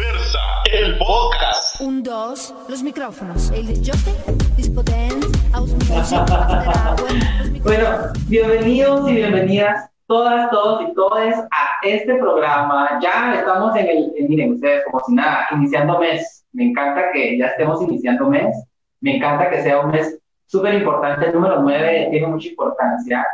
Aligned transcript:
Diversa, 0.00 0.38
el 0.72 0.96
podcast. 0.96 1.78
Un, 1.82 2.02
dos, 2.02 2.54
los 2.70 2.82
micrófonos. 2.82 3.50
El. 3.50 3.66
Bueno, 7.62 7.86
bienvenidos 8.28 9.10
y 9.10 9.14
bienvenidas 9.16 9.90
todas, 10.06 10.48
todos 10.50 10.88
y 10.88 10.94
todes 10.94 11.36
a 11.36 11.86
este 11.86 12.14
programa. 12.14 12.98
Ya 13.02 13.34
estamos 13.40 13.76
en 13.76 13.88
el, 13.88 14.12
en- 14.16 14.28
miren 14.30 14.52
ustedes, 14.54 14.84
como 14.90 15.04
si 15.04 15.12
nada, 15.14 15.46
iniciando 15.54 15.98
mes. 15.98 16.46
Me 16.52 16.70
encanta 16.70 17.12
que 17.12 17.36
ya 17.36 17.48
estemos 17.48 17.82
iniciando 17.82 18.26
mes. 18.30 18.56
Me 19.02 19.16
encanta 19.16 19.50
que 19.50 19.62
sea 19.62 19.80
un 19.80 19.90
mes 19.90 20.18
súper 20.46 20.72
importante. 20.76 21.26
El 21.26 21.34
número 21.34 21.60
9 21.60 22.08
tiene 22.10 22.26
mucha 22.26 22.48
importancia. 22.48 23.26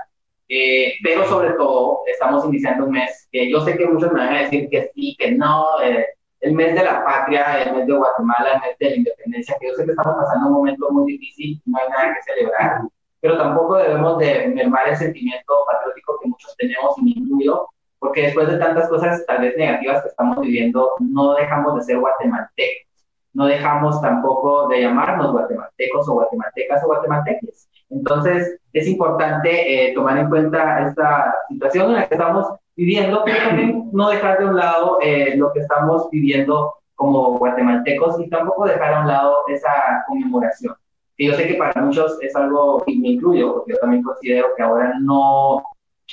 Eh, 0.48 0.94
pero 1.04 1.24
sobre 1.28 1.50
todo, 1.52 2.00
estamos 2.12 2.44
iniciando 2.46 2.86
un 2.86 2.90
mes 2.90 3.28
que 3.30 3.48
yo 3.48 3.60
sé 3.60 3.76
que 3.78 3.86
muchos 3.86 4.10
me 4.12 4.18
van 4.18 4.34
a 4.34 4.40
decir 4.40 4.68
que 4.68 4.90
sí, 4.94 5.14
que 5.16 5.30
no. 5.30 5.64
eh, 5.84 6.06
el 6.40 6.52
mes 6.52 6.74
de 6.74 6.84
la 6.84 7.04
patria, 7.04 7.62
el 7.62 7.76
mes 7.76 7.86
de 7.86 7.92
Guatemala, 7.94 8.54
el 8.54 8.60
mes 8.60 8.78
de 8.78 8.90
la 8.90 8.96
independencia, 8.96 9.56
que 9.60 9.68
yo 9.68 9.74
sé 9.74 9.84
que 9.84 9.90
estamos 9.92 10.16
pasando 10.16 10.48
un 10.48 10.52
momento 10.54 10.90
muy 10.90 11.12
difícil, 11.12 11.60
no 11.66 11.78
hay 11.78 11.88
nada 11.88 12.14
que 12.14 12.32
celebrar 12.32 12.82
pero 13.26 13.38
tampoco 13.38 13.76
debemos 13.76 14.18
de 14.18 14.46
mermar 14.54 14.88
el 14.88 14.96
sentimiento 14.96 15.52
patriótico 15.66 16.16
que 16.22 16.28
muchos 16.28 16.56
tenemos, 16.56 16.96
y 16.98 17.02
me 17.02 17.10
incluyo, 17.10 17.68
porque 17.98 18.22
después 18.22 18.46
de 18.48 18.58
tantas 18.58 18.88
cosas 18.88 19.24
tal 19.26 19.40
vez 19.40 19.56
negativas 19.56 20.02
que 20.02 20.08
estamos 20.08 20.40
viviendo, 20.40 20.92
no 21.00 21.34
dejamos 21.34 21.74
de 21.74 21.82
ser 21.82 21.98
guatemaltecos, 21.98 22.86
no 23.32 23.46
dejamos 23.46 24.00
tampoco 24.00 24.68
de 24.68 24.82
llamarnos 24.82 25.32
guatemaltecos 25.32 26.08
o 26.08 26.12
guatemaltecas 26.14 26.84
o 26.84 26.86
guatemalteques. 26.86 27.68
Entonces, 27.90 28.60
es 28.72 28.86
importante 28.86 29.90
eh, 29.90 29.94
tomar 29.94 30.18
en 30.18 30.28
cuenta 30.28 30.86
esta 30.86 31.34
situación 31.48 31.90
en 31.90 31.96
la 31.96 32.08
que 32.08 32.14
estamos 32.14 32.46
viviendo, 32.76 33.22
pero 33.24 33.38
también 33.48 33.90
no 33.92 34.10
dejar 34.10 34.38
de 34.38 34.44
un 34.46 34.56
lado 34.56 34.98
eh, 35.02 35.34
lo 35.36 35.52
que 35.52 35.60
estamos 35.60 36.08
viviendo 36.10 36.74
como 36.94 37.38
guatemaltecos 37.38 38.20
y 38.20 38.28
tampoco 38.28 38.66
dejar 38.66 38.94
a 38.94 39.00
un 39.00 39.08
lado 39.08 39.36
esa 39.48 40.04
conmemoración 40.06 40.74
que 41.16 41.26
yo 41.26 41.34
sé 41.34 41.48
que 41.48 41.54
para 41.54 41.80
muchos 41.80 42.18
es 42.20 42.36
algo, 42.36 42.82
y 42.86 42.98
me 42.98 43.08
incluyo, 43.08 43.54
porque 43.54 43.72
yo 43.72 43.78
también 43.78 44.02
considero 44.02 44.48
que 44.56 44.62
ahora 44.62 44.94
no 45.00 45.62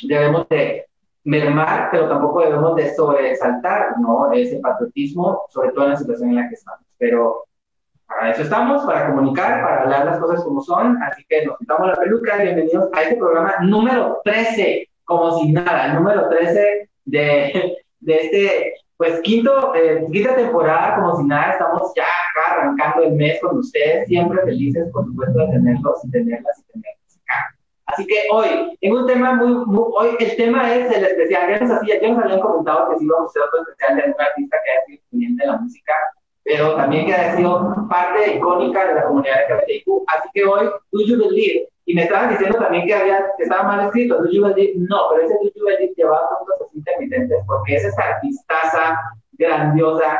debemos 0.03 0.47
de 0.49 0.85
mermar, 1.25 1.89
pero 1.91 2.07
tampoco 2.07 2.41
debemos 2.41 2.75
de 2.75 2.93
sobresaltar 2.95 3.99
¿no? 3.99 4.31
ese 4.31 4.59
patriotismo, 4.59 5.43
sobre 5.49 5.71
todo 5.71 5.85
en 5.85 5.91
la 5.91 5.97
situación 5.97 6.29
en 6.29 6.35
la 6.35 6.49
que 6.49 6.55
estamos. 6.55 6.85
Pero 6.97 7.43
para 8.07 8.31
eso 8.31 8.43
estamos, 8.43 8.85
para 8.85 9.07
comunicar, 9.07 9.61
para 9.61 9.81
hablar 9.83 10.05
las 10.05 10.19
cosas 10.19 10.43
como 10.43 10.61
son, 10.61 11.01
así 11.03 11.23
que 11.27 11.45
nos 11.45 11.57
quitamos 11.57 11.87
la 11.87 11.95
peluca, 11.95 12.37
bienvenidos 12.37 12.89
a 12.93 13.03
este 13.03 13.15
programa 13.17 13.55
número 13.61 14.21
13, 14.23 14.89
como 15.05 15.39
si 15.39 15.51
nada, 15.51 15.87
el 15.87 15.95
número 15.95 16.29
13 16.29 16.89
de, 17.05 17.75
de 17.99 18.15
este, 18.15 18.73
pues 18.97 19.19
quinto, 19.21 19.73
eh, 19.75 20.05
quinta 20.11 20.35
temporada, 20.35 20.95
como 20.95 21.17
si 21.17 21.25
nada, 21.25 21.53
estamos 21.53 21.91
ya 21.95 22.03
acá 22.03 22.53
arrancando 22.55 23.03
el 23.03 23.13
mes 23.13 23.39
con 23.41 23.57
ustedes, 23.57 24.07
siempre 24.07 24.41
felices, 24.43 24.87
por 24.93 25.05
supuesto, 25.05 25.39
de 25.39 25.47
tenerlos 25.47 26.05
y 26.05 26.11
tenerlas 26.11 26.59
y 26.59 26.71
tenerlas 26.71 27.17
acá. 27.27 27.55
Así 27.87 28.05
que 28.07 28.15
hoy, 28.31 28.77
en 28.81 28.93
un 28.95 29.05
tema 29.07 29.33
muy, 29.33 29.53
muy- 29.65 29.91
hoy 29.95 30.15
el 30.19 30.35
tema 30.37 30.73
es 30.73 30.95
el 30.95 31.03
especial, 31.03 31.49
ya 31.49 31.59
nos, 31.65 31.81
ya 31.87 32.07
nos 32.09 32.23
habían 32.23 32.39
comentado 32.39 32.89
que 32.89 32.99
sí 32.99 33.05
íbamos 33.05 33.25
a 33.25 33.29
hacer 33.29 33.41
otro 33.43 33.61
especial 33.63 33.95
de 33.97 34.03
un 34.13 34.21
artista 34.21 34.57
que 34.63 34.85
sido 34.85 34.97
exponente 34.97 35.43
de 35.43 35.51
la 35.51 35.57
música, 35.57 35.93
pero 36.43 36.75
también 36.75 37.05
que 37.05 37.13
haya 37.13 37.35
sido 37.35 37.87
parte 37.89 38.35
icónica 38.35 38.87
de 38.87 38.95
la 38.95 39.05
comunidad 39.05 39.35
LGBTIQ. 39.49 39.87
Así 40.07 40.29
que 40.33 40.43
hoy, 40.45 40.69
Do 40.91 41.01
You 41.01 41.17
y 41.85 41.95
me 41.95 42.03
estaban 42.03 42.29
diciendo 42.29 42.57
también 42.57 42.85
que, 42.85 42.93
había, 42.93 43.25
que 43.37 43.43
estaba 43.43 43.63
mal 43.63 43.85
escrito, 43.87 44.21
Do 44.21 44.29
You 44.29 44.41
no, 44.41 45.09
pero 45.09 45.25
ese 45.25 45.33
Do 45.35 45.51
You 45.55 45.65
Believe 45.65 45.93
llevaba 45.95 46.37
puntos 46.37 46.67
así 46.67 46.77
intermitentes, 46.77 47.43
porque 47.45 47.75
es 47.75 47.85
esa 47.85 48.03
artistaza 48.03 48.99
grandiosa, 49.33 50.19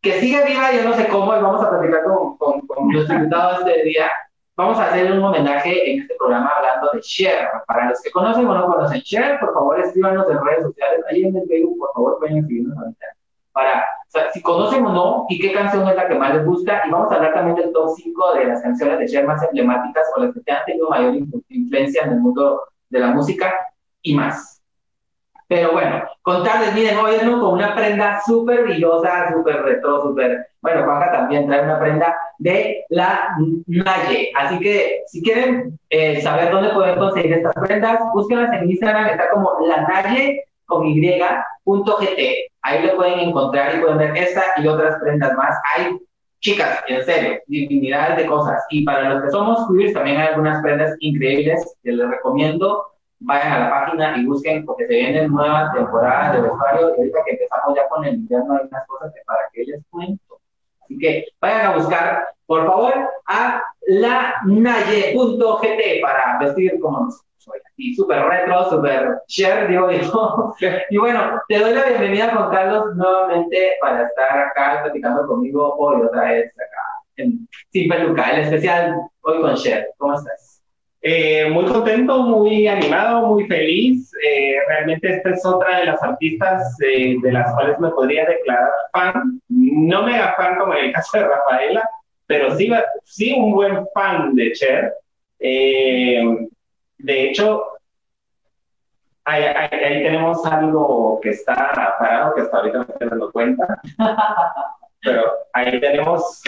que 0.00 0.12
sigue 0.20 0.44
viva, 0.44 0.72
yo 0.72 0.84
no 0.84 0.94
sé 0.94 1.08
cómo, 1.08 1.34
y 1.34 1.40
vamos 1.40 1.62
a 1.62 1.70
platicar 1.70 2.04
con, 2.04 2.36
con, 2.36 2.60
con 2.66 2.92
los 2.92 3.08
invitados 3.08 3.60
este 3.60 3.82
día. 3.84 4.10
Vamos 4.56 4.78
a 4.78 4.86
hacer 4.86 5.10
un 5.10 5.24
homenaje 5.24 5.90
en 5.90 6.02
este 6.02 6.14
programa 6.16 6.52
hablando 6.56 6.90
de 6.92 7.00
Cher. 7.00 7.48
Para 7.66 7.88
los 7.88 8.00
que 8.00 8.10
conocen 8.12 8.46
o 8.46 8.54
no 8.54 8.66
conocen 8.66 9.00
Cher, 9.00 9.40
por 9.40 9.52
favor 9.52 9.80
escríbanos 9.80 10.30
en 10.30 10.44
redes 10.44 10.62
sociales, 10.62 11.00
ahí 11.10 11.24
en 11.24 11.36
el 11.36 11.48
Facebook, 11.48 11.78
por 11.78 11.92
favor 11.92 12.18
pueden 12.20 12.38
escribirnos 12.38 12.78
ahorita. 12.78 13.06
Para, 13.54 13.78
o 14.08 14.10
sea, 14.10 14.30
si 14.32 14.42
conocen 14.42 14.84
o 14.84 14.92
no, 14.92 15.26
y 15.28 15.38
qué 15.38 15.52
canción 15.52 15.88
es 15.88 15.94
la 15.94 16.08
que 16.08 16.16
más 16.16 16.34
les 16.34 16.44
gusta, 16.44 16.82
y 16.86 16.90
vamos 16.90 17.10
a 17.10 17.14
hablar 17.14 17.34
también 17.34 17.56
del 17.56 17.72
top 17.72 17.88
5 17.96 18.34
de 18.34 18.44
las 18.46 18.60
canciones 18.62 18.98
de 18.98 19.06
Cher 19.06 19.26
más 19.26 19.42
emblemáticas 19.44 20.04
o 20.16 20.20
las 20.24 20.34
que 20.34 20.40
te 20.40 20.50
han 20.52 20.64
tenido 20.66 20.90
mayor 20.90 21.14
influ- 21.14 21.44
influencia 21.50 22.02
en 22.02 22.12
el 22.14 22.20
mundo 22.20 22.62
de 22.90 22.98
la 22.98 23.06
música 23.12 23.54
y 24.02 24.14
más. 24.16 24.60
Pero 25.46 25.72
bueno, 25.72 26.02
contarles, 26.22 26.74
miren, 26.74 26.96
hoy 26.98 27.16
vengo 27.20 27.38
con 27.40 27.52
una 27.54 27.74
prenda 27.76 28.20
súper 28.26 28.64
brillosa, 28.64 29.32
súper 29.32 29.62
retro, 29.62 30.02
súper... 30.02 30.48
Bueno, 30.60 30.84
Juanca 30.84 31.12
también 31.12 31.46
trae 31.46 31.62
una 31.62 31.78
prenda 31.78 32.16
de 32.38 32.84
la 32.88 33.36
Naye. 33.66 34.32
Así 34.36 34.58
que 34.58 35.02
si 35.06 35.22
quieren 35.22 35.78
eh, 35.90 36.20
saber 36.22 36.50
dónde 36.50 36.70
pueden 36.70 36.98
conseguir 36.98 37.34
estas 37.34 37.54
prendas, 37.54 38.00
búsquenlas 38.14 38.52
en 38.54 38.70
Instagram, 38.70 39.06
está 39.06 39.30
como 39.30 39.50
la 39.66 39.82
Naye 39.82 40.44
con 40.66 40.86
Y, 40.86 41.20
punto 41.62 41.98
GT. 41.98 42.50
Ahí 42.62 42.86
lo 42.86 42.96
pueden 42.96 43.20
encontrar 43.20 43.74
y 43.74 43.80
pueden 43.80 43.98
ver 43.98 44.16
esta 44.16 44.42
y 44.56 44.66
otras 44.66 44.98
prendas 45.00 45.36
más. 45.36 45.56
Hay, 45.74 45.98
chicas, 46.40 46.82
en 46.88 47.04
serio, 47.04 47.38
infinidades 47.48 48.18
de 48.18 48.26
cosas. 48.26 48.64
Y 48.70 48.84
para 48.84 49.10
los 49.10 49.22
que 49.22 49.30
somos 49.30 49.66
queers, 49.68 49.92
también 49.92 50.18
hay 50.18 50.28
algunas 50.28 50.62
prendas 50.62 50.96
increíbles 51.00 51.76
que 51.82 51.92
les 51.92 52.08
recomiendo 52.08 52.94
vayan 53.24 53.52
a 53.52 53.58
la 53.60 53.70
página 53.70 54.16
y 54.18 54.26
busquen 54.26 54.64
porque 54.64 54.86
se 54.86 54.94
vienen 54.94 55.30
nuevas 55.30 55.72
temporadas 55.72 56.34
de 56.34 56.42
vestuario 56.42 56.88
y 56.88 57.00
ahorita 57.00 57.18
que 57.24 57.32
empezamos 57.32 57.74
ya 57.74 57.88
con 57.88 58.04
el 58.04 58.14
invierno 58.14 58.54
hay 58.54 58.66
unas 58.66 58.86
cosas 58.86 59.12
que 59.14 59.20
para 59.26 59.40
que 59.52 59.64
les 59.64 59.82
cuento. 59.90 60.40
Así 60.82 60.98
que 60.98 61.24
vayan 61.40 61.66
a 61.66 61.76
buscar, 61.76 62.28
por 62.46 62.66
favor, 62.66 62.92
a 63.26 63.62
lanaye.gt 63.86 65.22
para 66.02 66.38
vestir 66.38 66.78
como 66.80 67.08
súper 67.96 68.24
retro, 68.24 68.70
súper 68.70 69.18
share, 69.28 69.68
digo 69.68 69.90
yo. 69.90 70.54
Y 70.90 70.98
bueno, 70.98 71.40
te 71.48 71.58
doy 71.58 71.74
la 71.74 71.84
bienvenida, 71.84 72.34
Juan 72.34 72.50
Carlos, 72.50 72.96
nuevamente 72.96 73.76
para 73.80 74.06
estar 74.06 74.38
acá 74.38 74.80
platicando 74.82 75.26
conmigo 75.26 75.74
hoy 75.78 76.02
otra 76.02 76.30
vez 76.30 76.52
acá 76.56 76.84
en 77.16 77.48
Sin 77.70 77.88
Peluca, 77.88 78.30
el 78.30 78.42
especial 78.42 78.94
hoy 79.22 79.40
con 79.40 79.54
Cher. 79.56 79.88
¿Cómo 79.98 80.14
estás? 80.14 80.62
Eh, 81.02 81.50
muy 81.50 81.66
contento, 81.66 82.22
muy 82.22 82.66
animado, 82.66 83.26
muy 83.26 83.46
feliz. 83.46 84.10
Eh, 84.24 84.56
realmente 84.68 85.16
esta 85.16 85.30
es 85.30 85.44
otra 85.44 85.80
de 85.80 85.86
las 85.86 86.02
artistas 86.02 86.76
eh, 86.82 87.16
de 87.22 87.32
las 87.32 87.52
cuales 87.52 87.78
me 87.78 87.90
podría 87.90 88.24
declarar 88.24 88.70
fan. 88.92 89.40
No 89.48 90.02
mega 90.04 90.34
fan 90.36 90.56
como 90.56 90.74
en 90.74 90.86
el 90.86 90.92
caso 90.92 91.18
de 91.18 91.28
Rafaela, 91.28 91.88
pero 92.26 92.56
sí, 92.56 92.72
sí 93.04 93.34
un 93.36 93.52
buen 93.52 93.86
fan 93.92 94.34
de 94.34 94.52
Cher. 94.52 94.94
Eh, 95.40 96.24
de 97.04 97.28
hecho, 97.30 97.62
ahí, 99.24 99.42
ahí- 99.44 99.78
ahí 99.84 100.02
tenemos 100.02 100.44
algo 100.46 101.20
que 101.22 101.30
está 101.30 101.54
parado, 101.98 102.34
que 102.34 102.42
hasta 102.42 102.56
ahorita 102.58 102.78
me 102.78 102.84
estoy 102.84 103.08
dando 103.08 103.32
cuenta. 103.32 103.80
Pero 105.02 105.22
ahí 105.52 105.80
tenemos 105.80 106.42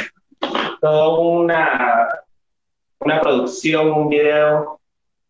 toda 0.81 1.19
una 1.19 2.09
una 3.01 3.21
producción, 3.21 3.93
un 3.93 4.09
video 4.09 4.81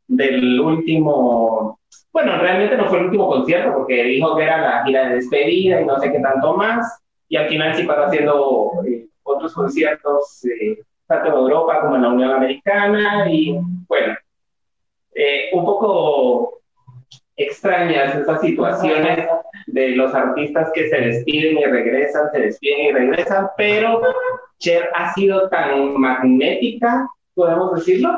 del 0.08 0.60
último, 0.60 1.80
bueno, 2.12 2.38
realmente 2.38 2.76
no 2.76 2.86
fue 2.88 2.98
el 2.98 3.06
último 3.06 3.28
concierto 3.28 3.74
porque 3.74 4.04
dijo 4.04 4.36
que 4.36 4.44
era 4.44 4.58
la 4.58 4.84
gira 4.84 5.08
de 5.08 5.16
despedida 5.16 5.80
y 5.80 5.84
no 5.86 5.98
sé 6.00 6.12
qué 6.12 6.20
tanto 6.20 6.56
más, 6.56 7.00
y 7.28 7.36
al 7.36 7.48
final 7.48 7.74
sí 7.74 7.84
pasó 7.84 8.04
haciendo 8.04 8.72
eh, 8.86 9.06
otros 9.24 9.54
conciertos, 9.54 10.44
eh, 10.46 10.82
tanto 11.06 11.28
en 11.28 11.34
Europa 11.34 11.80
como 11.82 11.96
en 11.96 12.02
la 12.02 12.08
Unión 12.10 12.30
Americana, 12.32 13.30
y 13.30 13.58
bueno, 13.88 14.14
eh, 15.16 15.50
un 15.52 15.64
poco 15.64 16.60
extrañas 17.36 18.14
esas 18.14 18.40
situaciones 18.40 19.26
de 19.66 19.88
los 19.90 20.14
artistas 20.14 20.70
que 20.74 20.88
se 20.88 20.96
despiden 20.96 21.58
y 21.58 21.64
regresan, 21.64 22.30
se 22.32 22.40
despiden 22.40 22.80
y 22.86 22.92
regresan, 22.92 23.48
pero 23.56 24.00
Cher 24.58 24.88
ha 24.94 25.12
sido 25.14 25.48
tan 25.50 25.94
magnética 26.00 27.06
podemos 27.34 27.74
decirlo. 27.74 28.10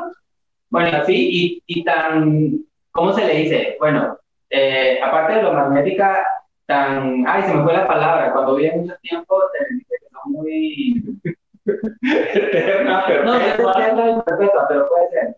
Bueno, 0.69 1.03
sí, 1.05 1.61
y, 1.67 1.79
y 1.79 1.83
tan, 1.83 2.59
¿cómo 2.91 3.11
se 3.13 3.25
le 3.25 3.33
dice? 3.35 3.75
Bueno, 3.79 4.17
eh, 4.49 4.99
aparte 5.03 5.33
de 5.33 5.43
lo 5.43 5.53
magnética, 5.53 6.25
tan, 6.65 7.25
ay, 7.27 7.43
se 7.43 7.53
me 7.53 7.63
fue 7.63 7.73
la 7.73 7.87
palabra, 7.87 8.31
cuando 8.31 8.55
vive 8.55 8.75
mucho 8.77 8.95
tiempo, 9.01 9.41
te 9.51 9.73
dice 9.75 9.95
que 9.99 10.07
son 10.11 10.31
muy... 10.31 11.03
Eterna, 12.33 13.03
No, 13.25 13.33
no 13.33 13.39
perpetua. 13.39 13.71
eterna 13.73 14.09
y 14.11 14.21
perpetua, 14.21 14.65
pero 14.69 14.87
puede 14.87 15.09
ser. 15.09 15.35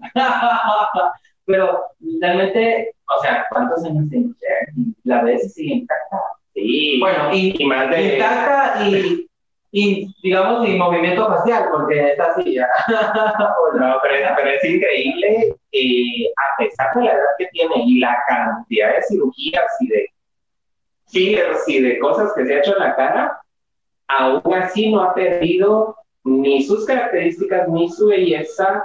Pero 1.46 1.84
realmente, 2.20 2.94
o 3.08 3.22
sea, 3.22 3.46
¿cuántos 3.50 3.84
años 3.86 4.10
tiene 4.10 4.34
Cher? 4.40 4.74
La 5.04 5.24
ves 5.24 5.54
sigue 5.54 5.76
intacta. 5.76 6.22
Sí, 6.54 7.00
Bueno, 7.00 7.34
y, 7.34 7.56
y 7.58 7.66
más 7.66 7.90
de... 7.90 8.14
intacta 8.14 8.88
y, 8.88 9.28
y, 9.72 10.16
digamos, 10.22 10.68
y 10.68 10.76
movimiento 10.76 11.28
facial, 11.28 11.70
porque 11.72 12.12
está 12.12 12.32
así 12.32 12.56
ya. 12.56 12.68
No, 13.74 13.98
pero 14.04 14.16
es, 14.16 14.30
pero 14.36 14.50
es 14.50 14.64
increíble, 14.66 15.56
eh, 15.72 16.26
a 16.36 16.58
pesar 16.58 16.94
de 16.94 17.04
la 17.06 17.12
edad 17.14 17.24
que 17.38 17.48
tiene 17.48 17.74
y 17.86 18.00
la 18.00 18.18
cantidad 18.28 18.96
de 18.96 19.04
cirugías 19.04 19.72
y 19.80 19.88
de 19.88 20.08
fillers 21.08 21.68
y 21.68 21.82
de 21.82 22.00
cosas 22.00 22.34
que 22.36 22.46
se 22.46 22.54
ha 22.54 22.60
hecho 22.60 22.74
en 22.74 22.84
la 22.84 22.96
cara, 22.96 23.42
aún 24.08 24.54
así 24.54 24.92
no 24.92 25.02
ha 25.02 25.14
perdido 25.14 25.96
ni 26.24 26.64
sus 26.64 26.86
características, 26.86 27.68
ni 27.70 27.90
su 27.90 28.08
belleza, 28.08 28.84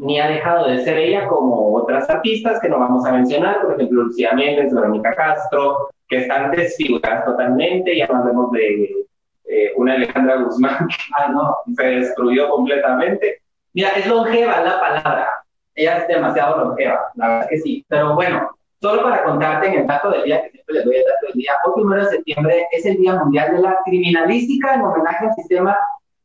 ni 0.00 0.18
ha 0.18 0.28
dejado 0.28 0.66
de 0.66 0.82
ser 0.82 0.96
ella 0.96 1.28
como 1.28 1.74
otras 1.74 2.08
artistas 2.08 2.58
que 2.60 2.70
no 2.70 2.78
vamos 2.78 3.04
a 3.04 3.12
mencionar, 3.12 3.60
por 3.60 3.74
ejemplo, 3.74 4.04
Lucía 4.04 4.32
Méndez, 4.32 4.72
Verónica 4.72 5.14
Castro, 5.14 5.90
que 6.08 6.18
están 6.18 6.50
desfiguradas 6.52 7.26
totalmente, 7.26 7.94
ya 7.94 8.06
no 8.06 8.16
hablemos 8.16 8.50
de 8.52 9.06
eh, 9.44 9.72
una 9.76 9.92
Alejandra 9.92 10.36
Guzmán 10.36 10.88
que 10.88 11.32
no, 11.32 11.54
se 11.76 11.84
destruyó 11.84 12.48
completamente. 12.48 13.42
Mira, 13.74 13.90
es 13.90 14.06
longeva 14.06 14.62
la 14.62 14.80
palabra, 14.80 15.28
ella 15.74 15.98
es 15.98 16.08
demasiado 16.08 16.64
longeva, 16.64 17.00
la 17.16 17.28
verdad 17.28 17.48
que 17.50 17.58
sí, 17.58 17.84
pero 17.86 18.14
bueno, 18.14 18.50
solo 18.80 19.02
para 19.02 19.22
contarte 19.22 19.68
en 19.68 19.80
el 19.80 19.86
dato 19.86 20.12
del 20.12 20.24
día, 20.24 20.42
que 20.44 20.50
siempre 20.50 20.76
les 20.76 20.84
doy 20.86 20.96
el 20.96 21.04
dato 21.04 21.26
del 21.26 21.34
día, 21.34 21.52
hoy 21.66 21.72
primero 21.74 22.04
de 22.04 22.10
septiembre 22.10 22.66
es 22.72 22.86
el 22.86 22.96
Día 22.96 23.16
Mundial 23.16 23.54
de 23.54 23.62
la 23.62 23.78
Criminalística 23.84 24.74
en 24.74 24.80
homenaje 24.80 25.26
al 25.26 25.34
sistema 25.34 25.76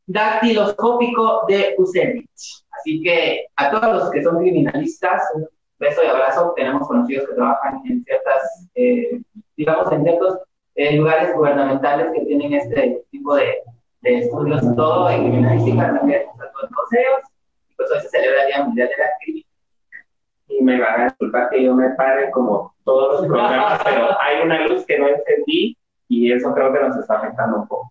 dactiloscópico 0.06 1.44
de 1.46 1.74
Usevich. 1.76 2.64
Así 2.86 3.02
que 3.02 3.46
a 3.56 3.68
todos 3.68 3.96
los 3.96 4.10
que 4.12 4.22
son 4.22 4.38
criminalistas, 4.38 5.20
un 5.34 5.48
beso 5.80 6.04
y 6.04 6.06
abrazo. 6.06 6.52
Tenemos 6.54 6.86
conocidos 6.86 7.28
que 7.28 7.34
trabajan 7.34 7.82
en 7.84 8.04
ciertas, 8.04 8.68
eh, 8.76 9.20
digamos, 9.56 9.90
en 9.90 10.04
ciertos 10.04 10.38
eh, 10.76 10.96
lugares 10.96 11.34
gubernamentales 11.34 12.12
que 12.14 12.24
tienen 12.26 12.52
este 12.52 13.02
tipo 13.10 13.34
de, 13.34 13.56
de 14.02 14.18
estudios, 14.18 14.62
todo 14.76 15.10
en 15.10 15.22
criminalística, 15.22 15.98
también 15.98 16.22
los 16.38 16.70
museos. 16.70 17.22
Y 17.70 17.74
pues 17.74 17.90
hoy 17.90 18.00
se 18.02 18.08
celebra 18.08 18.42
el 18.42 18.46
Día 18.46 18.64
Mundial 18.64 18.88
de 18.88 19.02
la 19.02 19.10
Criminalística. 19.18 20.06
Y 20.46 20.62
me 20.62 20.80
van 20.80 21.00
a 21.00 21.04
disculpar 21.06 21.50
que 21.50 21.64
yo 21.64 21.74
me 21.74 21.90
pare 21.96 22.30
como 22.30 22.72
todos 22.84 23.20
los 23.20 23.26
programas, 23.32 23.80
pero 23.82 24.16
hay 24.20 24.42
una 24.44 24.64
luz 24.68 24.86
que 24.86 24.96
no 24.96 25.08
entendí 25.08 25.76
y 26.08 26.30
eso 26.30 26.54
creo 26.54 26.72
que 26.72 26.78
nos 26.78 26.96
está 26.98 27.14
afectando 27.14 27.56
un 27.56 27.66
poco. 27.66 27.85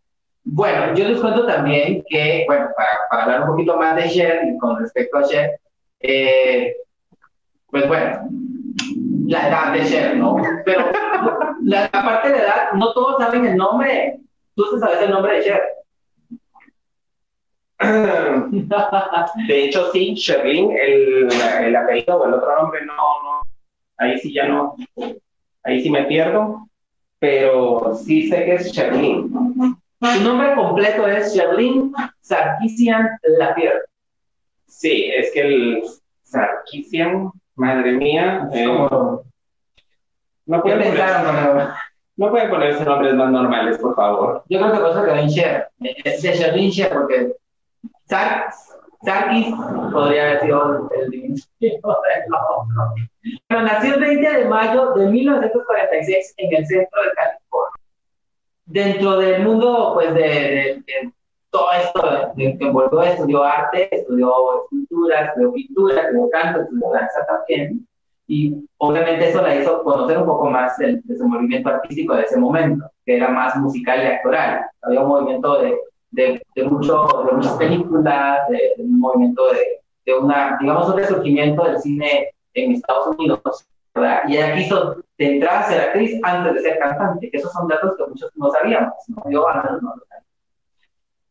Bueno, 0.48 0.94
yo 0.94 1.08
les 1.08 1.20
cuento 1.20 1.48
también 1.48 2.04
que, 2.08 2.44
bueno, 2.48 2.68
para, 2.78 2.90
para 3.10 3.24
hablar 3.24 3.42
un 3.42 3.48
poquito 3.48 3.78
más 3.78 3.96
de 3.96 4.10
Cher 4.10 4.44
y 4.48 4.58
con 4.60 4.80
respecto 4.80 5.18
a 5.18 5.24
Cher, 5.24 5.60
eh, 6.00 6.76
pues 7.72 7.88
bueno, 7.88 8.30
la 9.26 9.48
edad 9.48 9.74
de 9.74 9.86
Cher, 9.86 10.16
¿no? 10.18 10.38
Pero 10.64 10.86
la, 11.64 11.90
parte 11.92 12.30
de 12.30 12.38
edad, 12.38 12.74
no 12.76 12.94
todos 12.94 13.18
saben 13.18 13.46
el 13.46 13.58
nombre. 13.58 14.20
Tú 14.56 14.66
sabes 14.80 15.02
el 15.02 15.10
nombre 15.10 15.40
de 15.40 15.44
Cher. 15.44 15.62
De 19.48 19.66
hecho, 19.66 19.92
sí, 19.92 20.14
Sherlyn, 20.14 20.72
el, 20.72 21.28
el 21.62 21.76
apellido 21.76 22.18
o 22.18 22.26
el 22.28 22.36
otro 22.36 22.56
nombre, 22.56 22.86
no, 22.86 22.94
no, 22.94 23.42
ahí 23.98 24.18
sí 24.20 24.32
ya 24.34 24.48
no, 24.48 24.76
ahí 25.64 25.82
sí 25.82 25.90
me 25.90 26.06
pierdo, 26.06 26.70
pero 27.20 27.94
sí 27.96 28.30
sé 28.30 28.46
que 28.46 28.56
es 28.56 28.72
Sherlyn. 28.72 29.76
Su 30.14 30.24
nombre 30.24 30.56
completo 30.56 31.08
es 31.08 31.36
Charlene 31.36 31.92
Sarkisian 32.22 33.10
Lapierre. 33.38 33.82
Sí, 34.68 35.10
es 35.16 35.32
que 35.34 35.42
el 35.42 35.84
Sarkisian, 36.24 37.32
madre 37.56 37.94
mía. 37.94 38.48
Eh, 38.54 38.66
no, 38.66 40.62
pueden 40.62 40.80
poner, 40.80 41.70
no 42.18 42.30
pueden 42.30 42.50
ponerse 42.50 42.86
nombres 42.86 43.14
más 43.16 43.32
normales, 43.32 43.78
por 43.80 43.96
favor. 43.96 44.44
Yo 44.48 44.60
creo 44.60 44.74
que 44.74 44.80
por 44.80 44.90
eso 44.92 45.04
quedó 45.04 45.16
en 45.16 45.30
Cher. 45.30 45.70
Es 45.80 46.22
de 46.22 46.34
Charlene 46.34 46.72
Cher, 46.72 46.90
porque 46.94 47.34
Sarkis 48.08 49.48
podría 49.92 50.24
haber 50.24 50.42
sido 50.42 50.90
el 50.92 51.10
diminutivo 51.10 51.98
Pero 53.48 53.62
nació 53.62 53.96
el 53.96 54.02
20 54.02 54.34
de 54.40 54.46
mayo 54.46 54.94
de 54.94 55.08
1946 55.08 56.34
en 56.38 56.56
el 56.56 56.68
centro 56.68 57.02
de 57.02 57.12
California 57.12 57.75
dentro 58.66 59.18
del 59.18 59.44
mundo, 59.44 59.92
pues, 59.94 60.14
de, 60.14 60.84
todo 61.50 61.72
esto 61.72 62.34
que 62.36 62.58
envolvió, 62.60 63.02
estudió 63.02 63.44
arte, 63.44 63.88
estudió 63.96 64.64
escultura, 64.64 65.26
estudió 65.26 65.54
pintura, 65.54 66.02
estudió 66.02 66.30
canto, 66.30 66.62
estudió 66.62 66.92
danza 66.92 67.26
también. 67.28 67.88
Y 68.28 68.68
obviamente 68.78 69.30
eso 69.30 69.42
la 69.42 69.56
hizo 69.56 69.84
conocer 69.84 70.18
un 70.18 70.26
poco 70.26 70.50
más 70.50 70.78
el 70.82 71.02
desenvolvimiento 71.06 71.70
artístico 71.70 72.16
de 72.16 72.24
ese 72.24 72.38
momento, 72.38 72.90
que 73.06 73.16
era 73.16 73.30
más 73.30 73.56
musical 73.56 74.04
y 74.04 74.08
actoral. 74.08 74.66
Había 74.82 75.02
un 75.02 75.08
movimiento 75.08 75.62
de, 75.62 75.78
de, 76.12 76.42
de, 76.56 76.64
mucho, 76.64 77.08
de 77.26 77.32
muchas 77.38 77.54
películas, 77.54 78.50
de, 78.50 78.74
un 78.80 79.00
movimiento 79.00 79.54
de, 79.54 79.80
de 80.06 80.20
una, 80.20 80.58
digamos, 80.60 80.90
un 80.90 80.98
resurgimiento 80.98 81.64
del 81.64 81.80
cine 81.80 82.32
en 82.54 82.74
Estados 82.74 83.16
Unidos 83.16 83.66
y 84.28 84.36
ella 84.36 84.56
quiso 84.56 84.98
de 85.18 85.26
entrada 85.26 85.68
ser 85.68 85.82
actriz 85.82 86.20
antes 86.24 86.56
de 86.56 86.62
ser 86.62 86.80
cantante, 86.80 87.30
que 87.30 87.38
esos 87.38 87.52
son 87.52 87.68
datos 87.68 87.96
que 87.98 88.06
muchos 88.06 88.32
no 88.36 88.52
sabíamos, 88.52 88.94
¿no? 89.08 89.24
yo 89.30 89.48
al 89.48 89.64
menos 89.64 89.82
no 89.82 89.96
lo 89.96 90.06
sabía. 90.06 90.26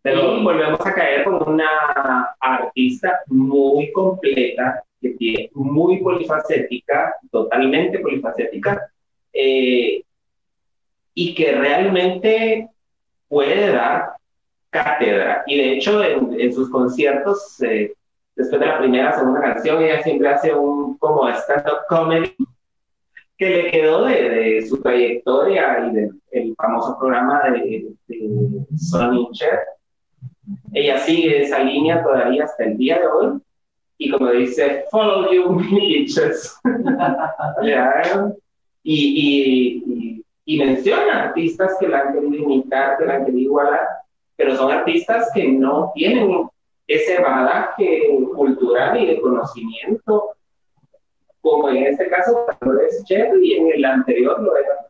Pero 0.02 0.42
volvemos 0.42 0.80
a 0.84 0.94
caer 0.94 1.24
con 1.24 1.48
una 1.48 2.36
artista 2.40 3.20
muy 3.26 3.90
completa, 3.92 4.82
que 5.00 5.10
tiene 5.10 5.50
muy 5.54 5.98
polifacética, 6.02 7.14
totalmente 7.30 7.98
polifacética, 7.98 8.90
eh, 9.32 10.02
y 11.14 11.34
que 11.34 11.52
realmente 11.52 12.68
puede 13.28 13.72
dar 13.72 14.14
cátedra. 14.70 15.44
Y 15.46 15.56
de 15.56 15.72
hecho, 15.74 16.02
en, 16.02 16.38
en 16.38 16.52
sus 16.52 16.70
conciertos, 16.70 17.62
eh, 17.62 17.94
después 18.34 18.60
de 18.60 18.66
la 18.66 18.78
primera, 18.78 19.12
segunda 19.12 19.40
canción, 19.40 19.82
ella 19.82 20.02
siempre 20.02 20.28
hace 20.28 20.54
un 20.54 20.98
como 20.98 21.28
stand-up 21.28 21.86
comedy 21.88 22.34
que 23.36 23.48
le 23.48 23.70
quedó 23.70 24.04
de, 24.04 24.64
su 24.68 24.80
trayectoria 24.80 25.90
y 25.90 25.94
del 25.94 26.54
famoso 26.56 26.96
programa 26.98 27.42
de, 27.50 27.92
de 28.06 28.66
Sonny 28.76 29.28
Cher. 29.32 29.60
Ella 30.72 30.98
sigue 30.98 31.42
esa 31.42 31.58
línea 31.60 32.02
todavía 32.02 32.44
hasta 32.44 32.64
el 32.64 32.76
día 32.76 33.00
de 33.00 33.06
hoy. 33.06 33.40
Y 33.98 34.10
como 34.10 34.30
dice, 34.30 34.84
follow 34.90 35.32
you, 35.32 35.56
bitches. 35.70 36.58
y, 38.82 39.82
y, 39.86 40.24
y, 40.44 40.58
menciona 40.58 41.24
artistas 41.24 41.76
que 41.80 41.88
la 41.88 42.00
han 42.00 42.12
querido 42.12 42.34
imitar, 42.34 42.98
que 42.98 43.06
la 43.06 43.14
han 43.14 43.24
querido 43.24 43.42
igualar, 43.42 43.88
pero 44.36 44.54
son 44.56 44.70
artistas 44.70 45.30
que 45.34 45.48
no 45.48 45.90
tienen 45.94 46.48
ese 46.86 47.22
bagaje 47.22 48.02
cultural 48.34 49.00
y 49.00 49.06
de 49.06 49.20
conocimiento 49.20 50.33
como 51.44 51.68
en 51.68 51.86
este 51.86 52.08
caso 52.08 52.46
lo 52.62 52.80
es 52.80 53.04
Cher 53.04 53.30
y 53.40 53.56
en 53.56 53.70
el 53.72 53.84
anterior 53.84 54.40
lo 54.40 54.56
era 54.56 54.88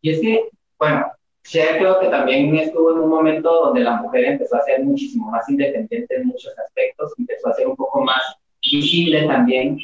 Y 0.00 0.10
es 0.10 0.20
que, 0.20 0.48
bueno, 0.78 1.12
Cher 1.44 1.76
creo 1.76 2.00
que 2.00 2.08
también 2.08 2.56
estuvo 2.56 2.92
en 2.92 3.00
un 3.00 3.10
momento 3.10 3.66
donde 3.66 3.80
la 3.80 3.96
mujer 3.96 4.24
empezó 4.24 4.56
a 4.56 4.62
ser 4.62 4.82
muchísimo 4.82 5.30
más 5.30 5.46
independiente 5.50 6.16
en 6.16 6.28
muchos 6.28 6.58
aspectos, 6.58 7.12
empezó 7.18 7.50
a 7.50 7.54
ser 7.54 7.66
un 7.66 7.76
poco 7.76 8.00
más 8.00 8.22
visible 8.62 9.26
también, 9.26 9.78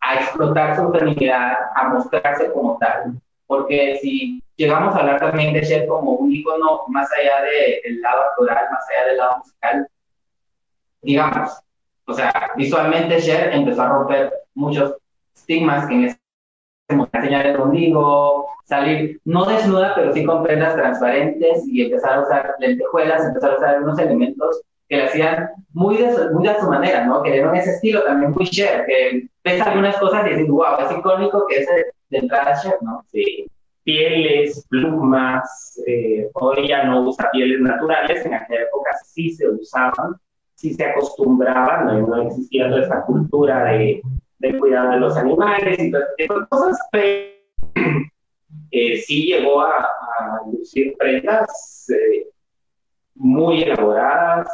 a 0.00 0.14
explotar 0.14 0.76
su 0.76 0.90
feminidad, 0.90 1.58
a 1.76 1.88
mostrarse 1.90 2.50
como 2.50 2.78
tal. 2.78 3.20
Porque 3.46 3.98
si 4.00 4.42
llegamos 4.56 4.94
a 4.94 5.00
hablar 5.00 5.20
también 5.20 5.52
de 5.52 5.60
Cher 5.60 5.86
como 5.86 6.12
un 6.12 6.32
icono 6.32 6.84
más 6.88 7.10
allá 7.20 7.42
del 7.42 8.00
lado 8.00 8.22
actoral, 8.22 8.64
más 8.70 8.84
allá 8.88 9.08
del 9.08 9.16
lado 9.18 9.38
musical, 9.38 9.88
digamos, 11.02 11.60
o 12.06 12.14
sea, 12.14 12.52
visualmente 12.56 13.20
Cher 13.20 13.52
empezó 13.52 13.82
a 13.82 13.88
romper 13.88 14.32
muchos 14.54 14.96
estigmas 15.34 15.86
que 15.86 15.94
en 15.94 16.04
ese 16.04 16.22
enseñar 16.88 17.46
el 17.46 17.60
ombligo, 17.60 18.46
salir 18.64 19.20
no 19.24 19.44
desnuda, 19.44 19.94
pero 19.94 20.12
sí 20.12 20.24
con 20.24 20.42
prendas 20.42 20.74
transparentes 20.74 21.66
y 21.66 21.82
empezar 21.82 22.14
a 22.14 22.22
usar 22.22 22.54
lentejuelas, 22.58 23.26
empezar 23.26 23.52
a 23.52 23.56
usar 23.56 23.82
unos 23.82 23.98
elementos 23.98 24.62
que 24.88 24.96
le 24.96 25.04
hacían 25.04 25.48
muy 25.72 25.96
de, 25.96 26.12
su, 26.12 26.30
muy 26.32 26.46
de 26.46 26.60
su 26.60 26.68
manera, 26.68 27.06
¿no? 27.06 27.22
Que 27.22 27.32
dieron 27.32 27.56
ese 27.56 27.70
estilo 27.70 28.02
también 28.04 28.32
muy 28.32 28.46
Cher, 28.46 28.84
que 28.86 29.28
ves 29.42 29.60
algunas 29.62 29.96
cosas 29.96 30.26
y 30.26 30.30
dices, 30.30 30.48
wow, 30.48 30.80
es 30.80 30.98
icónico 30.98 31.46
que 31.46 31.60
es 31.60 31.66
de, 32.10 32.18
entrada 32.18 32.60
Cher, 32.60 32.76
¿no? 32.82 33.04
Sí. 33.10 33.46
Pieles, 33.84 34.64
plumas, 34.68 35.80
eh, 35.88 36.30
hoy 36.34 36.68
ya 36.68 36.84
no 36.84 37.02
usa 37.02 37.28
pieles 37.32 37.60
naturales, 37.60 38.24
en 38.24 38.34
aquella 38.34 38.62
época 38.62 38.90
sí 39.04 39.32
se 39.32 39.48
usaban, 39.48 40.14
sí 40.54 40.72
se 40.74 40.84
acostumbraban, 40.84 41.86
no, 41.86 42.06
no 42.06 42.22
existía 42.22 42.68
toda 42.68 42.82
esa 42.82 43.02
cultura 43.02 43.64
de 43.64 44.00
de 44.42 44.58
cuidado 44.58 44.90
de 44.90 44.98
los 44.98 45.16
animales 45.16 45.78
y 45.78 45.90
todas 45.90 46.08
esas 46.18 46.48
cosas, 46.48 46.78
pero 46.90 47.32
eh, 48.72 48.96
sí 48.98 49.26
llegó 49.26 49.60
a, 49.60 49.78
a 49.78 50.40
lucir 50.50 50.94
prendas 50.98 51.88
eh, 51.90 52.26
muy 53.14 53.62
elaboradas. 53.62 54.48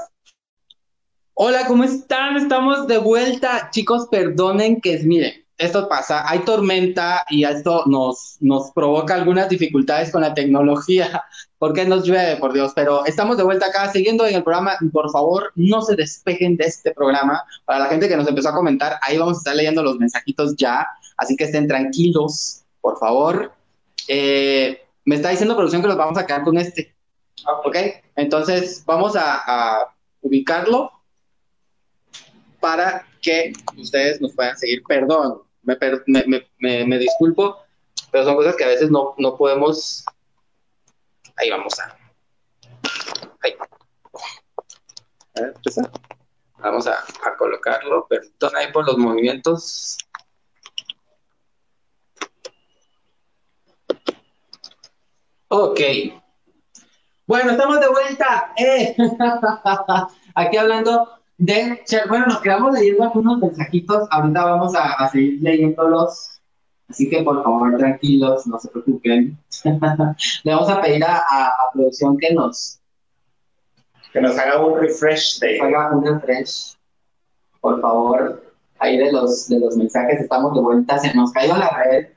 Hola, 1.33 1.61
¿cómo 1.67 1.85
están? 1.85 2.37
Estamos 2.37 2.87
de 2.87 2.99
vuelta. 2.99 3.71
Chicos, 3.71 4.09
perdonen 4.11 4.81
que, 4.83 4.99
miren, 5.05 5.33
esto 5.57 5.89
pasa, 5.89 6.29
hay 6.29 6.41
tormenta 6.41 7.25
y 7.31 7.45
esto 7.45 7.85
nos, 7.87 8.37
nos 8.41 8.71
provoca 8.73 9.15
algunas 9.15 9.49
dificultades 9.49 10.13
con 10.13 10.21
la 10.21 10.35
tecnología, 10.35 11.25
porque 11.59 11.85
nos 11.85 12.05
llueve, 12.05 12.37
por 12.37 12.53
Dios, 12.53 12.73
pero 12.75 13.05
estamos 13.05 13.37
de 13.37 13.43
vuelta 13.43 13.67
acá 13.67 13.91
siguiendo 13.93 14.27
en 14.27 14.37
el 14.37 14.45
programa, 14.45 14.77
por 14.93 15.11
favor, 15.11 15.53
no 15.57 15.83
se 15.83 15.97
despejen 15.97 16.57
de 16.57 16.67
este 16.67 16.93
programa, 16.93 17.43
para 17.65 17.81
la 17.81 17.87
gente 17.87 18.09
que 18.09 18.17
nos 18.17 18.29
empezó 18.29 18.51
a 18.51 18.55
comentar, 18.55 18.99
ahí 19.03 19.19
vamos 19.19 19.39
a 19.39 19.41
estar 19.41 19.57
leyendo 19.57 19.83
los 19.83 19.97
mensajitos 19.99 20.55
ya, 20.57 20.87
así 21.17 21.35
que 21.37 21.45
estén 21.45 21.67
tranquilos, 21.67 22.63
por 22.81 22.99
favor. 22.99 23.53
Eh, 24.07 24.81
me 25.05 25.17
está 25.17 25.31
diciendo 25.31 25.57
producción 25.57 25.83
que 25.83 25.89
los 25.89 25.97
vamos 25.97 26.17
a 26.17 26.27
quedar 26.27 26.45
con 26.45 26.57
este. 26.59 26.95
Ok, 27.65 27.77
entonces 28.17 28.83
vamos 28.87 29.17
a, 29.17 29.89
ubicarlo 30.21 30.91
para 32.61 33.07
que 33.23 33.53
ustedes 33.77 34.21
nos 34.21 34.33
puedan 34.33 34.57
seguir. 34.57 34.83
Perdón, 34.87 35.43
me, 35.63 35.77
per- 35.77 36.03
me, 36.07 36.25
me, 36.27 36.47
me- 36.59 36.85
me 36.85 36.99
disculpo, 36.99 37.57
pero 38.11 38.25
son 38.25 38.37
cosas 38.37 38.57
que 38.57 38.65
a 38.65 38.69
veces 38.69 38.91
no, 38.91 39.15
no 39.19 39.37
podemos. 39.37 40.05
Ahí 41.39 41.51
vamos 41.51 41.79
a. 41.79 41.97
Ahí. 43.43 43.55
A 45.37 45.41
ver, 45.41 45.53
empieza. 45.55 45.91
Vamos 46.59 46.87
a, 46.89 46.95
a 46.95 47.37
colocarlo. 47.37 48.07
Perdón 48.09 48.57
ahí 48.57 48.73
por 48.73 48.87
los 48.87 48.99
movimientos. 48.99 49.97
Ok. 55.49 55.81
Bueno, 57.27 57.53
estamos 57.53 57.81
de 57.81 57.89
vuelta. 57.89 58.53
¡Eh! 58.57 58.97
Aquí 60.35 60.57
hablando 60.57 61.21
de. 61.37 61.85
Bueno, 62.09 62.27
nos 62.27 62.41
quedamos 62.41 62.75
leyendo 62.75 63.05
algunos 63.05 63.39
mensajitos. 63.39 64.09
Ahorita 64.11 64.45
vamos 64.45 64.75
a, 64.75 64.95
a 64.95 65.09
seguir 65.11 65.39
leyéndolos. 65.41 66.38
Así 66.89 67.09
que 67.11 67.23
por 67.23 67.43
favor, 67.45 67.77
tranquilos, 67.77 68.47
no 68.47 68.59
se 68.59 68.69
preocupen. 68.71 69.39
Le 70.45 70.55
vamos 70.55 70.71
a 70.71 70.81
pedir 70.81 71.05
a, 71.05 71.17
a- 71.19 71.49
a 71.49 71.73
producción 71.73 72.17
que 72.17 72.33
nos 72.33 72.81
Que 74.13 74.21
nos 74.21 74.39
haga 74.39 74.65
un 74.65 74.79
refresh 74.81 75.39
de. 75.41 75.61
haga 75.61 75.95
un 75.97 76.05
refresh. 76.05 76.77
Por 77.61 77.81
favor, 77.81 78.43
ahí 78.79 78.97
de 78.97 79.13
los, 79.13 79.49
de 79.49 79.59
los 79.61 79.77
mensajes 79.77 80.21
estamos 80.21 80.55
de 80.55 80.61
vuelta. 80.61 80.99
Se 80.99 81.13
nos 81.15 81.31
cayó 81.33 81.57
la 81.57 81.69
red. 81.71 82.09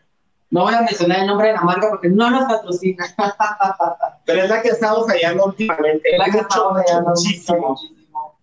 No 0.52 0.64
voy 0.64 0.74
a 0.74 0.82
mencionar 0.82 1.20
el 1.22 1.28
nombre 1.28 1.48
de 1.48 1.54
la 1.54 1.62
marca 1.62 1.90
porque 1.90 2.10
no 2.10 2.30
nos 2.30 2.44
patrocina. 2.46 3.06
Pero 4.26 4.44
es 4.44 4.50
la 4.50 4.62
que 4.62 4.70
estamos 4.70 5.08
fallando 5.08 5.46
últimamente. 5.46 6.18
La 6.18 6.26
que 6.26 6.32
Mucho, 6.32 6.42
estamos 6.48 6.74
fallando 6.84 7.10
muchísimo. 7.10 7.70
muchísimo. 7.70 8.02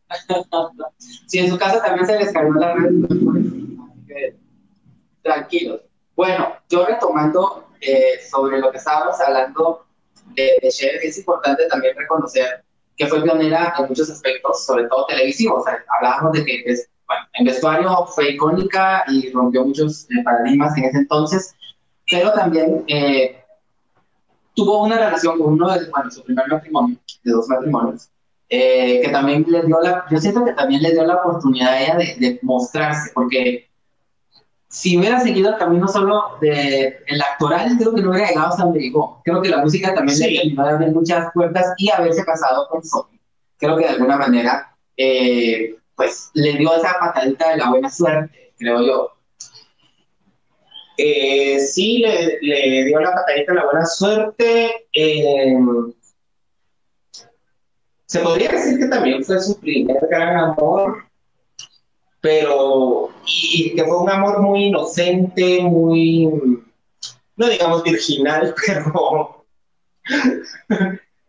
Si 1.26 1.38
en 1.38 1.50
su 1.50 1.58
casa 1.58 1.82
también 1.82 2.06
se 2.06 2.18
les 2.18 2.32
cayó 2.32 2.50
la 2.54 2.74
red, 2.74 2.92
tranquilos. 5.22 5.82
Bueno, 6.18 6.52
yo 6.68 6.84
retomando 6.84 7.68
eh, 7.80 8.18
sobre 8.28 8.58
lo 8.58 8.72
que 8.72 8.78
estábamos 8.78 9.20
hablando 9.20 9.86
de, 10.34 10.50
de 10.60 10.68
Cher, 10.68 10.96
es 11.00 11.16
importante 11.16 11.68
también 11.68 11.96
reconocer 11.96 12.64
que 12.96 13.06
fue 13.06 13.22
pionera 13.22 13.72
en 13.78 13.86
muchos 13.86 14.10
aspectos, 14.10 14.66
sobre 14.66 14.88
todo 14.88 15.06
televisivos. 15.06 15.60
O 15.60 15.62
sea, 15.62 15.78
hablábamos 15.96 16.32
de 16.32 16.44
que 16.44 16.62
pues, 16.64 16.90
bueno, 17.06 17.22
en 17.34 17.44
vestuario 17.44 18.04
fue 18.06 18.32
icónica 18.32 19.04
y 19.06 19.30
rompió 19.30 19.64
muchos 19.64 20.10
eh, 20.10 20.24
paradigmas 20.24 20.76
en 20.76 20.86
ese 20.86 20.98
entonces, 20.98 21.54
pero 22.10 22.32
también 22.32 22.82
eh, 22.88 23.40
tuvo 24.56 24.82
una 24.82 24.96
relación 24.98 25.38
con 25.38 25.52
uno 25.52 25.70
de 25.70 25.88
bueno, 25.88 26.10
su 26.10 26.24
primer 26.24 26.48
matrimonio, 26.48 26.96
de 27.22 27.30
dos 27.30 27.46
matrimonios, 27.46 28.08
eh, 28.48 29.02
que 29.04 29.08
también 29.10 29.44
le 29.46 29.62
dio 29.62 29.80
la, 29.80 30.04
yo 30.10 30.18
siento 30.18 30.44
que 30.44 30.54
también 30.54 30.82
le 30.82 30.90
dio 30.90 31.04
la 31.04 31.14
oportunidad 31.14 31.74
a 31.74 31.80
ella 31.80 31.94
de, 31.94 32.16
de 32.18 32.38
mostrarse, 32.42 33.12
porque 33.14 33.67
si 34.68 34.98
hubiera 34.98 35.20
seguido 35.20 35.50
el 35.50 35.56
camino 35.58 35.88
solo 35.88 36.36
de 36.40 36.98
el 37.06 37.20
actoral, 37.22 37.76
creo 37.78 37.94
que 37.94 38.02
no 38.02 38.10
hubiera 38.10 38.28
llegado 38.28 38.48
hasta 38.48 38.64
donde 38.64 38.80
llegó. 38.80 39.22
Creo 39.24 39.40
que 39.42 39.48
la 39.48 39.58
música 39.58 39.94
también 39.94 40.16
Sí. 40.18 40.30
le 40.30 40.40
terminó 40.40 40.64
de 40.66 40.70
abrir 40.72 40.88
muchas 40.92 41.32
puertas 41.32 41.74
y 41.78 41.90
haberse 41.90 42.24
casado 42.24 42.68
con 42.68 42.84
Sony. 42.84 43.18
Creo 43.56 43.76
que 43.76 43.84
de 43.84 43.90
alguna 43.90 44.16
manera, 44.16 44.76
eh, 44.96 45.74
pues 45.96 46.30
le 46.34 46.52
dio 46.58 46.74
esa 46.74 46.94
patadita 47.00 47.50
de 47.50 47.56
la 47.56 47.70
buena 47.70 47.90
suerte, 47.90 48.52
creo 48.58 48.82
yo. 48.82 49.12
Eh, 50.96 51.60
sí, 51.60 51.98
le, 51.98 52.38
le 52.42 52.84
dio 52.84 53.00
la 53.00 53.12
patadita 53.14 53.54
la 53.54 53.64
buena 53.64 53.86
suerte. 53.86 54.86
eh, 54.92 55.56
se 58.06 58.20
podría 58.20 58.50
decir 58.50 58.78
que 58.78 58.86
también 58.86 59.22
fue 59.22 59.38
su 59.40 59.58
primer 59.60 59.98
gran 60.10 60.36
amor, 60.38 61.04
pero 62.20 63.10
y, 63.26 63.66
y 63.66 63.74
que 63.74 63.84
fue 63.84 63.98
un 63.98 64.10
amor 64.10 64.40
muy 64.40 64.66
inocente, 64.66 65.60
muy, 65.62 66.30
no 67.36 67.48
digamos 67.48 67.82
virginal, 67.84 68.54
pero, 68.66 69.44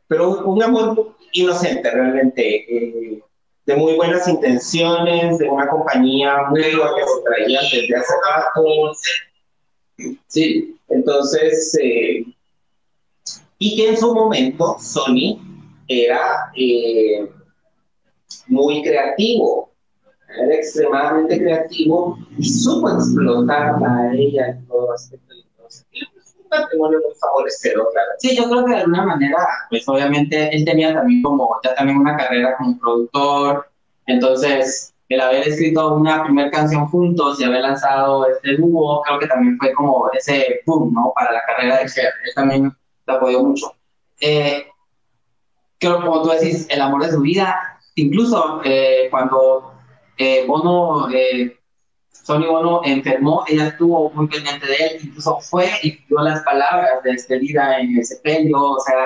pero 0.07 0.45
un, 0.45 0.63
amor 0.63 1.15
inocente 1.33 1.89
realmente, 1.89 2.65
eh, 2.75 3.23
de 3.65 3.75
muy 3.75 3.93
buenas 3.95 4.27
intenciones, 4.27 5.37
de 5.37 5.47
una 5.47 5.67
compañía 5.67 6.47
muy 6.49 6.63
que 6.63 6.71
se 6.71 7.21
traían 7.23 7.63
desde 7.71 7.95
hace 7.95 8.13
rato. 8.27 8.93
Sí, 10.27 10.75
Entonces, 10.87 11.77
eh, 11.81 12.25
y 13.59 13.75
que 13.75 13.89
en 13.89 13.97
su 13.97 14.13
momento 14.13 14.77
Sony 14.79 15.37
era 15.87 16.51
eh, 16.55 17.29
muy 18.47 18.81
creativo, 18.81 19.68
era 20.39 20.55
extremadamente 20.55 21.37
creativo 21.37 22.17
y 22.37 22.49
supo 22.49 22.89
explotarla 22.89 23.97
a 23.97 24.13
ella 24.13 24.47
en 24.47 24.67
todo 24.67 24.93
aspecto. 24.93 25.33
Entonces, 25.33 25.85
es 25.91 26.35
un 26.37 26.47
matrimonio 26.49 26.99
muy 26.99 27.15
favorecedor, 27.19 27.89
claro. 27.91 28.09
Sí, 28.19 28.35
yo 28.35 28.49
creo 28.49 28.65
que 28.65 28.71
de 28.71 28.77
alguna 28.79 29.05
manera, 29.05 29.37
pues 29.69 29.87
obviamente 29.87 30.55
él 30.55 30.65
tenía 30.65 30.93
también 30.93 31.21
como, 31.21 31.59
ya 31.63 31.75
también 31.75 31.97
una 31.97 32.17
carrera 32.17 32.55
como 32.57 32.79
productor, 32.79 33.67
entonces 34.07 34.93
el 35.09 35.21
haber 35.21 35.47
escrito 35.47 35.95
una 35.95 36.23
primera 36.23 36.51
canción 36.51 36.87
juntos 36.87 37.39
y 37.39 37.43
haber 37.43 37.61
lanzado 37.61 38.27
este 38.27 38.57
dúo, 38.57 39.01
creo 39.01 39.19
que 39.19 39.27
también 39.27 39.57
fue 39.57 39.73
como 39.73 40.09
ese 40.13 40.61
boom, 40.67 40.93
¿no? 40.93 41.11
Para 41.15 41.33
la 41.33 41.41
carrera 41.47 41.79
de 41.79 41.89
Cher, 41.89 42.13
él 42.25 42.31
también 42.35 42.71
la 43.07 43.15
apoyó 43.15 43.43
mucho. 43.43 43.73
Eh, 44.21 44.67
creo, 45.79 46.01
como 46.01 46.21
tú 46.21 46.29
decís, 46.29 46.67
el 46.69 46.81
amor 46.81 47.03
de 47.03 47.11
su 47.11 47.21
vida, 47.21 47.79
incluso 47.95 48.61
eh, 48.63 49.07
cuando 49.09 49.73
eh, 50.19 50.45
Bono, 50.45 51.09
eh, 51.09 51.57
Sony 52.11 52.45
Bono 52.45 52.81
enfermó, 52.83 53.43
ella 53.47 53.67
estuvo 53.67 54.11
muy 54.11 54.27
pendiente 54.27 54.67
de 54.67 54.75
él, 54.75 54.99
incluso 55.05 55.39
fue 55.39 55.71
y 55.81 55.97
dio 56.07 56.19
las 56.19 56.43
palabras 56.43 57.01
de 57.03 57.13
despedida 57.13 57.79
en 57.79 57.97
el 57.97 58.05
sepelio, 58.05 58.61
o 58.61 58.79
sea, 58.81 59.05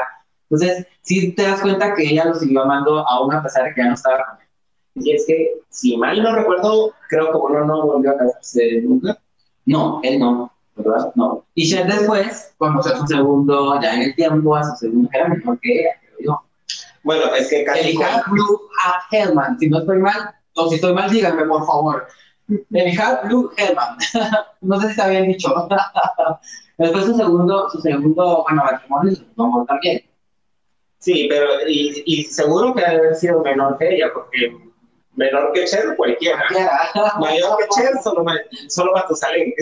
entonces 0.49 0.87
sí 1.01 1.31
te 1.33 1.43
das 1.43 1.61
cuenta 1.61 1.93
que 1.93 2.03
ella 2.03 2.25
lo 2.25 2.35
siguió 2.35 2.63
amando 2.63 3.07
aún 3.07 3.33
a 3.33 3.43
pesar 3.43 3.65
de 3.65 3.73
que 3.73 3.81
ya 3.81 3.87
no 3.87 3.93
estaba 3.93 4.25
con 4.25 4.41
él. 4.41 4.47
Y 4.95 5.13
es 5.13 5.25
que, 5.27 5.51
si 5.69 5.97
mal 5.97 6.21
no 6.21 6.35
recuerdo, 6.35 6.93
creo 7.09 7.31
que 7.31 7.37
uno 7.37 7.65
no 7.65 7.85
volvió 7.85 8.11
a 8.11 8.17
casarse 8.17 8.81
nunca. 8.81 9.17
No, 9.65 10.01
él 10.03 10.19
no, 10.19 10.51
¿verdad? 10.75 11.11
No. 11.15 11.45
Y 11.55 11.69
Cher 11.69 11.87
después 11.87 12.53
conoció 12.57 12.93
a 12.93 12.97
su 12.97 13.07
segundo, 13.07 13.79
ya 13.81 13.95
en 13.95 14.01
el 14.01 14.15
tiempo, 14.15 14.55
a 14.55 14.63
su 14.63 14.75
segundo, 14.75 15.09
que 15.09 15.17
era 15.17 15.29
mejor 15.29 15.59
que 15.59 15.79
ella, 15.79 15.89
creo 16.01 16.17
yo. 16.19 16.41
Bueno, 17.03 17.33
es 17.35 17.49
que 17.49 17.63
casi 17.63 17.79
Elijah 17.79 18.23
Blue 18.27 18.61
a 18.83 19.01
Hellman, 19.11 19.57
si 19.59 19.69
no 19.69 19.79
estoy 19.79 19.99
mal, 19.99 20.35
o 20.55 20.69
si 20.69 20.75
estoy 20.75 20.93
mal, 20.93 21.09
díganme 21.09 21.45
por 21.45 21.65
favor. 21.65 22.07
Elijah 22.71 23.21
Blue 23.23 23.51
Hellman, 23.57 23.97
no 24.61 24.79
sé 24.79 24.87
si 24.87 24.91
está 24.91 25.07
bien 25.07 25.27
dicho. 25.27 25.53
Después 26.77 27.05
su 27.05 27.15
segundo, 27.15 27.69
su 27.69 27.79
segundo, 27.81 28.43
bueno, 28.43 28.63
matrimonio 28.63 29.65
también. 29.67 30.03
Sí, 30.99 31.27
pero 31.29 31.47
y, 31.67 32.03
y 32.05 32.23
seguro 32.23 32.73
que 32.73 32.81
debe 32.81 32.97
haber 32.97 33.15
sido 33.15 33.41
menor 33.41 33.77
que 33.77 33.95
ella, 33.95 34.09
porque 34.13 34.55
menor 35.15 35.51
que 35.53 35.65
Cher 35.65 35.95
cualquiera. 35.95 36.43
Mayor 37.19 37.57
que 37.57 37.65
Cher, 37.75 37.91
solo, 38.03 38.25
solo 38.69 38.93
Matusalén. 38.93 39.53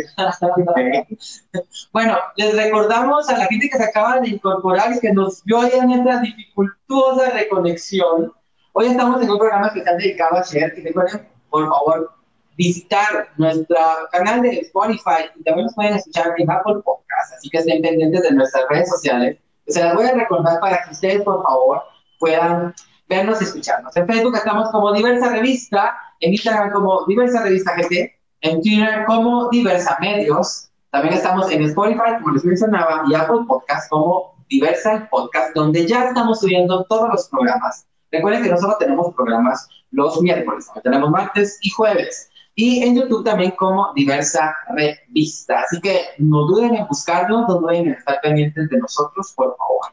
Bueno, 1.92 2.18
les 2.36 2.56
recordamos 2.56 3.30
a 3.30 3.38
la 3.38 3.46
gente 3.48 3.70
que 3.70 3.78
se 3.78 3.84
acaba 3.84 4.20
de 4.20 4.30
incorporar 4.30 4.94
y 4.94 5.00
que 5.00 5.12
nos 5.14 5.44
vio 5.44 5.62
ahí 5.62 5.72
en 5.74 5.92
esta 5.92 6.22
dificultuosa 6.22 7.32
reconexión. 7.32 8.34
Hoy 8.74 8.86
estamos 8.86 9.22
en 9.22 9.30
un 9.30 9.38
programa 9.38 9.68
especial 9.68 9.98
dedicado 9.98 10.38
a 10.38 10.44
Cher. 10.44 10.74
Y 10.78 10.82
recuerden, 10.82 11.28
por 11.50 11.68
favor, 11.68 12.14
visitar 12.56 13.28
nuestro 13.36 13.76
canal 14.14 14.42
de 14.44 14.60
Spotify 14.60 15.30
y 15.36 15.44
también 15.44 15.66
nos 15.66 15.76
pueden 15.76 15.96
escuchar 15.96 16.34
en 16.38 16.50
Apple 16.50 16.76
Podcast. 16.86 17.34
Así 17.34 17.50
que 17.50 17.58
estén 17.58 17.82
pendientes 17.82 18.22
de 18.22 18.32
nuestras 18.32 18.64
redes 18.70 18.90
sociales. 18.90 19.38
Se 19.68 19.84
las 19.84 19.94
voy 19.94 20.06
a 20.06 20.14
recordar 20.14 20.62
para 20.62 20.84
que 20.84 20.92
ustedes, 20.92 21.22
por 21.24 21.44
favor, 21.44 21.82
puedan 22.18 22.74
vernos 23.10 23.42
y 23.42 23.44
escucharnos. 23.44 23.96
En 23.98 24.08
Facebook 24.08 24.38
estamos 24.38 24.72
como 24.72 24.94
Diversa 24.94 25.30
Revista, 25.32 25.98
en 26.22 26.32
Instagram 26.32 26.72
como 26.72 27.06
Diversa 27.08 27.44
Revista 27.44 27.76
GT, 27.76 28.16
en 28.40 28.62
Twitter 28.62 29.04
como 29.06 29.50
Diversa 29.50 29.98
Medios. 30.00 30.70
También 30.92 31.16
estamos 31.16 31.52
en 31.52 31.64
Spotify, 31.64 32.22
como 32.22 32.36
les 32.36 32.46
mencionaba, 32.46 33.04
y 33.10 33.16
Apple 33.16 33.42
Podcast 33.50 33.90
como 33.90 34.34
Diversa 34.48 35.10
Podcast, 35.12 35.54
donde 35.56 35.86
ya 35.86 36.06
estamos 36.06 36.40
subiendo 36.40 36.86
todos 36.86 37.10
los 37.10 37.28
programas. 37.28 37.86
Recuerden 38.12 38.44
que 38.44 38.50
no 38.50 38.58
solo 38.58 38.76
tenemos 38.78 39.14
programas 39.16 39.68
los 39.92 40.22
miércoles, 40.22 40.70
tenemos 40.84 41.10
martes 41.10 41.58
y 41.62 41.70
jueves. 41.70 42.30
Y 42.56 42.84
en 42.84 42.96
YouTube 42.96 43.24
también 43.24 43.52
como 43.52 43.94
Diversa 43.94 44.54
Revista. 44.76 45.62
Así 45.62 45.80
que 45.80 46.02
no 46.18 46.46
duden 46.46 46.76
en 46.76 46.88
buscarnos, 46.88 47.48
no 47.48 47.56
duden 47.56 47.88
en 47.88 47.94
estar 47.94 48.20
pendientes 48.22 48.70
de 48.70 48.78
nosotros, 48.78 49.34
por 49.36 49.56
favor. 49.58 49.86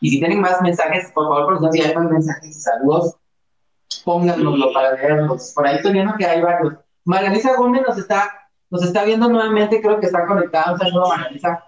Y 0.00 0.10
si 0.10 0.18
tienen 0.20 0.40
más 0.40 0.62
mensajes, 0.62 1.10
por 1.12 1.24
favor, 1.24 1.58
por 1.58 1.72
si 1.72 1.82
hay 1.82 1.94
más 1.94 2.10
mensajes 2.10 2.48
y 2.48 2.60
saludos, 2.60 3.16
póngannoslo 4.04 4.72
para 4.72 4.92
leerlos. 4.92 5.52
Por 5.54 5.66
ahí 5.66 5.76
estoy 5.76 5.92
viendo 5.92 6.14
que 6.16 6.26
hay 6.26 6.40
varios. 6.40 6.74
María 7.04 7.30
Lisa 7.30 7.56
Gómez 7.56 7.82
nos 7.86 7.98
está, 7.98 8.30
nos 8.70 8.84
está 8.84 9.04
viendo 9.04 9.28
nuevamente, 9.28 9.80
creo 9.80 9.98
que 9.98 10.06
está 10.06 10.26
conectada. 10.26 10.72
Un 10.72 10.78
saludo, 10.78 11.08
María 11.08 11.30
Lisa. 11.30 11.64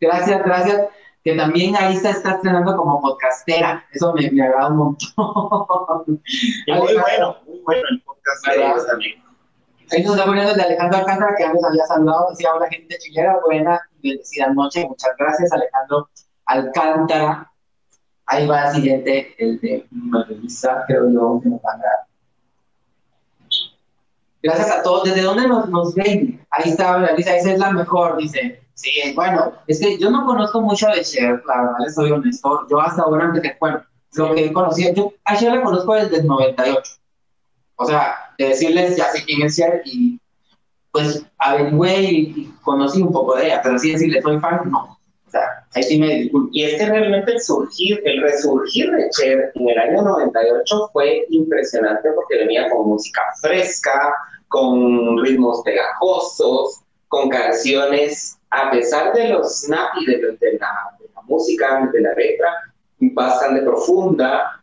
Gracias, 0.00 0.42
gracias. 0.44 0.80
Que 1.22 1.36
también 1.36 1.76
ahí 1.76 1.96
se 1.96 2.10
está 2.10 2.32
estrenando 2.32 2.76
como 2.76 3.00
podcastera. 3.00 3.84
Eso 3.92 4.12
me, 4.14 4.30
me 4.30 4.42
agrada 4.42 4.68
un 4.68 4.76
montón. 4.76 6.22
Y 6.66 6.72
muy 6.72 6.94
bueno, 6.94 7.36
muy 7.46 7.60
bueno 7.60 7.82
el 7.90 8.00
podcast 8.02 8.46
de 8.46 8.86
también. 8.86 9.22
Ahí 9.92 10.04
nos 10.04 10.12
está 10.14 10.24
poniendo 10.24 10.52
el 10.52 10.56
de 10.56 10.62
Alejandro 10.62 10.98
Alcántara, 10.98 11.34
que 11.36 11.44
antes 11.44 11.64
había 11.64 11.84
saludado, 11.84 12.30
decía, 12.30 12.54
hola 12.54 12.68
gente 12.68 12.96
chilera, 12.98 13.38
buena 13.44 13.80
y 14.00 14.10
bendecida 14.10 14.48
noche. 14.52 14.86
Muchas 14.86 15.10
gracias, 15.18 15.52
Alejandro 15.52 16.08
Alcántara. 16.46 17.52
Ahí 18.26 18.46
va 18.46 18.68
el 18.68 18.74
siguiente, 18.76 19.34
el 19.38 19.60
de 19.60 19.86
Marisa, 19.90 20.84
creo 20.86 21.10
yo, 21.10 21.40
que 21.42 21.48
nos 21.48 21.60
van 21.60 21.80
a 21.80 21.82
dar. 21.82 21.98
Gracias 24.42 24.70
a 24.70 24.82
todos. 24.82 25.04
¿Desde 25.04 25.22
dónde 25.22 25.48
nos, 25.48 25.68
nos 25.68 25.94
ven? 25.94 26.46
Ahí 26.50 26.70
está, 26.70 26.98
Lisa, 27.12 27.36
esa 27.36 27.52
es 27.52 27.58
la 27.58 27.72
mejor, 27.72 28.16
dice. 28.16 28.62
Sí, 28.80 29.12
bueno, 29.14 29.52
es 29.66 29.78
que 29.78 29.98
yo 29.98 30.10
no 30.10 30.24
conozco 30.24 30.62
mucho 30.62 30.86
de 30.88 31.02
Cher, 31.02 31.42
la 31.46 31.56
verdad, 31.62 31.74
les 31.84 31.94
soy 31.94 32.10
honesto. 32.12 32.66
Yo 32.70 32.80
hasta 32.80 33.02
ahora, 33.02 33.30
que, 33.30 33.54
bueno, 33.60 33.84
lo 34.16 34.34
que 34.34 34.50
conocía, 34.54 34.94
yo 34.94 35.12
a 35.26 35.36
Cher 35.36 35.52
la 35.52 35.62
conozco 35.62 35.94
desde 35.94 36.20
el 36.20 36.26
98. 36.26 36.92
O 37.76 37.84
sea, 37.84 38.14
de 38.38 38.48
decirles, 38.48 38.96
ya 38.96 39.04
sé 39.12 39.22
quién 39.26 39.42
es 39.42 39.56
Cher 39.56 39.82
y 39.84 40.18
pues 40.92 41.22
averigüé 41.36 42.00
y, 42.00 42.16
y 42.36 42.54
conocí 42.62 43.02
un 43.02 43.12
poco 43.12 43.36
de 43.36 43.46
ella, 43.46 43.60
pero 43.62 43.76
así 43.76 43.92
decirle, 43.92 44.22
soy 44.22 44.40
fan, 44.40 44.62
no. 44.70 44.98
O 45.26 45.30
sea, 45.30 45.66
ahí 45.74 45.82
sí 45.82 46.00
me 46.00 46.14
disculpo. 46.14 46.48
Y 46.52 46.64
es 46.64 46.78
que 46.78 46.86
realmente 46.86 47.32
el 47.32 47.40
surgir, 47.42 48.00
el 48.06 48.22
resurgir 48.22 48.90
de 48.90 49.10
Cher 49.10 49.52
en 49.56 49.68
el 49.68 49.78
año 49.78 50.02
98 50.02 50.88
fue 50.94 51.26
impresionante 51.28 52.08
porque 52.14 52.38
venía 52.38 52.70
con 52.70 52.88
música 52.88 53.20
fresca, 53.42 54.14
con 54.48 55.22
ritmos 55.22 55.60
pegajosos, 55.64 56.80
con 57.08 57.28
canciones, 57.28 58.39
a 58.50 58.70
pesar 58.70 59.12
de 59.12 59.28
los 59.28 59.60
snappy 59.62 60.06
de, 60.06 60.16
de 60.16 60.58
la, 60.58 60.96
de 60.98 61.08
la 61.14 61.22
música, 61.22 61.88
de 61.92 62.00
la 62.00 62.14
letra, 62.14 62.48
bastante 62.98 63.62
profunda, 63.62 64.62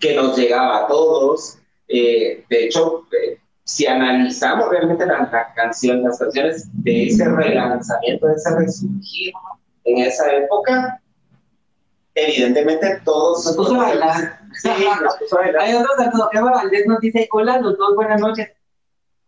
que 0.00 0.14
nos 0.14 0.36
llegaba 0.36 0.84
a 0.84 0.86
todos. 0.86 1.58
Eh, 1.88 2.44
de 2.48 2.64
hecho, 2.64 3.06
eh, 3.12 3.38
si 3.64 3.86
analizamos 3.86 4.68
realmente 4.68 5.06
la, 5.06 5.28
la 5.30 5.52
canción, 5.54 6.02
las 6.02 6.18
canciones 6.18 6.68
de 6.82 7.06
ese 7.06 7.24
relanzamiento, 7.28 8.26
de 8.26 8.34
ese 8.34 8.56
resurgir 8.56 9.32
en 9.84 9.98
esa 9.98 10.30
época, 10.32 11.00
evidentemente 12.14 13.00
todos... 13.04 13.44
Nos 13.46 13.56
puso 13.56 13.74
a 13.80 13.84
bailar. 13.84 14.40
Sí, 14.60 14.70
nos 15.02 15.16
puso 15.16 15.38
a 15.38 15.42
bailar. 15.42 15.62
Hay 15.62 15.74
otro 15.74 15.88
saludo. 15.96 16.30
Eva 16.32 16.50
Valdés 16.50 16.86
nos 16.86 17.00
dice, 17.00 17.28
hola 17.32 17.58
los 17.58 17.78
dos, 17.78 17.94
buenas 17.94 18.20
noches. 18.20 18.50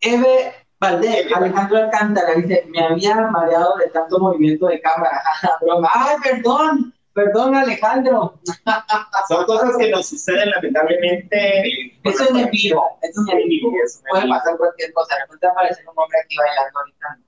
Eve 0.01 0.53
Valdés. 0.81 1.27
Alejandro 1.35 1.77
Alcántara, 1.79 2.35
dice, 2.35 2.65
me 2.71 2.83
había 2.85 3.15
mareado 3.17 3.77
de 3.77 3.89
tanto 3.89 4.19
movimiento 4.19 4.67
de 4.67 4.81
cámara. 4.81 5.23
Broma. 5.61 5.91
Ay, 5.93 6.17
perdón, 6.23 6.95
perdón 7.13 7.55
Alejandro. 7.55 8.41
Son 9.29 9.45
cosas 9.45 9.77
que 9.77 9.91
nos 9.91 10.09
suceden 10.09 10.51
lamentablemente. 10.51 11.93
Eso 12.05 12.25
es 12.25 12.31
en 12.31 12.51
vivo, 12.51 12.99
eso 13.03 13.23
es 13.27 13.33
en 13.33 13.49
vivo. 13.49 13.73
Puede 14.11 14.29
pasar 14.29 14.57
cualquier 14.57 14.93
cosa. 14.95 15.15
De 15.17 15.21
repente 15.23 15.47
aparece 15.47 15.83
un 15.83 15.95
hombre 15.97 16.19
aquí 16.25 16.37
bailando 16.37 16.79
ahorita. 16.79 17.19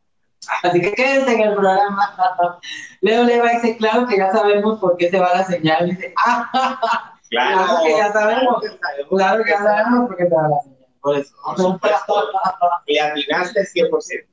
Así 0.64 0.80
que 0.80 0.92
quédense 0.94 1.34
en 1.34 1.40
el 1.40 1.54
programa. 1.54 2.14
Leo 3.00 3.22
Leva 3.24 3.50
dice, 3.50 3.76
claro 3.76 4.06
que 4.06 4.16
ya 4.16 4.32
sabemos 4.32 4.80
por 4.80 4.96
qué 4.96 5.10
se 5.10 5.20
va 5.20 5.34
la 5.34 5.44
señal. 5.44 5.90
Dice, 5.90 6.12
ah, 6.26 7.18
Claro 7.32 7.82
que 7.82 7.96
ya 7.96 8.12
sabemos. 8.12 8.60
claro 8.60 8.62
que 8.62 8.78
sabemos 8.78 9.08
claro 9.08 9.44
que 9.44 9.50
ya 9.50 9.58
sabemos 9.58 10.08
por 10.08 10.16
qué 10.16 10.24
se 10.28 10.34
va 10.34 10.48
la 10.48 10.60
señal. 10.60 10.71
Por 11.02 11.16
eso. 11.18 11.34
Por 11.44 11.56
supuesto. 11.58 12.14
Le 12.86 13.00
atinaste 13.00 13.60
100%. 13.66 14.26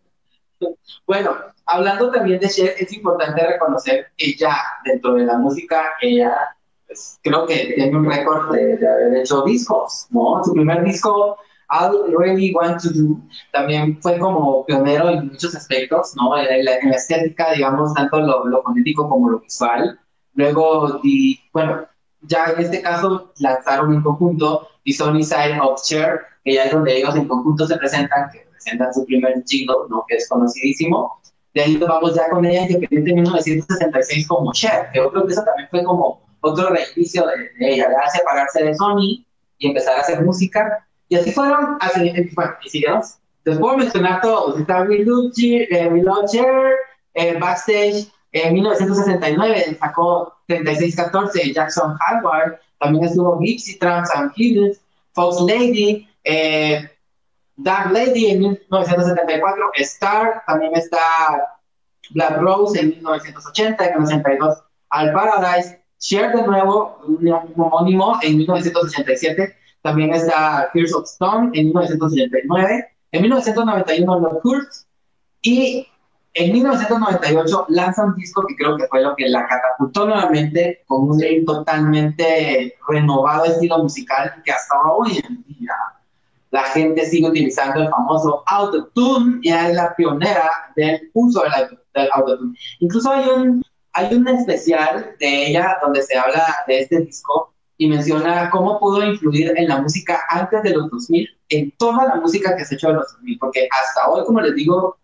Bueno, 1.08 1.36
hablando 1.66 2.12
también 2.12 2.40
de 2.40 2.50
Cher, 2.50 2.76
es 2.78 2.92
importante 2.94 3.46
reconocer 3.48 4.08
que 4.18 4.36
ya 4.36 4.58
dentro 4.84 5.14
de 5.14 5.26
la 5.26 5.38
música, 5.38 5.84
ella 6.02 6.34
pues, 6.86 7.18
creo 7.24 7.46
que 7.48 7.74
tiene 7.76 7.96
un 7.98 8.06
récord 8.06 8.52
de, 8.54 8.76
de 8.78 8.88
haber 8.88 9.16
hecho 9.18 9.42
discos, 9.44 10.08
¿no? 10.10 10.44
Su 10.44 10.54
primer 10.54 10.84
disco, 10.84 11.38
All 11.70 12.14
Really 12.18 12.54
Want 12.54 12.82
to 12.82 12.90
Do, 12.90 13.16
también 13.54 14.02
fue 14.02 14.20
como 14.20 14.66
pionero 14.66 15.10
en 15.10 15.28
muchos 15.30 15.56
aspectos, 15.56 16.14
¿no? 16.18 16.38
En 16.38 16.66
la, 16.66 16.78
en 16.78 16.90
la 16.90 16.96
estética, 16.98 17.54
digamos, 17.54 17.94
tanto 17.94 18.20
lo, 18.20 18.46
lo 18.46 18.62
fonético 18.64 19.08
como 19.08 19.30
lo 19.30 19.40
visual. 19.40 19.98
Luego, 20.34 21.00
di- 21.04 21.40
bueno, 21.54 21.88
ya 22.22 22.48
en 22.56 22.60
este 22.64 22.82
caso 22.82 23.32
lanzaron 23.40 23.94
en 23.94 24.02
conjunto 24.02 24.68
The 24.84 24.92
Sony 24.94 25.24
Side 25.24 25.58
of 25.62 25.82
Cher, 25.84 26.22
que 26.50 26.56
ya 26.56 26.64
es 26.64 26.72
donde 26.72 26.98
ellos 26.98 27.16
en 27.16 27.28
conjunto 27.28 27.68
se 27.68 27.78
presentan, 27.78 28.28
que 28.32 28.40
presentan 28.52 28.92
su 28.92 29.06
primer 29.06 29.44
jingle, 29.46 29.76
¿no? 29.88 30.04
que 30.08 30.16
es 30.16 30.28
conocidísimo. 30.28 31.22
De 31.54 31.62
ahí 31.62 31.78
nos 31.78 31.88
vamos 31.88 32.16
ya 32.16 32.28
con 32.30 32.44
ella 32.44 32.64
independiente 32.64 33.12
en 33.12 33.16
1966 33.18 34.28
como 34.28 34.52
Cher, 34.54 34.90
que 34.92 34.98
yo 34.98 35.12
creo 35.12 35.28
que 35.28 35.34
eso 35.34 35.44
también 35.44 35.70
fue 35.70 35.84
como 35.84 36.28
otro 36.42 36.70
reinicio 36.70 37.28
de, 37.28 37.36
de 37.60 37.74
ella, 37.74 37.88
ya 37.90 38.10
separarse 38.10 38.64
de 38.64 38.74
Sony 38.74 39.24
y 39.60 39.68
empezar 39.68 39.98
a 39.98 40.02
hacer 40.02 40.24
música. 40.24 40.88
Y 41.08 41.18
así 41.18 41.32
fueron, 41.32 41.78
así, 41.82 42.12
bueno, 42.36 42.52
y 42.66 42.70
sigamos. 42.70 43.20
Les 43.44 43.60
puedo 43.60 43.78
mencionar 43.78 44.22
todos. 44.22 44.60
Está 44.60 44.82
We 44.84 45.04
Love 45.06 45.34
Cher, 45.34 45.68
eh, 45.72 46.76
eh, 47.14 47.38
Backstage, 47.40 48.08
en 48.32 48.54
1969 48.56 49.78
sacó 49.80 50.34
3614 50.48 51.54
Jackson 51.54 51.96
Hardware, 51.98 52.60
también 52.80 53.06
estuvo 53.06 53.40
Gypsy 53.40 53.78
Trans 53.78 54.10
and 54.16 54.32
Hidden, 54.36 54.74
Fox 55.14 55.42
Lady, 55.42 56.09
eh, 56.30 56.90
Dark 57.56 57.92
Lady 57.92 58.28
en 58.28 58.40
1974, 58.40 59.72
Star, 59.78 60.44
también 60.46 60.76
está 60.76 61.00
Black 62.12 62.38
Rose 62.38 62.80
en 62.80 62.90
1980, 62.90 63.84
en 63.84 63.92
1982 63.92 64.64
Al 64.92 65.12
Paradise, 65.12 65.84
Cher 65.98 66.32
de 66.34 66.44
nuevo, 66.44 67.02
un 67.06 67.28
homónimo 67.58 68.18
en 68.22 68.38
1987, 68.38 69.56
también 69.82 70.14
está 70.14 70.70
Tears 70.74 70.94
of 70.94 71.06
Stone 71.06 71.50
en 71.54 71.66
1989, 71.66 72.88
en 73.12 73.22
1991 73.22 74.20
Love 74.20 74.40
Hurts 74.44 74.88
y 75.42 75.88
en 76.34 76.54
1998 76.54 77.66
lanza 77.70 78.06
un 78.06 78.16
disco 78.16 78.46
que 78.48 78.56
creo 78.56 78.78
que 78.78 78.88
fue 78.88 79.02
lo 79.02 79.16
que 79.16 79.28
la 79.28 79.48
catapultó 79.48 80.06
nuevamente 80.06 80.84
con 80.88 81.10
un 81.10 81.46
totalmente 81.46 82.78
renovado 82.88 83.46
estilo 83.46 83.80
musical 83.80 84.42
que 84.46 84.52
hasta 84.52 84.76
hoy 84.84 85.22
en 85.28 85.44
día 85.44 85.74
la 86.52 86.64
gente 86.64 87.06
sigue 87.06 87.28
utilizando 87.28 87.82
el 87.82 87.90
famoso 87.90 88.44
autotune 88.48 89.40
y 89.42 89.52
es 89.52 89.76
la 89.76 89.96
pionera 89.96 90.50
del 90.76 91.10
uso 91.14 91.44
del, 91.44 91.80
del 91.94 92.10
autotune. 92.14 92.58
Incluso 92.80 93.12
hay 93.12 93.28
un, 93.28 93.64
hay 93.94 94.14
un 94.16 94.28
especial 94.28 95.16
de 95.20 95.48
ella 95.48 95.78
donde 95.82 96.02
se 96.02 96.18
habla 96.18 96.44
de 96.68 96.82
este 96.82 97.02
disco 97.02 97.54
y 97.78 97.88
menciona 97.88 98.50
cómo 98.50 98.80
pudo 98.80 99.04
influir 99.06 99.54
en 99.56 99.68
la 99.68 99.82
música 99.82 100.20
antes 100.30 100.64
de 100.64 100.72
los 100.72 100.90
2000, 100.90 101.30
en 101.50 101.72
toda 101.78 102.06
la 102.06 102.16
música 102.16 102.56
que 102.56 102.66
se 102.66 102.76
ha 102.76 102.78
hecho 102.78 102.88
de 102.90 102.96
los 102.96 103.14
2000, 103.14 103.40
porque 103.40 103.70
hasta 103.72 104.10
hoy, 104.10 104.26
como 104.26 104.42
les 104.42 104.54
digo, 104.56 104.98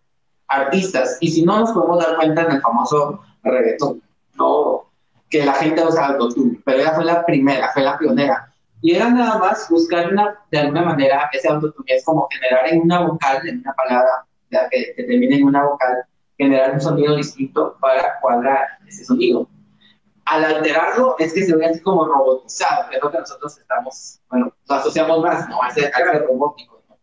artistas, 0.48 1.16
y 1.20 1.30
si 1.30 1.42
no 1.42 1.60
nos 1.60 1.72
podemos 1.72 2.04
dar 2.04 2.16
cuenta 2.16 2.42
en 2.42 2.52
el 2.52 2.60
famoso 2.60 3.20
reggaetón, 3.42 4.02
¿no? 4.34 4.90
que 5.30 5.44
la 5.44 5.54
gente 5.54 5.84
usa 5.84 6.06
autotune, 6.06 6.60
pero 6.64 6.78
ella 6.78 6.92
fue 6.94 7.04
la 7.04 7.24
primera, 7.24 7.70
fue 7.72 7.82
la 7.82 7.98
pionera. 7.98 8.52
Y 8.80 8.94
era 8.94 9.10
nada 9.10 9.38
más 9.38 9.68
buscar 9.70 10.12
una, 10.12 10.38
de 10.50 10.58
alguna 10.58 10.82
manera 10.82 11.28
ese 11.32 11.48
autotune, 11.48 11.94
es 11.94 12.04
como 12.04 12.28
generar 12.30 12.68
en 12.72 12.82
una 12.82 13.00
vocal, 13.00 13.46
en 13.48 13.60
una 13.60 13.72
palabra 13.72 14.26
ya 14.50 14.68
que, 14.68 14.92
que 14.94 15.04
termine 15.04 15.36
en 15.36 15.44
una 15.44 15.64
vocal, 15.64 16.04
generar 16.38 16.72
un 16.72 16.80
sonido 16.80 17.16
distinto 17.16 17.76
para 17.80 18.20
cuadrar 18.20 18.66
ese 18.86 19.04
sonido. 19.04 19.48
Al 20.26 20.44
alterarlo 20.44 21.16
es 21.18 21.32
que 21.32 21.44
se 21.44 21.56
ve 21.56 21.66
así 21.66 21.80
como 21.80 22.04
robotizado, 22.04 22.88
que 22.90 22.96
es 22.96 23.02
lo 23.02 23.10
que 23.10 23.18
nosotros 23.18 23.58
estamos, 23.58 24.20
bueno, 24.28 24.52
lo 24.68 24.74
asociamos 24.74 25.20
más, 25.22 25.48
¿no? 25.48 25.62
A 25.62 25.68
ese, 25.68 25.90
robótico, 26.26 26.82
¿no? 26.88 26.96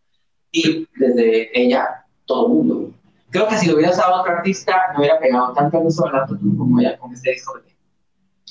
Y 0.51 0.87
desde 0.97 1.57
ella, 1.59 2.05
todo 2.25 2.47
el 2.47 2.53
mundo. 2.53 2.91
Creo 3.29 3.47
que 3.47 3.57
si 3.57 3.67
lo 3.67 3.75
hubiera 3.75 3.91
usado 3.91 4.21
otro 4.21 4.33
artista, 4.33 4.91
no 4.93 4.99
hubiera 4.99 5.19
pegado 5.19 5.53
tanto 5.53 5.79
el 5.79 5.87
uso 5.87 6.05
del 6.05 6.15
autotune 6.15 6.57
como 6.57 6.79
ella 6.79 6.97
con 6.97 7.13
este 7.13 7.31
disco. 7.31 7.57
de- 7.57 7.72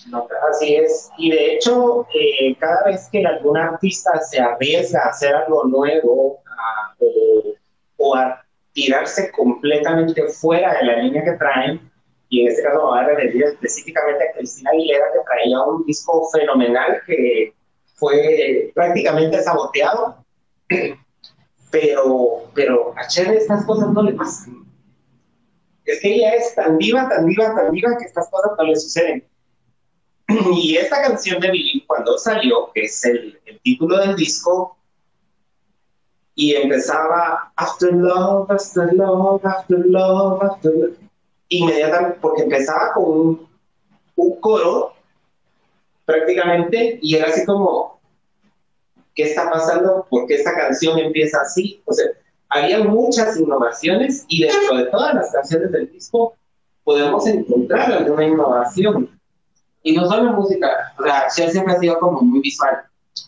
No, 0.09 0.27
así 0.51 0.77
es. 0.77 1.11
Y 1.19 1.31
de 1.31 1.55
hecho, 1.55 2.07
eh, 2.15 2.57
cada 2.59 2.85
vez 2.85 3.09
que 3.11 3.25
algún 3.25 3.57
artista 3.57 4.21
se 4.21 4.41
arriesga 4.41 5.03
a 5.03 5.09
hacer 5.11 5.35
algo 5.35 5.65
nuevo 5.65 6.41
o, 7.99 8.15
a 8.17 8.43
tirarse 8.73 9.31
completamente 9.31 10.27
fuera 10.29 10.75
de 10.75 10.85
la 10.85 10.97
línea 10.97 11.25
que 11.25 11.33
traen, 11.33 11.91
y 12.29 12.43
en 12.43 12.49
este 12.49 12.63
caso 12.63 12.81
voy 12.81 12.99
a 12.99 13.05
referir 13.05 13.45
específicamente 13.45 14.29
a 14.29 14.33
Cristina 14.33 14.71
Aguilera, 14.71 15.05
que 15.13 15.21
traía 15.25 15.63
un 15.63 15.85
disco 15.85 16.29
fenomenal 16.31 17.01
que 17.07 17.55
fue 17.95 18.73
prácticamente 18.75 19.43
saboteado, 19.43 20.17
pero, 21.71 22.51
pero 22.55 22.95
a 22.97 23.07
Cher 23.07 23.29
estas 23.35 23.65
cosas 23.67 23.91
no 23.91 24.03
le 24.03 24.15
pasan. 24.15 24.65
Es 25.85 26.01
que 26.01 26.15
ella 26.15 26.35
es 26.35 26.55
tan 26.55 26.79
viva, 26.79 27.09
tan 27.09 27.27
viva, 27.27 27.55
tan 27.55 27.71
viva 27.71 27.97
que 27.99 28.05
estas 28.05 28.31
cosas 28.31 28.53
no 28.57 28.65
le 28.65 28.77
suceden. 28.77 29.25
Y 30.57 30.77
esta 30.77 31.03
canción 31.03 31.41
de 31.41 31.51
Billy, 31.51 31.85
cuando 31.87 32.19
salió, 32.19 32.71
que 32.75 32.83
es 32.83 33.05
el, 33.05 33.39
título 33.63 33.99
del 33.99 34.17
disco, 34.17 34.77
y 36.35 36.55
empezaba 36.55 37.53
After 37.57 37.93
Love, 37.93 38.51
After 38.51 38.93
Love, 38.93 39.45
After 39.45 39.79
Love, 39.79 40.43
After 40.43 40.73
Love, 40.73 40.97
inmediatamente, 41.49 42.19
porque 42.21 42.43
empezaba 42.43 42.93
con 42.95 43.05
un, 43.05 43.49
un 44.17 44.41
coro 44.41 44.95
prácticamente 46.05 46.99
y 47.03 47.17
era 47.17 47.29
así 47.29 47.45
como, 47.45 48.01
¿qué 49.15 49.25
está 49.25 49.51
pasando? 49.51 50.07
¿Por 50.09 50.27
qué 50.27 50.35
esta 50.35 50.55
canción 50.55 50.99
empieza 50.99 51.41
así? 51.43 51.83
O 51.85 51.93
sea, 51.93 52.07
había 52.49 52.83
muchas 52.85 53.39
innovaciones 53.39 54.25
y 54.29 54.43
dentro 54.45 54.77
de 54.77 54.87
todas 54.87 55.15
las 55.15 55.33
canciones 55.33 55.73
del 55.73 55.91
disco 55.91 56.35
podemos 56.85 57.27
encontrar 57.27 57.93
alguna 57.93 58.27
innovación. 58.27 59.22
Y 59.83 59.97
no 59.97 60.09
solo 60.09 60.33
música, 60.33 60.95
o 60.99 61.03
sea, 61.03 61.27
Cher 61.35 61.51
siempre 61.51 61.75
ha 61.75 61.79
sido 61.79 61.99
como 61.99 62.21
muy 62.21 62.41
visual. 62.41 62.83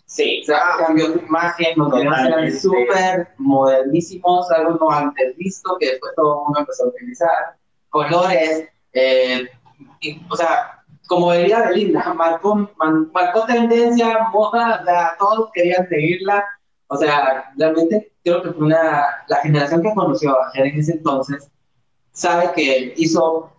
Sí, 0.07 0.41
O 0.43 0.47
sea, 0.47 0.61
cambió 0.79 1.13
su 1.13 1.19
imagen, 1.19 1.77
los 1.77 1.93
videos 1.93 2.19
eran 2.21 2.53
súper 2.53 3.29
modernísimos, 3.39 4.51
algo 4.53 4.79
no 4.81 4.91
antes 4.91 5.37
visto, 5.37 5.77
que 5.79 5.91
después 5.91 6.13
todo 6.15 6.39
el 6.39 6.45
mundo 6.45 6.61
empezó 6.61 6.85
a 6.85 6.89
utilizar. 6.89 7.57
Colores, 7.91 8.69
eh, 8.93 9.49
y, 10.01 10.23
o 10.31 10.37
sea, 10.37 10.85
como 11.09 11.33
diría 11.33 11.69
Belinda, 11.69 12.15
marcó, 12.15 12.71
marcó 13.13 13.45
tendencia, 13.47 14.29
moda, 14.33 14.81
o 14.83 14.85
sea, 14.85 15.17
todos 15.19 15.51
querían 15.53 15.89
seguirla. 15.89 16.45
O 16.87 16.97
sea, 16.97 17.53
realmente 17.57 18.13
creo 18.23 18.43
que 18.43 18.53
fue 18.53 18.67
una, 18.67 19.05
la 19.27 19.37
generación 19.43 19.83
que 19.83 19.95
conoció 19.95 20.31
a 20.41 20.53
Cher 20.53 20.67
en 20.67 20.79
ese 20.79 20.93
entonces, 20.93 21.51
sabe 22.13 22.53
que 22.55 22.95
hizo 22.97 23.51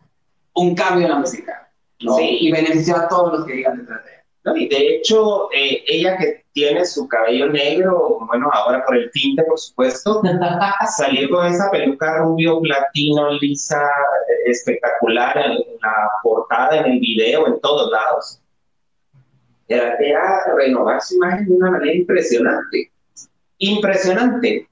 un 0.53 0.73
cambio 0.73 1.05
en 1.05 1.11
la 1.11 1.19
música, 1.19 1.64
¿no? 2.01 2.15
Sí. 2.15 2.37
Y 2.41 2.51
benefició 2.51 2.97
a 2.97 3.07
todos 3.07 3.33
los 3.33 3.45
que 3.45 3.59
iban 3.59 3.77
detrás 3.79 4.03
de 4.03 4.11
ella. 4.11 4.25
¿no? 4.43 4.55
Y 4.55 4.67
de 4.67 4.95
hecho, 4.95 5.49
eh, 5.51 5.83
ella 5.87 6.17
que 6.17 6.45
tiene 6.53 6.85
su 6.85 7.07
cabello 7.07 7.49
negro, 7.49 8.19
bueno, 8.27 8.49
ahora 8.51 8.85
por 8.85 8.95
el 8.95 9.11
tinte, 9.11 9.43
por 9.43 9.59
supuesto, 9.59 10.21
salir 10.97 11.29
con 11.29 11.45
esa 11.47 11.69
peluca 11.71 12.19
rubio, 12.19 12.61
platino, 12.61 13.33
lisa, 13.33 13.81
eh, 13.81 14.51
espectacular 14.51 15.37
en 15.37 15.51
la 15.81 16.09
portada, 16.23 16.77
en 16.77 16.85
el 16.93 16.99
video, 16.99 17.47
en 17.47 17.59
todos 17.59 17.91
lados. 17.91 18.41
Era, 19.67 19.95
era 19.95 20.43
renovar 20.55 21.01
su 21.01 21.15
imagen 21.15 21.45
de 21.45 21.55
una 21.55 21.71
manera 21.71 21.93
impresionante. 21.93 22.91
Impresionante. 23.57 24.69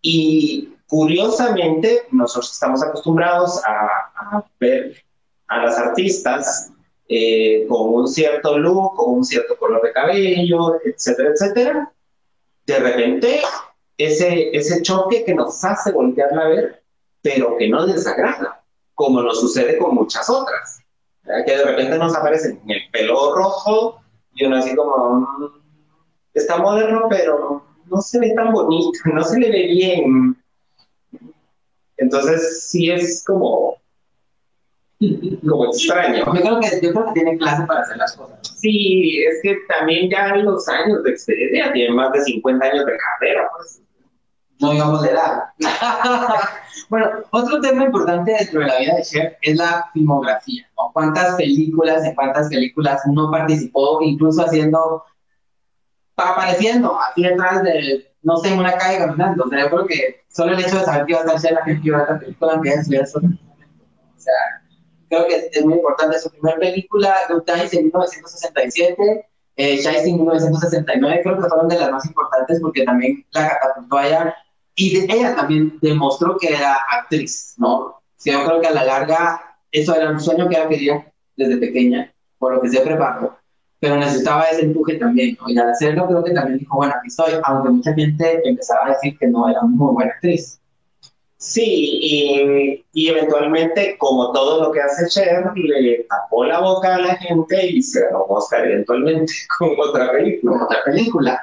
Y 0.00 0.72
curiosamente, 0.86 2.02
nosotros 2.12 2.52
estamos 2.52 2.82
acostumbrados 2.82 3.60
a, 3.64 4.36
a 4.36 4.44
ver 4.60 5.04
a 5.48 5.64
las 5.64 5.78
artistas 5.78 6.72
eh, 7.08 7.66
con 7.68 7.94
un 7.94 8.08
cierto 8.08 8.58
look, 8.58 8.96
con 8.96 9.14
un 9.14 9.24
cierto 9.24 9.56
color 9.56 9.82
de 9.82 9.92
cabello, 9.92 10.80
etcétera, 10.84 11.30
etcétera. 11.30 11.92
De 12.66 12.78
repente, 12.78 13.40
ese, 13.96 14.50
ese 14.56 14.82
choque 14.82 15.24
que 15.24 15.34
nos 15.34 15.62
hace 15.64 15.92
voltearla 15.92 16.42
a 16.42 16.48
ver, 16.48 16.82
pero 17.22 17.56
que 17.56 17.68
no 17.68 17.86
desagrada, 17.86 18.64
como 18.94 19.22
nos 19.22 19.40
sucede 19.40 19.78
con 19.78 19.94
muchas 19.94 20.28
otras. 20.28 20.80
¿verdad? 21.22 21.44
Que 21.44 21.56
de 21.56 21.64
repente 21.64 21.98
nos 21.98 22.16
aparecen 22.16 22.56
con 22.56 22.70
el 22.70 22.90
pelo 22.90 23.34
rojo 23.34 24.00
y 24.34 24.44
uno 24.44 24.56
así 24.56 24.74
como, 24.74 25.20
mm, 25.20 25.62
está 26.34 26.58
moderno, 26.58 27.06
pero 27.08 27.64
no 27.86 28.00
se 28.00 28.18
ve 28.18 28.32
tan 28.34 28.52
bonito, 28.52 28.98
no 29.12 29.22
se 29.22 29.38
le 29.38 29.50
ve 29.50 29.66
bien. 29.68 30.36
Entonces, 31.96 32.68
sí 32.68 32.90
es 32.90 33.24
como, 33.24 33.75
como 35.46 35.66
extraño. 35.66 36.24
Yo 36.24 36.32
creo, 36.32 36.60
que, 36.60 36.80
yo 36.82 36.92
creo 36.92 37.06
que 37.06 37.12
tiene 37.12 37.38
clase 37.38 37.64
para 37.66 37.80
hacer 37.80 37.96
las 37.96 38.16
cosas. 38.16 38.38
Sí, 38.56 39.22
es 39.24 39.40
que 39.42 39.56
también 39.68 40.10
ya 40.10 40.34
los 40.36 40.66
años 40.68 41.02
de 41.02 41.10
experiencia, 41.10 41.72
tiene 41.72 41.94
más 41.94 42.12
de 42.12 42.22
50 42.22 42.64
años 42.64 42.86
de 42.86 42.96
carrera, 42.96 43.48
pues. 43.56 43.82
No 44.58 44.72
digamos 44.72 45.02
de 45.02 45.10
edad. 45.10 45.42
bueno, 46.88 47.10
otro 47.30 47.60
tema 47.60 47.84
importante 47.84 48.32
dentro 48.38 48.60
de 48.60 48.66
la 48.66 48.78
vida 48.78 48.94
de 48.94 49.02
Cher 49.02 49.38
es 49.42 49.56
la 49.56 49.90
filmografía. 49.92 50.66
¿no? 50.78 50.92
¿Cuántas 50.94 51.34
películas, 51.36 52.02
en 52.04 52.14
cuántas 52.14 52.48
películas 52.48 53.02
no 53.12 53.30
participó, 53.30 54.00
incluso 54.00 54.42
haciendo, 54.42 55.04
apareciendo 56.16 56.98
así 56.98 57.22
detrás 57.22 57.62
de, 57.64 58.10
no 58.22 58.38
sé, 58.38 58.54
en 58.54 58.60
una 58.60 58.78
calle 58.78 58.96
caminando? 58.96 59.44
O 59.44 59.48
sea, 59.50 59.60
yo 59.60 59.68
creo 59.68 59.86
que 59.86 60.24
solo 60.28 60.54
el 60.54 60.60
hecho 60.60 60.78
de 60.78 60.84
saber 60.86 61.04
que 61.04 61.12
iba 61.12 61.20
a 61.20 61.24
estar 61.24 61.40
Cher, 61.40 61.52
la 61.52 61.64
gente 61.64 61.86
iba 61.86 61.98
a 61.98 62.00
ver 62.00 62.10
la 62.12 62.18
película, 62.18 62.60
estuviera 62.64 63.06
sola 63.06 63.26
en 63.26 63.34
ese 63.34 63.44
momento. 63.44 63.84
O 64.16 64.18
sea, 64.18 64.32
creo 65.08 65.26
que 65.26 65.48
es 65.52 65.64
muy 65.64 65.74
importante. 65.74 66.18
Su 66.18 66.30
primera 66.30 66.58
película, 66.58 67.14
Good 67.28 67.42
Times, 67.42 67.72
en 67.74 67.84
1967, 67.84 69.26
eh, 69.56 69.80
en 69.84 70.16
1969, 70.16 71.20
creo 71.22 71.36
que 71.40 71.48
fueron 71.48 71.68
de 71.68 71.78
las 71.78 71.90
más 71.90 72.04
importantes 72.06 72.60
porque 72.60 72.84
también 72.84 73.24
la 73.32 73.48
catapultó 73.48 73.96
a 73.98 74.06
ella 74.06 74.34
y 74.74 74.98
de- 75.06 75.14
ella 75.14 75.34
también 75.34 75.78
demostró 75.80 76.36
que 76.38 76.48
era 76.54 76.76
actriz, 76.90 77.54
¿no? 77.56 78.02
Sí, 78.16 78.30
yo 78.32 78.44
creo 78.44 78.60
que 78.60 78.66
a 78.68 78.72
la 78.72 78.84
larga 78.84 79.40
eso 79.72 79.94
era 79.94 80.10
un 80.10 80.20
sueño 80.20 80.48
que 80.48 80.56
ella 80.56 80.68
quería 80.68 81.12
desde 81.36 81.56
pequeña, 81.58 82.12
por 82.38 82.54
lo 82.54 82.60
que 82.60 82.68
se 82.68 82.80
preparó, 82.80 83.38
pero 83.78 83.96
necesitaba 83.96 84.44
ese 84.44 84.62
empuje 84.62 84.94
también, 84.96 85.36
¿no? 85.40 85.48
Y 85.48 85.58
al 85.58 85.70
hacerlo 85.70 86.06
creo 86.06 86.24
que 86.24 86.32
también 86.32 86.58
dijo, 86.58 86.76
bueno, 86.76 86.94
aquí 86.96 87.08
estoy, 87.08 87.32
aunque 87.44 87.70
mucha 87.70 87.94
gente 87.94 88.40
empezaba 88.48 88.86
a 88.86 88.88
decir 88.90 89.16
que 89.18 89.26
no 89.26 89.48
era 89.48 89.60
muy 89.62 89.92
buena 89.94 90.12
actriz. 90.12 90.60
Sí, 91.38 91.98
y, 92.02 92.84
y 92.92 93.08
eventualmente, 93.08 93.96
como 93.98 94.32
todo 94.32 94.64
lo 94.64 94.72
que 94.72 94.80
hace 94.80 95.06
Cher, 95.08 95.52
le 95.54 96.06
tapó 96.08 96.44
la 96.44 96.60
boca 96.60 96.94
a 96.94 96.98
la 96.98 97.16
gente 97.16 97.66
y 97.66 97.82
se 97.82 98.00
ganó 98.04 98.24
Oscar 98.28 98.66
eventualmente 98.66 99.32
con 99.58 99.70
otra 99.78 100.12
película. 100.12 100.64
otra 100.64 100.78
película. 100.84 101.40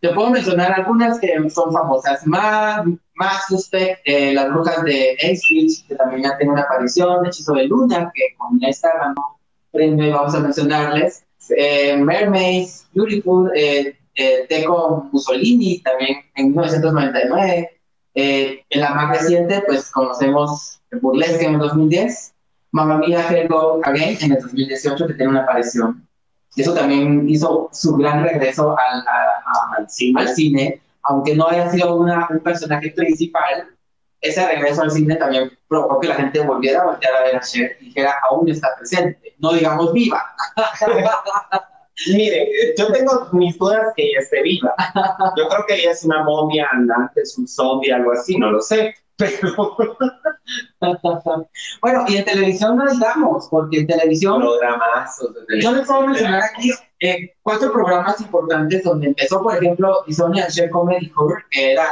Te 0.00 0.10
puedo 0.10 0.30
mencionar 0.30 0.72
algunas 0.72 1.18
que 1.20 1.34
son 1.50 1.72
famosas. 1.72 2.26
Más, 2.26 2.84
más 3.14 3.46
Suspect, 3.48 4.00
eh, 4.04 4.32
Las 4.32 4.48
Brujas 4.50 4.84
de 4.84 5.16
Ipswich, 5.22 5.86
que 5.86 5.94
también 5.94 6.22
ya 6.22 6.36
tiene 6.36 6.52
una 6.52 6.62
aparición. 6.62 7.24
Hechizo 7.26 7.54
de 7.54 7.64
Luna, 7.64 8.10
que 8.14 8.36
con 8.36 8.62
esta 8.62 8.90
ganó 8.98 9.38
premio 9.72 10.06
y 10.06 10.10
vamos 10.10 10.34
a 10.34 10.40
mencionarles. 10.40 11.24
Eh, 11.56 11.96
Mermaids, 11.96 12.86
Beautiful, 12.92 13.50
eh, 13.54 13.96
eh, 14.14 14.46
Teco 14.48 15.08
Mussolini, 15.12 15.80
también 15.80 16.18
en 16.34 16.48
1999. 16.48 17.77
Eh, 18.20 18.64
en 18.70 18.80
la 18.80 18.90
más 18.94 19.10
reciente, 19.16 19.62
pues 19.64 19.92
conocemos 19.92 20.80
Burlesque 21.00 21.44
en 21.44 21.54
el 21.54 21.60
2010. 21.60 22.34
Mamma 22.72 22.98
Mia, 22.98 23.20
Here 23.30 23.46
Go 23.46 23.80
Again 23.84 24.18
en 24.20 24.32
el 24.32 24.42
2018, 24.42 25.06
que 25.06 25.14
tiene 25.14 25.30
una 25.30 25.42
aparición. 25.42 26.04
Eso 26.56 26.74
también 26.74 27.28
hizo 27.28 27.68
su 27.72 27.94
gran 27.96 28.24
regreso 28.24 28.76
al, 28.76 29.00
a- 29.06 29.42
a- 29.46 29.76
Al 29.76 29.88
cine. 29.88 30.20
al 30.20 30.28
cine, 30.34 30.82
aunque 31.04 31.36
no 31.36 31.46
haya 31.46 31.70
sido 31.70 31.94
una, 31.94 32.26
un 32.28 32.40
personaje 32.40 32.90
principal, 32.90 33.68
ese 34.20 34.44
regreso 34.48 34.82
al 34.82 34.90
cine 34.90 35.14
también 35.14 35.52
provocó 35.68 36.00
que 36.00 36.08
la 36.08 36.16
gente 36.16 36.40
volviera 36.40 36.80
a 36.82 36.86
voltear 36.86 37.14
a 37.14 37.22
ver 37.22 37.36
a 37.36 37.40
Cher 37.40 37.76
y 37.80 37.84
dijera, 37.86 38.14
aún 38.28 38.48
está 38.48 38.74
presente, 38.76 39.36
no 39.38 39.52
digamos 39.52 39.92
viva. 39.92 40.24
Mire, 42.06 42.48
yo 42.78 42.92
tengo 42.92 43.28
mis 43.32 43.58
dudas 43.58 43.92
que 43.96 44.04
ella 44.04 44.20
esté 44.20 44.42
viva. 44.42 44.74
Yo 45.36 45.48
creo 45.48 45.64
que 45.66 45.74
ella 45.74 45.90
es 45.90 46.04
una 46.04 46.22
momia 46.22 46.68
andante, 46.72 47.22
es 47.22 47.36
un 47.36 47.48
zombie, 47.48 47.92
algo 47.92 48.12
así, 48.12 48.36
no 48.36 48.52
lo 48.52 48.60
sé. 48.60 48.94
Pero 49.18 49.76
bueno, 51.82 52.04
y 52.06 52.16
en 52.16 52.24
televisión 52.24 52.76
no 52.76 52.88
digamos, 52.88 53.48
porque 53.50 53.80
en 53.80 53.86
televisión 53.88 54.40
programazos 54.40 55.34
de 55.34 55.60
Yo 55.60 55.72
les 55.72 55.86
puedo 55.88 56.06
mencionar 56.06 56.42
aquí 56.44 56.70
eh, 57.00 57.34
cuatro 57.42 57.72
programas 57.72 58.20
importantes 58.20 58.84
donde 58.84 59.08
empezó, 59.08 59.42
por 59.42 59.56
ejemplo, 59.56 60.04
Sonia 60.08 60.46
Share 60.48 60.70
Comedy 60.70 61.12
Horror, 61.16 61.42
que 61.50 61.72
era 61.72 61.88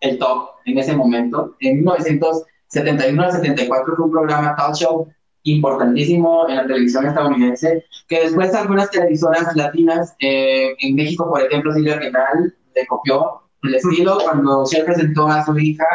el 0.00 0.18
top 0.18 0.50
en 0.64 0.78
ese 0.78 0.96
momento. 0.96 1.56
En 1.60 1.76
1971 1.76 3.22
al 3.22 3.32
74 3.32 3.96
fue 3.96 4.04
un 4.04 4.10
programa 4.10 4.56
talk 4.56 4.74
show 4.74 5.08
importantísimo 5.44 6.48
en 6.48 6.56
la 6.56 6.66
televisión 6.66 7.06
estadounidense, 7.06 7.84
que 8.08 8.20
después 8.20 8.54
algunas 8.54 8.90
televisoras 8.90 9.54
latinas, 9.56 10.14
eh, 10.20 10.74
en 10.78 10.94
México, 10.96 11.28
por 11.28 11.42
ejemplo, 11.42 11.72
Silvia 11.72 11.98
Pinal 11.98 12.54
le 12.74 12.86
copió 12.86 13.42
el 13.62 13.74
estilo 13.74 14.18
cuando 14.24 14.64
Cher 14.66 14.84
presentó 14.84 15.26
a 15.28 15.44
su 15.44 15.58
hija, 15.58 15.86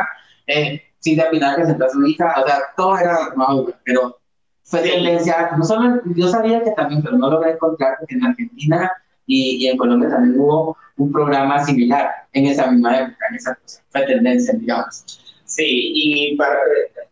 eh, 0.47 0.81
Silvia 0.99 1.29
Pinal 1.29 1.55
presentó 1.55 1.85
a 1.85 1.89
su 1.89 2.05
hija, 2.05 2.33
o 2.43 2.47
sea, 2.47 2.59
todo 2.75 2.97
era 2.97 3.17
bueno, 3.35 3.65
pero 3.83 4.17
fue 4.63 4.81
Sí. 4.81 4.89
tendencia, 4.89 5.51
no 5.57 5.63
solo, 5.63 6.01
yo 6.15 6.27
sabía 6.27 6.63
que 6.63 6.71
también, 6.71 7.03
pero 7.03 7.17
no 7.17 7.29
logré 7.29 7.51
encontrar 7.51 7.97
porque 7.99 8.15
en 8.15 8.25
Argentina 8.25 8.91
y, 9.27 9.63
y 9.63 9.67
en 9.67 9.77
Colombia 9.77 10.09
también 10.09 10.39
hubo 10.39 10.75
un 10.97 11.11
programa 11.11 11.63
similar 11.63 12.09
en 12.33 12.47
esa 12.47 12.71
misma 12.71 12.97
época, 12.99 13.25
en 13.29 13.35
esa 13.35 13.53
cosa, 13.55 13.81
fue 13.89 14.01
tendencia, 14.07 14.53
digamos. 14.55 15.03
Sí, 15.45 15.63
y 15.67 16.35
para- 16.35 16.57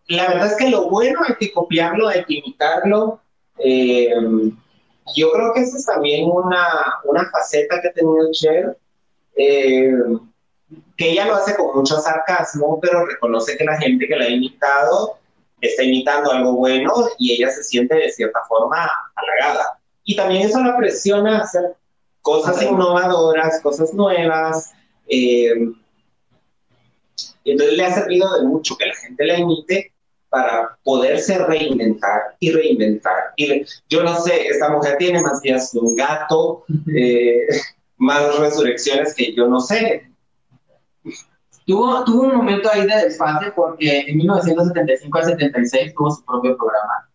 la 0.08 0.28
verdad 0.28 0.48
es 0.48 0.58
que 0.58 0.70
lo 0.70 0.90
bueno 0.90 1.22
hay 1.28 1.36
que 1.36 1.52
copiarlo, 1.52 2.08
hay 2.08 2.24
que 2.26 2.36
imitarlo. 2.36 3.22
Eh, 3.58 4.14
yo 5.16 5.32
creo 5.32 5.54
que 5.54 5.62
esa 5.62 5.78
es 5.78 5.86
también 5.86 6.30
una, 6.30 6.68
una 7.06 7.30
faceta 7.30 7.82
que 7.82 7.90
ha 7.90 7.94
tenido 7.94 8.32
Cher, 8.32 8.78
eh, 9.36 9.92
que 10.98 11.12
ella 11.12 11.26
lo 11.26 11.36
hace 11.36 11.56
con 11.56 11.76
mucho 11.76 12.00
sarcasmo, 12.00 12.80
pero 12.82 13.06
reconoce 13.06 13.58
que 13.58 13.66
la 13.66 13.78
gente 13.80 14.08
que 14.08 14.16
la 14.16 14.26
ha 14.26 14.30
imitado 14.30 15.18
está 15.62 15.84
imitando 15.84 16.32
algo 16.32 16.54
bueno 16.54 16.92
y 17.18 17.34
ella 17.34 17.50
se 17.50 17.64
siente 17.64 17.96
de 17.96 18.12
cierta 18.12 18.40
forma 18.48 18.90
halagada. 19.16 19.80
Y 20.04 20.16
también 20.16 20.44
eso 20.44 20.62
la 20.62 20.76
presiona 20.78 21.40
a 21.40 21.44
hacer 21.44 21.76
cosas 22.22 22.62
innovadoras, 22.62 23.62
cosas 23.62 23.94
nuevas. 23.94 24.72
eh, 25.08 25.54
y 27.44 27.52
entonces 27.52 27.78
le 27.78 27.86
ha 27.86 27.94
servido 27.94 28.40
de 28.40 28.48
mucho 28.48 28.78
que 28.78 28.86
la 28.86 28.96
gente 28.96 29.26
la 29.26 29.38
imite 29.38 29.93
para 30.34 30.80
poderse 30.84 31.38
reinventar 31.46 32.36
y 32.40 32.52
reinventar 32.52 33.34
Y 33.38 33.64
yo 33.88 34.04
no 34.04 34.16
sé, 34.16 34.48
esta 34.48 34.68
mujer 34.70 34.98
tiene 34.98 35.22
más 35.22 35.44
días 35.44 35.70
que 35.72 35.78
un 35.78 35.96
gato, 35.96 36.66
eh, 36.92 37.46
más 37.98 38.40
resurrecciones 38.40 39.14
que 39.14 39.36
yo 39.36 39.48
no 39.48 39.60
sé. 39.60 40.10
Tuvo, 41.68 42.04
tuvo 42.04 42.24
un 42.24 42.38
momento 42.38 42.68
ahí 42.74 42.88
de 42.88 42.96
desfase 42.96 43.52
porque 43.56 44.06
en 44.08 44.18
1975 44.18 45.18
al 45.20 45.26
76 45.26 45.94
tuvo 45.94 46.10
su 46.10 46.26
propio 46.26 46.58
programa. 46.58 47.08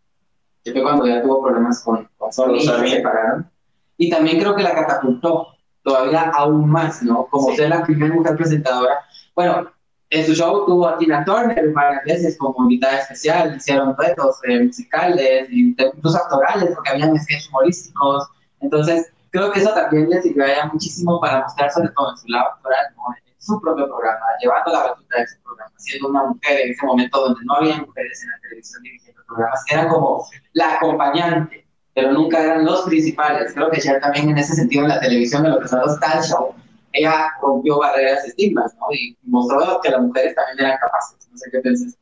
Que 0.62 0.70
fue 0.70 0.82
cuando 0.82 1.04
ya 1.08 1.20
tuvo 1.20 1.42
problemas 1.42 1.82
con, 1.82 2.08
con 2.18 2.32
Sony 2.32 2.60
se 2.60 2.88
separaron. 2.88 3.50
Y 3.96 4.10
también 4.10 4.38
creo 4.38 4.54
que 4.54 4.62
la 4.62 4.76
catapultó 4.76 5.48
todavía 5.82 6.30
aún 6.36 6.70
más, 6.70 7.02
¿no? 7.02 7.26
Como 7.26 7.52
ser 7.56 7.70
la 7.70 7.82
primera 7.82 8.14
mujer 8.14 8.36
presentadora. 8.36 9.00
Bueno, 9.34 9.72
en 10.10 10.26
su 10.26 10.34
show 10.34 10.64
tuvo 10.66 10.88
a 10.88 10.98
Tina 10.98 11.24
Turner 11.24 11.72
varias 11.72 12.04
veces 12.04 12.38
como 12.38 12.62
invitada 12.62 12.98
especial, 13.00 13.56
hicieron 13.56 13.94
retos 13.96 14.36
eh, 14.44 14.64
musicales, 14.64 15.48
incluso 15.50 16.16
actorales, 16.16 16.70
porque 16.74 16.90
habían 16.90 17.18
sketches 17.18 17.48
humorísticos. 17.48 18.28
Entonces, 18.60 19.12
creo 19.30 19.52
que 19.52 19.60
eso 19.60 19.72
también 19.74 20.08
le 20.08 20.22
sirvió 20.22 20.44
muchísimo 20.72 21.20
para 21.20 21.42
mostrar, 21.42 21.70
sobre 21.70 21.90
todo 21.90 22.12
en 22.12 22.16
su 22.16 22.28
lado 22.28 22.48
actoral, 22.54 22.86
¿no? 22.96 23.02
en 23.16 23.34
su 23.38 23.60
propio 23.60 23.86
programa, 23.86 24.24
llevando 24.40 24.72
la 24.72 24.78
batuta 24.84 25.18
de 25.18 25.26
su 25.26 25.42
programa, 25.42 25.72
siendo 25.76 26.08
una 26.08 26.24
mujer 26.24 26.60
en 26.60 26.70
ese 26.70 26.86
momento 26.86 27.20
donde 27.20 27.40
no 27.44 27.54
había 27.54 27.76
mujeres 27.78 28.22
en 28.22 28.30
la 28.30 28.38
televisión 28.40 28.82
dirigiendo 28.82 29.22
programas, 29.26 29.64
era 29.70 29.88
como 29.88 30.26
la 30.54 30.74
acompañante, 30.74 31.66
pero 31.94 32.12
nunca 32.12 32.42
eran 32.42 32.64
los 32.64 32.82
principales. 32.82 33.52
Creo 33.52 33.70
que 33.70 33.80
Cher 33.80 34.00
también 34.00 34.30
en 34.30 34.38
ese 34.38 34.54
sentido 34.54 34.84
en 34.84 34.88
la 34.88 35.00
televisión, 35.00 35.42
de 35.42 35.50
lo 35.50 35.60
que 35.60 35.68
son 35.68 35.80
los 35.80 36.00
talk 36.00 36.22
show, 36.22 36.54
ella 36.92 37.30
rompió 37.42 37.78
barreras 37.78 38.24
estigmas, 38.24 38.74
¿no? 38.76 38.92
Y 38.92 39.16
mostró 39.22 39.80
que 39.82 39.90
las 39.90 40.00
mujeres 40.00 40.34
también 40.34 40.66
eran 40.66 40.78
capaces. 40.78 41.28
No 41.30 41.38
sé 41.38 41.50
qué 41.50 41.58
piensas. 41.60 41.96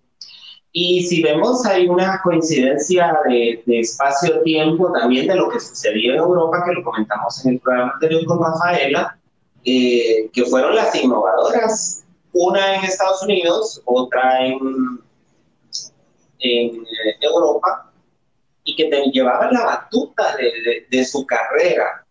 Y 0.72 1.05
si 1.07 1.22
vemos, 1.22 1.64
hay 1.64 1.88
una 1.88 2.20
coincidencia 2.22 3.18
de, 3.27 3.62
de 3.66 3.81
espacio-tiempo 3.81 4.92
también 4.92 5.27
de 5.27 5.35
lo 5.35 5.49
que 5.49 5.59
sucedió 5.59 6.12
en 6.12 6.18
Europa, 6.18 6.64
que 6.66 6.75
lo 6.75 6.85
comentamos 6.85 7.44
en 7.44 7.55
el 7.55 7.61
programa 7.61 7.92
anterior 7.94 8.25
con 8.27 8.42
Rafaela, 8.42 9.18
eh, 9.64 10.31
que 10.33 10.44
fueron 10.44 10.77
las 10.77 10.94
innovadoras. 10.94 12.05
Una 12.33 12.77
en 12.77 12.85
Estados 12.85 13.22
Unidos, 13.22 13.81
otra 13.87 14.44
en, 14.44 14.59
en 16.40 16.77
eh, 16.77 17.16
Europa, 17.22 17.90
y 18.64 18.77
que 18.77 18.85
te 18.85 19.03
llevaban 19.07 19.55
la 19.55 19.64
batuta 19.64 20.37
de, 20.37 20.44
de, 20.44 20.87
de 20.90 21.05
su 21.07 21.25
carrera. 21.25 22.06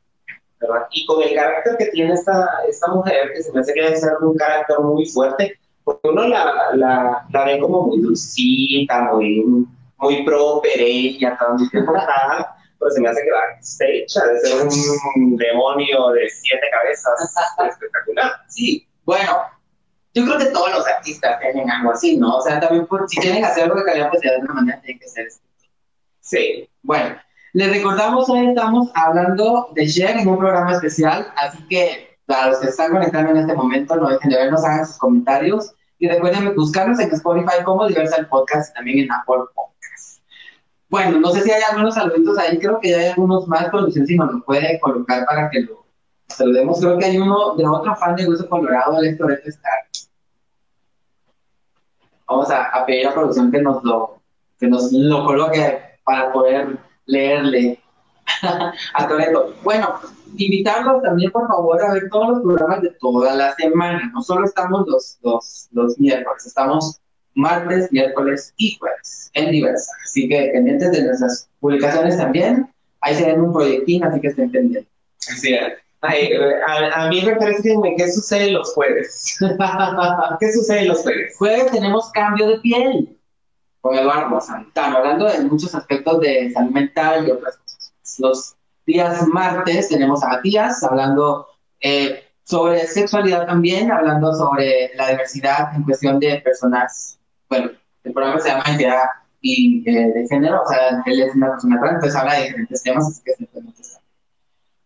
Y 0.91 1.05
con 1.05 1.21
el 1.21 1.35
carácter 1.35 1.77
que 1.77 1.85
tiene 1.87 2.13
esta, 2.13 2.47
esta 2.67 2.87
mujer, 2.91 3.31
que 3.33 3.43
se 3.43 3.51
me 3.51 3.59
hace 3.59 3.73
que 3.73 3.81
debe 3.81 3.97
ser 3.97 4.13
un 4.21 4.35
carácter 4.35 4.79
muy 4.79 5.05
fuerte, 5.05 5.59
porque 5.83 6.07
uno 6.07 6.27
la, 6.27 6.71
la, 6.73 7.25
la 7.29 7.45
ve 7.45 7.59
como 7.59 7.83
muy 7.83 8.01
dulcita, 8.01 9.01
muy, 9.03 9.43
muy 9.97 10.23
pro 10.23 10.61
ella, 10.63 11.37
muy 11.57 11.69
portada, 11.85 12.55
pero 12.79 12.91
se 12.91 13.01
me 13.01 13.09
hace 13.09 13.21
que 13.23 13.31
va 13.31 13.41
stage 13.61 14.33
de 14.33 14.39
ser 14.39 14.67
un 15.15 15.37
demonio 15.37 16.09
de 16.09 16.29
siete 16.29 16.65
cabezas 16.71 17.35
espectacular. 17.69 18.31
Sí, 18.47 18.87
bueno, 19.03 19.43
yo 20.13 20.23
creo 20.25 20.37
que 20.37 20.45
todos 20.45 20.71
los 20.71 20.87
artistas 20.87 21.39
tienen 21.39 21.69
algo 21.69 21.91
así, 21.91 22.17
¿no? 22.17 22.37
O 22.37 22.41
sea, 22.41 22.59
también 22.59 22.87
por, 22.87 23.07
si 23.09 23.19
tienen 23.19 23.41
que 23.41 23.47
hacer 23.47 23.65
algo 23.65 23.75
de 23.75 23.85
calidad, 23.85 24.09
pues 24.09 24.21
de 24.21 24.29
alguna 24.29 24.53
manera 24.53 24.81
tienen 24.81 24.99
que 24.99 25.07
ser 25.07 25.27
Sí. 26.25 26.67
Bueno, 26.81 27.15
les 27.55 27.71
recordamos, 27.71 28.29
hoy 28.29 28.47
estamos 28.47 28.89
hablando 28.95 29.69
de 29.75 29.87
Cher 29.87 30.17
en 30.17 30.27
un 30.27 30.37
programa 30.37 30.73
especial, 30.73 31.25
así 31.37 31.65
que 31.69 32.17
para 32.25 32.49
los 32.49 32.59
que 32.59 32.67
están 32.67 32.91
conectando 32.91 33.31
en 33.31 33.37
este 33.37 33.53
momento, 33.53 33.95
no 33.95 34.09
dejen 34.09 34.29
de 34.29 34.35
vernos, 34.35 34.65
hagan 34.65 34.85
sus 34.85 34.97
comentarios 34.97 35.73
y 35.97 36.09
recuerden 36.09 36.53
buscarnos 36.53 36.99
en 36.99 37.11
Spotify 37.11 37.63
como 37.63 37.87
Diversal 37.87 38.27
Podcast 38.27 38.71
y 38.71 38.73
también 38.73 38.99
en 38.99 39.11
Apple 39.13 39.45
Podcast. 39.55 40.19
Bueno, 40.89 41.17
no 41.21 41.31
sé 41.31 41.43
si 41.43 41.51
hay 41.51 41.61
algunos 41.71 41.95
saluditos 41.95 42.37
ahí, 42.37 42.59
creo 42.59 42.77
que 42.81 42.89
ya 42.89 42.97
hay 42.97 43.05
algunos 43.11 43.47
más, 43.47 43.69
producción 43.69 44.05
si 44.05 44.17
nos 44.17 44.33
lo 44.33 44.43
puede 44.43 44.77
colocar 44.81 45.25
para 45.25 45.49
que 45.49 45.61
lo 45.61 45.85
saludemos. 46.27 46.81
Creo 46.81 46.97
que 46.97 47.05
hay 47.05 47.17
uno 47.17 47.55
de 47.55 47.65
otro 47.65 47.95
fan 47.95 48.17
de 48.17 48.27
Hueso 48.27 48.49
Colorado, 48.49 48.99
el 48.99 49.05
Héctor 49.05 49.31
Star. 49.45 49.79
Vamos 52.27 52.51
a, 52.51 52.65
a 52.65 52.85
pedir 52.85 53.07
a 53.07 53.13
producción 53.13 53.49
que 53.49 53.61
nos 53.61 53.81
lo, 53.85 54.19
que 54.59 54.67
nos 54.67 54.91
lo 54.91 55.23
coloque 55.23 55.79
para 56.03 56.33
poder 56.33 56.84
leerle 57.05 57.79
a 58.93 59.07
Toreto. 59.07 59.55
Bueno, 59.63 59.99
invitarlos 60.37 61.01
también, 61.03 61.31
por 61.31 61.47
favor, 61.47 61.81
a 61.83 61.93
ver 61.93 62.09
todos 62.09 62.29
los 62.29 62.41
programas 62.41 62.81
de 62.81 62.91
toda 62.99 63.35
la 63.35 63.53
semana. 63.55 64.11
No 64.13 64.21
solo 64.21 64.45
estamos 64.45 64.87
los, 64.87 65.17
los, 65.21 65.67
los 65.71 65.99
miércoles, 65.99 66.45
estamos 66.45 66.99
martes, 67.33 67.91
miércoles 67.91 68.53
y 68.57 68.75
jueves 68.77 69.29
en 69.33 69.51
diversa. 69.51 69.91
Así 70.03 70.27
que 70.27 70.49
pendientes 70.53 70.91
de 70.91 71.03
nuestras 71.03 71.49
publicaciones 71.59 72.17
también. 72.17 72.69
Ahí 73.01 73.15
se 73.15 73.25
ven 73.25 73.41
un 73.41 73.53
proyectín, 73.53 74.03
así 74.03 74.19
que 74.19 74.27
estén 74.29 74.51
pendientes. 74.51 74.91
Sí, 75.17 75.55
a, 75.55 75.75
a, 76.93 77.09
mí 77.09 77.21
me 77.23 77.35
parece 77.35 77.75
qué 77.97 78.11
sucede 78.11 78.51
los 78.51 78.73
jueves. 78.73 79.37
¿Qué 80.39 80.51
sucede 80.51 80.85
los 80.85 81.01
jueves? 81.01 81.35
Jueves 81.37 81.71
tenemos 81.71 82.11
cambio 82.11 82.47
de 82.47 82.59
piel 82.59 83.14
con 83.85 83.95
Eduardo 83.95 84.41
Santana, 84.41 84.97
hablando 84.97 85.25
de 85.25 85.41
muchos 85.41 85.75
aspectos 85.75 86.19
de 86.19 86.49
salud 86.51 86.71
mental 86.71 87.27
y 87.27 87.29
otras 87.29 87.55
cosas. 87.57 87.93
Los 88.17 88.55
días 88.83 89.27
martes 89.27 89.89
tenemos 89.89 90.23
a 90.23 90.29
Matías 90.29 90.83
hablando 90.83 91.45
eh, 91.79 92.23
sobre 92.43 92.87
sexualidad 92.87 93.45
también, 93.45 93.91
hablando 93.91 94.33
sobre 94.33 94.89
la 94.95 95.09
diversidad 95.09 95.75
en 95.75 95.83
cuestión 95.83 96.19
de 96.19 96.41
personas. 96.43 97.19
Bueno, 97.47 97.69
el 98.03 98.11
programa 98.11 98.39
se 98.39 98.49
llama 98.49 98.63
Identidad 98.65 99.03
y, 99.41 99.87
eh, 99.87 100.11
de 100.15 100.27
Género, 100.29 100.63
o 100.63 100.67
sea, 100.67 101.03
él 101.05 101.21
es 101.21 101.35
una 101.35 101.51
persona 101.51 101.79
trans, 101.79 101.93
entonces 101.93 102.19
habla 102.19 102.33
de 102.33 102.43
diferentes 102.45 102.81
temas, 102.81 103.07
así 103.07 103.21
que 103.23 103.33
se 103.35 103.45
puede 103.45 103.67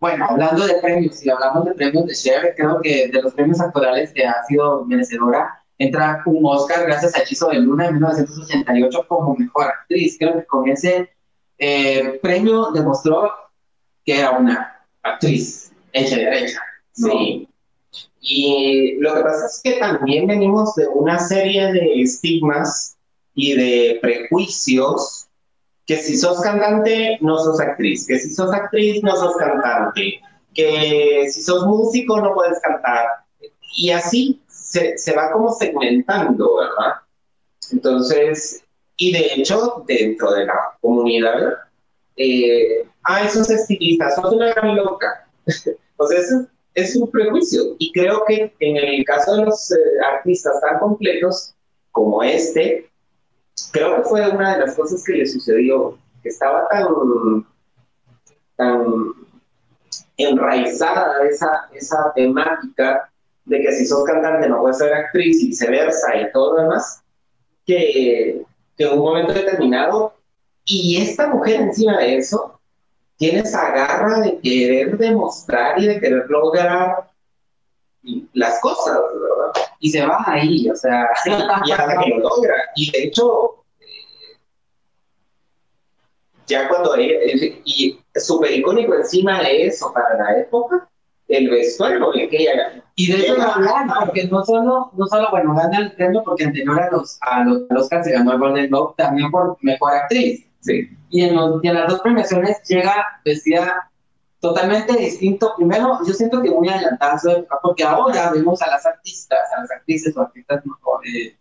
Bueno, 0.02 0.26
hablando 0.28 0.68
de 0.68 0.74
premios, 0.82 1.16
si 1.16 1.30
hablamos 1.30 1.64
de 1.64 1.74
premios 1.74 2.06
de 2.06 2.14
Cher, 2.14 2.54
creo 2.58 2.82
que 2.82 3.08
de 3.08 3.22
los 3.22 3.34
premios 3.34 3.62
actorales 3.62 4.12
que 4.12 4.28
ha 4.28 4.44
sido 4.44 4.84
merecedora, 4.84 5.59
entra 5.80 6.22
un 6.26 6.46
Oscar 6.46 6.86
gracias 6.86 7.16
a 7.16 7.22
Hechizo 7.22 7.48
de 7.50 7.60
Luna 7.60 7.88
en 7.88 7.96
1988 7.96 9.06
como 9.08 9.36
mejor 9.36 9.68
actriz. 9.68 10.18
Creo 10.20 10.34
que 10.34 10.46
con 10.46 10.70
ese 10.70 11.10
eh, 11.58 12.20
premio 12.22 12.72
demostró 12.72 13.32
que 14.06 14.20
era 14.20 14.32
una 14.32 14.86
actriz 15.02 15.72
hecha 15.94 16.18
de 16.18 16.26
derecha. 16.26 16.60
Sí. 16.92 17.48
Y 18.22 18.98
lo 19.00 19.16
que 19.16 19.22
pasa 19.22 19.46
es 19.46 19.62
que 19.64 19.80
también 19.80 20.28
venimos 20.28 20.76
de 20.76 20.88
una 20.88 21.18
serie 21.18 21.72
de 21.72 22.02
estigmas 22.02 22.98
y 23.34 23.54
de 23.54 24.00
prejuicios 24.02 25.28
que 25.86 25.96
si 25.96 26.18
sos 26.18 26.42
cantante 26.42 27.18
no 27.22 27.38
sos 27.38 27.60
actriz, 27.62 28.06
que 28.06 28.20
si 28.20 28.32
sos 28.32 28.54
actriz 28.54 29.02
no 29.02 29.16
sos 29.16 29.38
cantante, 29.38 30.20
que 30.54 31.28
si 31.32 31.42
sos 31.42 31.66
músico 31.66 32.20
no 32.20 32.34
puedes 32.34 32.60
cantar. 32.60 33.08
Y 33.78 33.92
así 33.92 34.42
se, 34.70 35.16
va 35.16 35.32
como 35.32 35.52
segmentando, 35.52 36.58
¿verdad? 36.58 37.02
Entonces, 37.72 38.64
y 38.98 39.12
de 39.12 39.34
hecho, 39.34 39.84
dentro 39.88 40.32
de 40.34 40.46
la 40.46 40.78
comunidad, 40.82 41.58
eh, 42.16 42.88
ah, 43.04 43.24
esos 43.24 43.50
estilistas, 43.50 44.16
sos 44.16 44.34
una 44.34 44.54
gran 44.54 44.76
loca. 44.76 45.28
Entonces, 45.92 46.48
es 46.76 46.96
un 46.96 47.10
prejuicio. 47.10 47.76
Y 47.80 47.92
creo 47.92 48.24
que 48.28 48.54
en 48.60 48.78
el 48.78 49.04
caso 49.06 49.36
de 49.36 49.46
los 49.46 49.72
eh, 49.72 49.76
artistas 50.14 50.62
tan 50.62 50.80
completos 50.80 51.56
como 51.92 52.22
este, 52.22 52.90
creo 53.72 53.98
que 53.98 54.04
fue 54.04 54.30
una 54.30 54.54
de 54.54 54.66
las 54.66 54.76
cosas 54.76 55.04
que 55.04 55.14
le 55.14 55.26
sucedió, 55.26 55.98
que 56.22 56.30
estaba 56.30 56.68
tan, 56.70 56.86
tan 58.56 58.86
enraizada 60.18 61.28
esa, 61.28 61.70
esa 61.74 62.14
temática 62.14 63.09
de 63.50 63.62
que 63.62 63.72
si 63.74 63.86
sos 63.86 64.04
cantante 64.04 64.48
no 64.48 64.62
puedes 64.62 64.78
ser 64.78 64.94
actriz 64.94 65.42
y 65.42 65.48
viceversa 65.48 66.16
y 66.16 66.32
todo 66.32 66.56
lo 66.56 66.62
demás, 66.64 67.02
que, 67.66 68.44
que 68.78 68.84
en 68.84 68.94
un 68.94 69.00
momento 69.00 69.34
determinado, 69.34 70.14
y 70.66 71.02
esta 71.02 71.28
mujer 71.28 71.62
encima 71.62 71.98
de 71.98 72.18
eso, 72.18 72.60
tiene 73.18 73.40
esa 73.40 73.72
garra 73.72 74.20
de 74.22 74.40
querer 74.40 74.98
demostrar 74.98 75.80
y 75.80 75.88
de 75.88 76.00
querer 76.00 76.26
lograr 76.30 77.10
las 78.34 78.62
cosas, 78.62 78.98
¿verdad? 78.98 79.68
Y 79.80 79.90
se 79.90 80.06
va 80.06 80.24
ahí, 80.26 80.70
o 80.70 80.76
sea. 80.76 81.10
y 81.66 81.72
hasta 81.72 82.02
que 82.02 82.10
lo 82.12 82.20
logra. 82.20 82.56
Y 82.76 82.92
de 82.92 83.04
hecho, 83.04 83.64
ya 86.48 86.70
cuando 86.70 86.96
y 86.98 88.00
súper 88.16 88.52
icónico 88.52 88.94
encima 88.94 89.42
de 89.42 89.66
eso 89.68 89.92
para 89.94 90.18
la 90.18 90.40
época, 90.40 90.89
el 91.30 91.50
vestuario 91.50 92.12
que 92.12 92.28
ella 92.32 92.84
y 92.96 93.14
de 93.14 93.20
eso 93.20 93.38
no 93.38 93.44
hablar, 93.44 93.88
porque 93.98 94.28
no 94.28 94.44
solo, 94.44 94.92
no 94.94 95.06
solo, 95.08 95.30
bueno, 95.32 95.56
gana 95.56 95.78
el 95.78 95.94
premio 95.94 96.22
porque 96.22 96.44
anterior 96.44 96.82
a 96.82 96.92
los, 96.92 97.18
a 97.22 97.46
los, 97.46 97.94
a 97.94 98.04
se 98.04 98.12
ganó 98.12 98.34
el 98.34 98.40
Golden 98.40 98.68
Globe 98.68 98.94
también 98.98 99.32
por 99.32 99.58
Mejor 99.62 99.94
Actriz. 99.94 100.46
Sí. 100.60 100.90
Y 101.10 101.22
en, 101.22 101.36
los, 101.36 101.64
y 101.64 101.70
en 101.70 101.76
las 101.76 101.88
dos 101.88 102.02
premiaciones 102.02 102.62
llega 102.68 103.06
vestida 103.24 103.90
totalmente 104.42 104.98
distinto. 104.98 105.54
Primero, 105.56 106.00
yo 106.06 106.14
siento 106.14 106.42
que 106.42 106.52
muy 106.52 106.68
adelantada 106.68 107.18
porque 107.62 107.86
ahora 107.86 108.32
vemos 108.32 108.62
a 108.62 108.70
las 108.70 108.86
artistas, 108.86 109.40
a 109.56 109.62
las 109.62 109.72
actrices 109.72 110.18
o 110.18 110.22
artistas, 110.22 110.62
eh, 111.06 111.38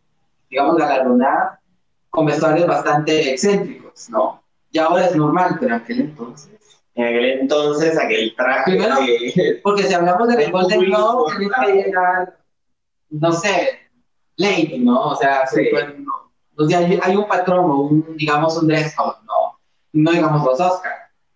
digamos, 0.49 0.77
galardonadas 0.77 1.59
con 2.09 2.27
vestuarios 2.27 2.69
bastante 2.69 3.33
excéntricos, 3.33 4.09
¿no? 4.11 4.45
Ya 4.71 4.85
ahora 4.85 5.07
es 5.07 5.17
normal, 5.17 5.57
pero 5.59 5.75
en 5.75 5.81
aquel 5.83 6.01
entonces. 6.03 6.58
En 6.99 7.05
aquel 7.07 7.25
entonces, 7.43 7.97
aquel 7.97 8.35
traje 8.37 8.73
Primero, 8.73 8.97
Porque 9.63 9.85
si 9.85 9.95
hablamos 9.95 10.27
de 10.27 10.51
Golden. 10.51 10.81
Globe, 10.81 11.33
tenés 11.39 11.53
que 11.65 11.73
llegar, 11.73 12.37
no 13.11 13.31
sé, 13.33 13.79
late, 14.37 14.79
¿no? 14.81 15.11
O 15.11 15.15
sea, 15.17 15.47
Sí. 15.47 15.71
no. 15.99 16.33
O 16.57 16.69
sea, 16.69 16.81
hay, 16.81 16.99
hay 17.01 17.15
un 17.15 17.29
patrón 17.29 17.71
o 17.71 17.81
un, 17.83 18.17
digamos, 18.17 18.61
un 18.61 18.67
dress 18.67 18.97
code, 18.97 19.17
¿no? 19.27 19.61
No 19.93 20.11
digamos 20.11 20.45
los 20.45 20.59
Oscar, 20.61 20.93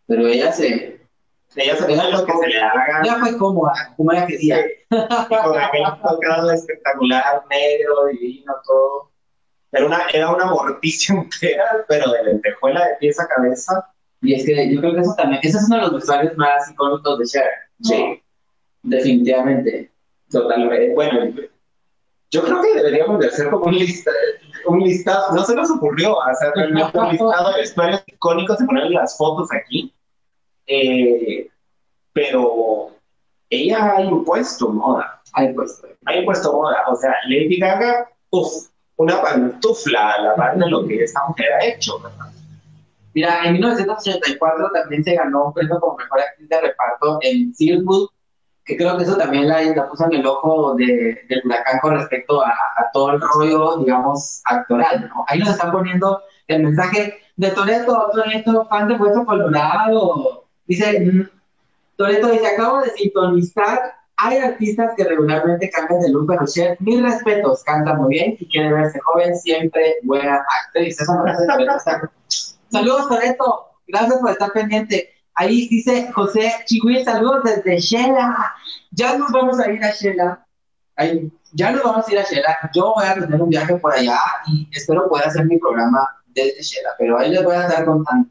pero 0.09 0.27
ella 0.27 0.51
se, 0.51 1.01
ella 1.55 1.77
se 1.77 1.85
pone 1.85 2.11
lo 2.11 2.27
que 2.27 2.33
se 2.33 2.47
le 2.49 2.61
haga. 2.61 3.01
ella 3.05 3.17
fue 3.21 3.39
cómoda, 3.39 3.95
como 3.97 4.11
ella 4.11 4.27
quería. 4.27 4.67
Y 4.91 5.37
con 5.45 5.57
aquel 5.61 5.85
tocado 6.03 6.51
espectacular, 6.51 7.45
negro, 7.49 8.07
divino, 8.07 8.53
todo. 8.67 9.13
Era 9.71 9.87
una, 9.87 10.01
era 10.13 10.29
una 10.33 10.47
morticia 10.47 11.15
entera, 11.19 11.85
pero 11.89 12.11
de 12.11 12.25
lentejuela 12.25 12.85
de 12.89 12.95
pies 12.97 13.21
a 13.21 13.29
cabeza. 13.29 13.95
Y 14.23 14.35
es 14.35 14.47
que 14.47 14.73
yo 14.73 14.81
creo 14.81 14.95
que 14.95 15.01
eso 15.01 15.15
también, 15.17 15.41
ese 15.43 15.59
es 15.59 15.65
uno 15.67 15.77
de 15.77 15.83
los 15.83 15.95
vestuarios 15.95 16.37
más 16.37 16.71
icónicos 16.71 17.19
de 17.19 17.25
Cher. 17.27 17.51
Sí. 17.81 18.23
Definitivamente. 18.83 19.91
Totalmente. 20.31 20.95
Bueno, 20.95 21.35
yo 22.31 22.43
creo 22.43 22.63
que 22.63 22.75
deberíamos 22.75 23.19
de 23.21 23.27
hacer 23.27 23.51
como 23.51 23.67
un, 23.67 23.75
lista, 23.75 24.11
un 24.67 24.81
listado. 24.81 25.35
No 25.35 25.45
se 25.45 25.55
nos 25.55 25.71
ocurrió 25.71 26.23
hacer 26.23 26.53
realmente 26.55 26.99
un 26.99 27.09
listado 27.11 27.53
de 27.53 27.59
vestuarios 27.59 28.03
icónicos 28.07 28.61
y 28.61 28.65
ponerle 28.65 28.91
las 28.91 29.17
fotos 29.17 29.49
aquí. 29.53 29.93
Eh, 30.67 31.51
pero 32.13 32.93
ella 33.51 33.97
ha 33.97 34.03
impuesto 34.03 34.69
moda. 34.69 35.21
Ahí 35.35 35.53
pues. 35.53 35.83
Ha 36.07 36.15
impuesto 36.15 36.53
moda. 36.53 36.77
O 36.89 36.97
sea, 36.97 37.13
Lady 37.29 37.59
Gaga, 37.59 38.09
uff, 38.31 38.69
una 38.97 39.21
pantufla 39.21 40.13
a 40.13 40.23
la 40.23 40.37
par 40.37 40.57
de 40.57 40.71
lo 40.71 40.87
que 40.87 41.03
esta 41.03 41.21
mujer 41.27 41.53
ha 41.53 41.65
hecho. 41.67 41.99
¿verdad? 41.99 42.33
Mira, 43.15 43.45
en 43.45 43.53
1984 43.55 44.71
también 44.73 45.05
se 45.05 45.15
ganó 45.15 45.47
un 45.47 45.53
premio 45.53 45.79
como 45.81 45.97
mejor 45.97 46.21
actriz 46.21 46.49
de 46.49 46.61
reparto 46.61 47.19
en 47.23 47.55
Silverwood, 47.55 48.09
que 48.65 48.77
creo 48.77 48.97
que 48.97 49.05
eso 49.05 49.17
también 49.17 49.49
la, 49.49 49.89
puso 49.89 50.05
en 50.07 50.15
el 50.15 50.27
ojo 50.27 50.75
de, 50.77 51.21
del 51.29 51.43
huracán 51.45 51.79
con 51.81 51.95
respecto 51.97 52.45
a, 52.45 52.55
todo 52.93 53.13
el 53.13 53.21
rollo, 53.21 53.79
digamos, 53.79 54.41
actoral. 54.45 55.09
¿no? 55.09 55.25
Ahí 55.29 55.41
nos 55.41 55.51
están 55.51 55.73
poniendo 55.73 56.21
el 56.47 56.63
mensaje 56.63 57.19
de 57.37 57.51
Toreto, 57.51 58.11
Toreto, 58.13 58.67
fan 58.69 58.89
de 58.89 58.95
Hueso 58.95 59.25
Colorado. 59.25 60.45
Dice, 60.67 61.01
mm, 61.01 61.29
Toreto 61.97 62.29
dice, 62.29 62.47
acabo 62.47 62.83
de 62.83 62.91
sintonizar. 62.91 63.79
Hay 64.19 64.39
artistas 64.39 64.93
que 64.97 65.05
regularmente 65.05 65.69
cambian 65.71 66.01
de 66.01 66.11
look, 66.11 66.27
pero 66.29 66.47
Cher, 66.47 66.77
mis 66.81 67.03
respetos, 67.03 67.65
canta 67.65 67.95
muy 67.95 68.11
bien 68.15 68.37
y 68.39 68.49
quiere 68.49 68.73
verse 68.73 69.01
joven, 69.01 69.37
siempre 69.37 69.97
buena 70.05 70.45
actriz. 70.67 71.01
Eso 71.01 71.15
no 71.15 71.25
respeta. 71.25 72.13
Saludos, 72.73 73.07
Toreto. 73.07 73.67
Gracias 73.87 74.19
por 74.19 74.31
estar 74.31 74.51
pendiente. 74.53 75.11
Ahí 75.35 75.69
dice 75.69 76.11
José 76.13 76.55
Chihuil, 76.65 77.05
saludos 77.05 77.43
desde 77.45 77.79
Shela. 77.79 78.55
Ya 78.93 79.19
nos 79.19 79.31
vamos 79.31 79.61
a 79.61 79.71
ir 79.71 79.85
a 79.85 79.91
Shela. 79.91 80.47
Ahí, 80.97 81.31
ya 81.53 81.71
nos 81.71 81.83
vamos 81.83 82.09
a 82.09 82.13
ir 82.13 82.19
a 82.19 82.23
Shela. 82.23 82.71
Yo 82.75 82.95
voy 82.95 83.05
a 83.05 83.15
tener 83.15 83.43
un 83.43 83.51
viaje 83.51 83.77
por 83.77 83.93
allá 83.93 84.19
y 84.47 84.67
espero 84.73 85.07
poder 85.07 85.29
hacer 85.29 85.45
mi 85.45 85.59
programa 85.59 86.09
desde 86.29 86.63
Shela, 86.63 86.91
pero 86.99 87.19
ahí 87.19 87.31
les 87.31 87.45
voy 87.45 87.55
a 87.55 87.67
estar 87.67 87.85
contando. 87.85 88.31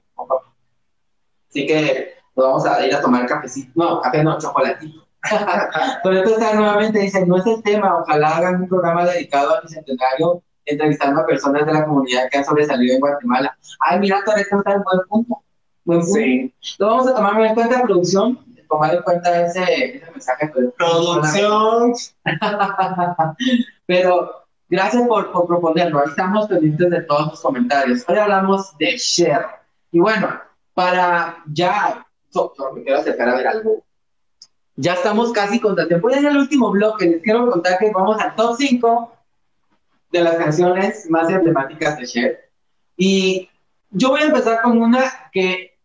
Así 1.48 1.68
que 1.68 2.16
nos 2.36 2.46
vamos 2.48 2.66
a 2.66 2.84
ir 2.88 2.96
a 2.96 3.02
tomar 3.02 3.28
cafecito. 3.28 3.72
No, 3.76 4.02
café 4.02 4.24
no, 4.24 4.40
chocolatito. 4.40 5.06
Toreto 6.04 6.30
está 6.32 6.56
nuevamente, 6.56 6.98
dice, 6.98 7.28
no 7.28 7.38
es 7.38 7.46
el 7.46 7.62
tema, 7.62 8.00
ojalá 8.00 8.38
hagan 8.38 8.62
un 8.64 8.68
programa 8.68 9.06
dedicado 9.06 9.56
al 9.56 9.62
bicentenario 9.62 10.42
entrevistando 10.66 11.22
a 11.22 11.26
personas 11.26 11.66
de 11.66 11.74
la 11.74 11.86
comunidad 11.86 12.30
que 12.32 12.38
han 12.38 12.46
sobresalido 12.46 12.94
en 12.96 13.00
Guatemala. 13.00 13.58
Ay, 13.80 14.00
mira, 14.00 14.22
Toreto 14.26 14.58
está 14.58 14.74
en 14.74 14.84
buen 14.84 15.00
punto. 15.08 15.44
Buen 15.84 16.00
punto. 16.02 16.14
Sí. 16.16 16.54
Lo 16.80 16.88
vamos 16.88 17.08
a 17.08 17.16
tomar 17.16 17.42
en 17.42 17.54
cuenta, 17.56 17.82
producción, 17.82 18.40
tomar 18.70 18.94
en 18.96 19.02
cuenta 19.02 19.46
ese, 19.46 19.98
ese 19.98 20.12
mensaje. 20.12 20.52
pero- 20.54 20.72
Producción. 20.72 21.94
Pero 23.86 24.32
gracias 24.70 25.08
por, 25.08 25.32
por 25.32 25.48
proponerlo. 25.48 26.00
Ahí 26.00 26.06
estamos 26.10 26.48
pendientes 26.48 26.90
de 26.90 27.02
todos 27.02 27.28
los 27.32 27.42
comentarios. 27.42 28.04
Hoy 28.08 28.18
hablamos 28.18 28.78
de 28.78 28.98
share. 28.98 29.46
Y 29.92 30.00
bueno, 30.00 30.40
para 30.74 31.38
ya, 31.52 32.06
so- 32.30 32.54
so- 32.56 32.72
me 32.74 32.84
quiero 32.84 33.00
acercar 33.00 33.30
a 33.30 33.36
ver 33.36 33.48
algo. 33.48 33.84
Ya 34.78 34.94
estamos 34.94 35.32
casi 35.34 35.60
contra 35.60 35.88
tiempo. 35.88 36.10
Ya 36.10 36.18
es 36.18 36.24
el 36.24 36.38
último 36.38 36.72
bloque. 36.72 37.06
Les 37.06 37.22
quiero 37.22 37.50
contar 37.52 37.78
que 37.78 37.92
vamos 37.92 38.20
al 38.22 38.34
top 38.36 38.56
5 38.58 39.12
de 40.12 40.22
las 40.22 40.36
canciones 40.36 41.10
más 41.10 41.30
emblemáticas 41.30 41.98
de 41.98 42.06
Cher. 42.06 42.50
Y 42.98 43.50
yo 43.90 44.10
voy 44.10 44.22
a 44.22 44.26
empezar 44.26 44.62
con 44.62 44.78
una 44.82 45.30
que 45.32 45.78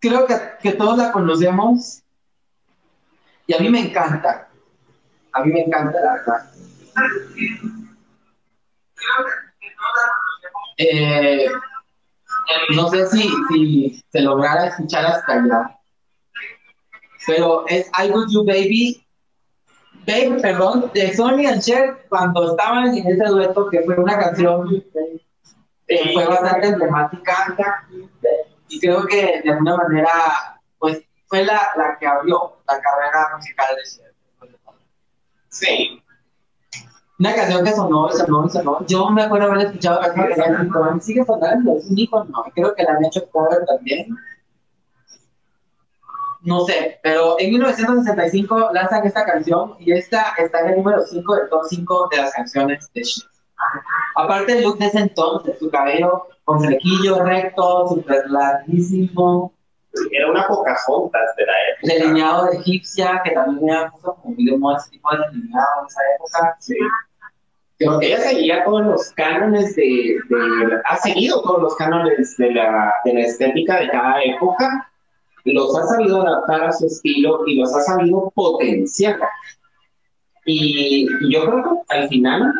creo 0.00 0.26
que, 0.26 0.34
que 0.62 0.72
todos 0.72 0.98
la 0.98 1.12
conocemos 1.12 2.02
y 3.46 3.54
a 3.54 3.58
mí 3.58 3.68
me 3.68 3.80
encanta. 3.80 4.48
A 5.32 5.44
mí 5.44 5.52
me 5.52 5.62
encanta, 5.62 6.00
la 6.00 6.12
verdad. 6.14 6.50
Eh, 10.76 11.46
no 12.74 12.88
sé 12.88 13.06
si, 13.06 13.30
si 13.48 14.02
se 14.10 14.20
lograra 14.20 14.68
escuchar 14.68 15.06
hasta 15.06 15.34
allá, 15.34 15.78
pero 17.26 17.66
es 17.68 17.90
I 17.98 18.10
Would 18.10 18.30
You 18.30 18.44
Baby, 18.44 19.03
Babe, 20.06 20.38
perdón, 20.40 20.90
de 20.92 21.14
Sony 21.14 21.46
and 21.46 21.62
Cher 21.62 22.06
cuando 22.08 22.50
estaban 22.50 22.96
en 22.96 23.06
ese 23.06 23.24
dueto, 23.24 23.68
que 23.70 23.82
fue 23.82 23.96
una 23.96 24.18
canción 24.18 24.68
que 25.86 26.10
fue 26.12 26.26
bastante 26.26 26.68
emblemática 26.68 27.86
y 28.68 28.80
creo 28.80 29.06
que 29.06 29.40
de 29.42 29.50
alguna 29.50 29.76
manera 29.76 30.10
pues 30.78 31.02
fue 31.26 31.44
la, 31.44 31.68
la 31.76 31.96
que 31.98 32.06
abrió 32.06 32.56
la 32.66 32.80
carrera 32.80 33.36
musical 33.36 33.66
de 33.76 33.82
Cher. 33.90 34.14
Sí. 35.48 36.02
Una 37.18 37.34
canción 37.34 37.64
que 37.64 37.72
sonó, 37.72 38.10
sonó, 38.10 38.48
sonó. 38.48 38.84
Yo 38.86 39.08
me 39.08 39.22
acuerdo 39.22 39.52
haber 39.52 39.66
escuchado 39.66 40.00
la 40.00 40.12
canción 40.12 40.94
mí 40.94 41.00
sigue 41.00 41.24
sonando, 41.24 41.76
es 41.76 41.86
un 41.86 41.98
icono. 41.98 42.44
Creo 42.54 42.74
que 42.74 42.82
la 42.82 42.94
han 42.94 43.04
hecho 43.04 43.28
cover 43.30 43.64
también. 43.64 44.16
No 46.44 46.60
sé, 46.66 46.98
pero 47.02 47.36
en 47.38 47.50
1965 47.50 48.70
lanzan 48.72 49.06
esta 49.06 49.24
canción 49.24 49.74
y 49.78 49.92
esta 49.92 50.34
está 50.38 50.60
en 50.60 50.68
el 50.70 50.76
número 50.76 51.02
5 51.04 51.34
del 51.36 51.48
top 51.48 51.62
5 51.68 52.08
de 52.12 52.16
las 52.18 52.32
canciones 52.32 52.90
de 52.92 53.02
Cher. 53.02 53.28
Aparte 54.16 54.52
el 54.58 54.62
look 54.64 54.78
de 54.78 54.86
ese 54.86 54.98
entonces, 55.00 55.58
su 55.58 55.70
cabello 55.70 56.26
con 56.44 56.60
flequillo 56.60 57.24
recto, 57.24 57.88
súper 57.88 58.28
larguísimo, 58.30 59.52
Era 60.10 60.28
una 60.30 60.46
Pocahontas 60.48 61.34
de 61.36 61.46
la 61.46 61.52
época. 61.52 61.94
delineado 62.04 62.46
de 62.46 62.56
egipcia, 62.58 63.22
que 63.24 63.30
también 63.30 63.70
era 63.70 63.90
como 64.02 64.18
muy 64.24 64.44
de 64.44 64.58
moda 64.58 64.76
ese 64.78 64.90
tipo 64.90 65.08
de 65.12 65.18
delineado 65.30 65.66
en 65.80 65.86
esa 65.86 66.00
época. 66.16 66.56
Sí. 66.60 66.74
Ella 67.78 68.18
seguía 68.20 68.64
todos 68.64 68.82
los 68.84 69.10
cánones 69.12 69.74
de, 69.76 69.82
de- 70.28 70.80
ha 70.84 70.96
seguido 70.96 71.42
todos 71.42 71.62
los 71.62 71.76
cánones 71.76 72.36
de 72.36 72.52
la, 72.52 72.92
de 73.04 73.14
la 73.14 73.20
estética 73.20 73.80
de 73.80 73.88
cada 73.90 74.22
época, 74.22 74.90
los 75.52 75.76
ha 75.76 75.82
sabido 75.86 76.22
adaptar 76.26 76.64
a 76.64 76.72
su 76.72 76.86
estilo 76.86 77.46
y 77.46 77.56
los 77.60 77.74
ha 77.74 77.80
sabido 77.82 78.30
potenciar. 78.34 79.18
Y, 80.46 81.06
y 81.20 81.32
yo 81.32 81.44
creo 81.46 81.62
que 81.88 81.96
al 81.96 82.08
final 82.08 82.52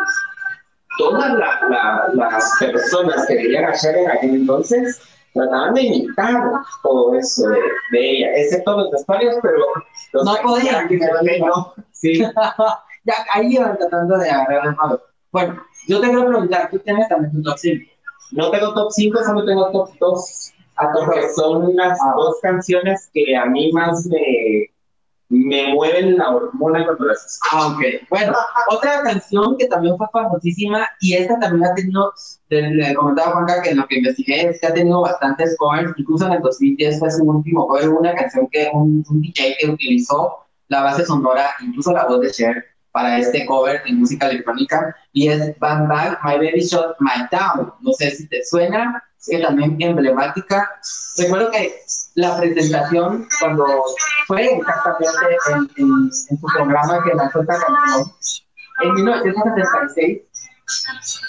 todas 0.99 1.33
la- 1.35 1.61
la- 1.69 2.11
las 2.15 2.53
personas 2.59 3.27
que 3.27 3.35
veían 3.35 3.65
a 3.65 3.73
Cher 3.75 3.97
en 3.97 4.11
aquel 4.11 4.31
entonces 4.37 5.01
trataban 5.33 5.75
de 5.75 5.83
imitar 5.83 6.43
todo 6.83 7.15
eso 7.15 7.49
de, 7.49 7.59
de 7.93 8.11
ella, 8.11 8.29
excepto 8.37 8.77
los 8.77 8.91
vestuarios, 8.91 9.37
pero 9.43 9.59
los 10.13 10.25
No 10.25 10.37
podían, 10.43 10.89
no. 11.41 11.75
Sí. 11.93 12.21
ya 13.05 13.15
ahí 13.33 13.55
iban 13.55 13.77
tratando 13.77 14.17
de 14.19 14.31
agarrar 14.31 14.67
el 14.69 14.77
malo. 14.77 15.03
Bueno, 15.33 15.61
yo 15.89 16.01
te 16.01 16.07
quiero 16.07 16.27
preguntar, 16.29 16.71
tú 16.71 16.79
tienes 16.79 17.09
también 17.09 17.33
tu 17.33 17.43
top 17.43 17.59
5. 17.59 17.91
No 18.33 18.51
tengo 18.51 18.73
top 18.75 18.91
5, 18.93 19.25
solo 19.25 19.45
tengo 19.45 19.71
top 19.73 19.91
2. 19.99 20.54
Porque 20.77 21.29
son 21.35 21.75
las 21.77 21.99
Ah. 22.01 22.15
dos 22.17 22.37
canciones 22.43 23.09
que 23.13 23.37
a 23.37 23.47
mí 23.47 23.71
más 23.73 24.07
me, 24.07 24.71
me 25.29 25.73
mueven 25.75 26.19
la 26.19 26.31
hormona 26.35 26.85
cuando 26.85 27.05
las 27.05 27.25
escucho. 27.25 27.57
Ah, 27.57 27.69
ok. 27.69 27.83
Bueno, 28.11 28.33
otra 28.71 29.03
canción 29.03 29.57
que 29.57 29.67
también 29.67 29.97
fue 29.97 30.07
famosísima 30.13 30.87
y 31.01 31.15
esta 31.15 31.39
también 31.39 31.65
ha 31.65 31.75
tenido, 31.75 32.13
le, 32.49 32.95
comentaba 32.95 33.33
Juanca 33.33 33.63
que 33.63 33.71
en 33.71 33.79
lo 33.79 33.87
que 33.87 33.99
investigué 33.99 34.49
es 34.49 34.61
que 34.61 34.67
ha 34.67 34.75
tenido 34.75 35.01
bastantes 35.01 35.57
covers, 35.59 35.93
incluso 35.97 36.27
en 36.27 36.33
el 36.35 36.43
2010 36.43 36.99
fue 36.99 37.11
su 37.11 37.25
último 37.25 37.67
cover, 37.67 37.89
una 37.89 38.15
canción 38.15 38.49
que 38.51 38.69
un, 38.73 39.05
un 39.09 39.23
DJ 39.23 39.57
que 39.61 39.71
utilizó 39.71 40.39
la 40.69 40.83
base 40.83 41.05
sonora, 41.05 41.51
incluso 41.61 41.93
la 41.93 42.07
voz 42.07 42.21
de 42.21 42.31
Cher, 42.31 42.65
para 42.95 43.19
este 43.19 43.45
cover 43.45 43.83
en 43.87 43.99
música 43.99 44.29
electrónica 44.29 44.95
y 45.13 45.27
es 45.29 45.59
Bang 45.59 45.89
Bang, 45.89 46.17
My 46.25 46.37
Baby 46.37 46.61
Shot 46.61 46.95
My 47.01 47.29
Town. 47.29 47.73
No 47.81 47.93
sé 47.93 48.13
si 48.13 48.29
te 48.29 48.45
suena, 48.45 49.03
es 49.19 49.27
que 49.31 49.39
también 49.43 49.77
emblemática. 49.81 50.71
Recuerdo 51.19 51.51
que 51.51 51.75
la 52.15 52.37
presentación 52.37 53.27
cuando 53.41 53.67
fue 54.29 54.45
exactamente 54.59 55.27
en, 55.51 55.85
en- 55.85 56.11
en 56.31 56.39
su 56.39 56.47
programa 56.57 57.03
que 57.03 57.15
lanzó 57.17 57.41
esta 57.41 57.59
canción 57.59 58.13
en 58.85 58.95
1976 58.95 60.21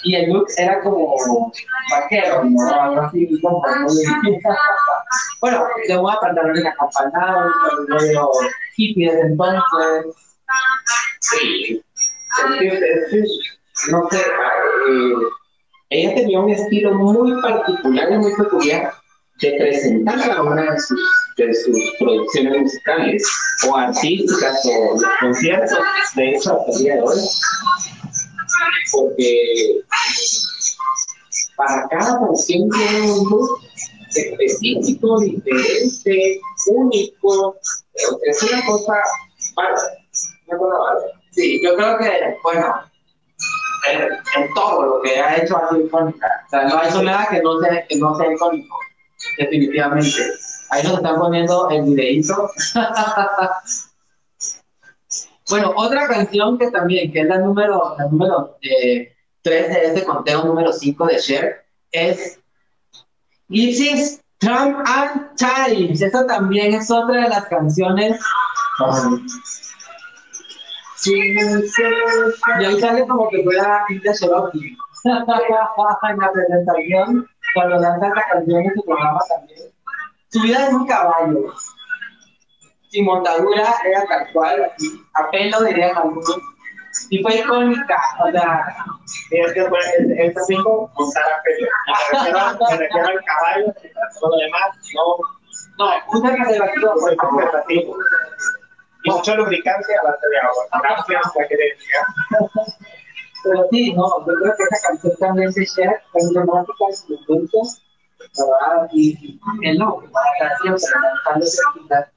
Y 0.04 0.14
el 0.14 0.32
look 0.32 0.46
era 0.56 0.80
como 0.82 1.16
vaquero, 1.90 2.44
¿no? 2.44 2.70
Algo 2.80 3.00
así, 3.02 3.40
como 3.42 3.60
bueno, 5.40 5.64
de 5.88 5.96
moda 5.98 6.18
pantalones 6.20 6.64
acampanados, 6.64 7.52
medio 7.88 8.30
hippie 8.76 9.10
desde 9.10 9.26
entonces. 9.28 10.14
Sí. 11.20 11.82
Es 12.60 13.10
que- 13.10 13.24
no 13.90 14.08
sé, 14.10 14.18
eh, 14.18 15.14
ella 15.90 16.14
tenía 16.14 16.40
un 16.40 16.50
estilo 16.50 16.94
muy 16.94 17.40
particular 17.42 18.10
y 18.12 18.18
muy 18.18 18.34
peculiar 18.34 18.92
de 19.40 19.50
presentar 19.58 20.30
a 20.30 20.42
una 20.42 20.72
de 20.72 20.80
sus, 20.80 21.00
de 21.36 21.54
sus 21.54 21.78
producciones 21.98 22.58
musicales 22.58 23.22
o 23.68 23.76
artísticas 23.76 24.64
o 24.64 24.92
los 24.94 25.04
conciertos, 25.20 25.78
de 26.14 26.30
hecho 26.30 26.58
hasta 26.58 26.72
el 26.72 26.78
día 26.78 26.94
de 26.96 27.02
hoy. 27.02 27.20
Porque 28.92 29.82
para 31.56 31.86
cada 31.88 32.18
canción 32.20 32.68
tiene 32.70 33.12
un 33.12 33.30
look 33.30 33.60
específico, 34.14 35.20
diferente, 35.20 36.40
único. 36.68 37.56
Es 38.24 38.42
una 38.42 38.64
cosa 38.64 38.94
bárbara, 39.54 39.82
Sí, 41.30 41.62
yo 41.62 41.76
creo 41.76 41.98
que, 41.98 42.36
bueno, 42.42 42.74
en, 43.90 44.54
todo 44.54 44.86
lo 44.86 45.02
que 45.02 45.20
ha 45.20 45.36
hecho 45.36 45.56
ha 45.56 45.68
sido 45.68 45.86
icónica. 45.86 46.26
O 46.46 46.50
sea, 46.50 46.64
no 46.64 46.78
ha 46.78 46.88
hecho 46.88 47.02
nada 47.02 47.28
que 47.30 47.42
no 47.42 47.60
sea, 47.60 47.86
que 47.86 47.96
no 47.96 48.14
sea 48.16 48.32
icónico, 48.32 48.78
definitivamente. 49.38 50.22
Ahí 50.70 50.82
nos 50.82 50.94
están 50.94 51.18
poniendo 51.18 51.68
el 51.70 51.82
videíto. 51.82 52.50
bueno, 55.50 55.72
otra 55.76 56.08
canción 56.08 56.58
que 56.58 56.70
también, 56.70 57.12
que 57.12 57.20
es 57.20 57.26
la 57.26 57.38
número, 57.38 57.94
la 57.98 58.06
número 58.06 58.56
eh, 58.62 59.12
3 59.42 59.68
de 59.68 59.86
este 59.86 60.04
conteo, 60.04 60.44
número 60.44 60.72
5 60.72 61.06
de 61.06 61.18
Cher, 61.18 61.66
es 61.92 62.40
Gypsies, 63.48 64.20
Trump 64.38 64.78
and 64.86 65.36
Times. 65.36 66.02
Esa 66.02 66.26
también 66.26 66.74
es 66.74 66.90
otra 66.90 67.22
de 67.22 67.28
las 67.28 67.46
canciones. 67.46 68.20
Y 71.08 72.64
ahí 72.64 72.80
sale 72.80 73.06
como 73.06 73.28
que 73.28 73.42
fuera 73.42 73.84
Hilda 73.88 74.12
Cherokee. 74.12 74.76
en 75.06 76.18
la 76.18 76.32
presentación, 76.32 77.28
cuando 77.54 77.76
lanza 77.76 78.08
esta 78.08 78.22
canción 78.32 78.64
en 78.64 78.74
su 78.74 78.82
programa 78.84 79.20
también. 79.28 79.70
Su 80.28 80.42
vida 80.42 80.66
es 80.66 80.72
un 80.72 80.86
caballo. 80.86 81.54
Sin 82.88 83.04
montadura, 83.04 83.74
era 83.84 84.04
tal 84.06 84.32
cual, 84.32 84.64
así, 84.64 85.04
a 85.14 85.30
pelo 85.30 85.62
dirían 85.62 85.96
algunos. 85.96 86.38
Y 87.10 87.22
fue 87.22 87.36
icónica, 87.36 88.00
o 88.24 88.30
sea, 88.30 88.74
Es 89.30 89.52
que 89.52 89.64
pues, 89.64 89.86
es, 89.98 90.36
así 90.36 90.56
como 90.56 90.90
montar 90.96 91.24
a 91.24 91.42
pelo. 91.42 91.68
Me 92.70 92.76
refiero, 92.76 93.08
al 93.08 93.24
caballo, 93.24 93.74
todo 94.20 94.30
lo 94.30 94.36
demás, 94.38 94.76
no, 94.94 95.16
no, 95.78 95.92
fue 96.10 96.20
pues, 96.20 97.16
conservativo. 97.16 97.96
Y 99.06 99.10
mucho 99.10 99.36
lubricante 99.36 99.86
a 99.96 100.06
base 100.06 100.28
de 100.28 100.38
agua. 100.38 100.64
Gracias, 100.82 101.36
la 101.36 101.48
que 101.48 101.56
decía. 101.56 102.00
Pero 103.44 103.68
sí, 103.70 103.92
no, 103.92 104.26
yo 104.26 104.34
creo 104.34 104.54
que 104.56 104.62
esa 104.64 104.88
canción 104.88 105.12
también 105.20 105.52
fue 105.52 105.64
emblemática 106.14 106.84
en 106.88 106.96
su 106.96 107.20
momento, 107.28 107.58
¿verdad? 108.18 108.88
Y 108.92 109.38
y 109.62 109.68
el 109.68 109.78
no, 109.78 110.02
para 110.12 110.58
siempre 110.58 110.84
a 111.26 111.78
quitar. 111.78 112.12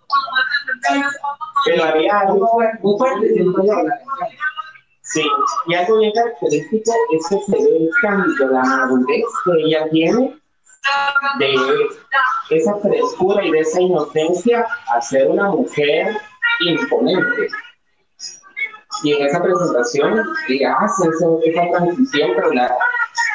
Pero 1.66 1.84
había 1.84 2.20
algo 2.22 2.60
Muy 2.82 2.98
fuerte, 2.98 3.36
la 3.36 3.54
canción. 3.54 3.92
Sí, 5.02 5.28
y 5.68 5.74
algo 5.76 5.98
bien 5.98 6.12
característico 6.14 6.92
es 7.14 7.28
que 7.30 7.40
se 7.40 7.64
ve 7.64 7.78
el 7.78 7.90
cambio, 8.02 8.48
la 8.48 8.64
madurez 8.64 9.26
que 9.44 9.52
ella 9.64 9.90
tiene 9.90 10.40
de 11.40 12.58
esa 12.58 12.76
frescura 12.76 13.44
y 13.44 13.52
de 13.52 13.60
esa 13.60 13.82
inocencia 13.82 14.68
a 14.94 15.02
ser 15.02 15.28
una 15.28 15.50
mujer 15.50 16.16
imponente. 16.62 17.48
Y 19.04 19.14
en 19.14 19.28
esa 19.28 19.42
presentación, 19.42 20.24
y 20.50 20.64
hace 20.64 21.08
esa, 21.08 21.26
esa 21.46 21.72
transición, 21.78 22.32
pero 22.36 22.52
la, 22.54 22.76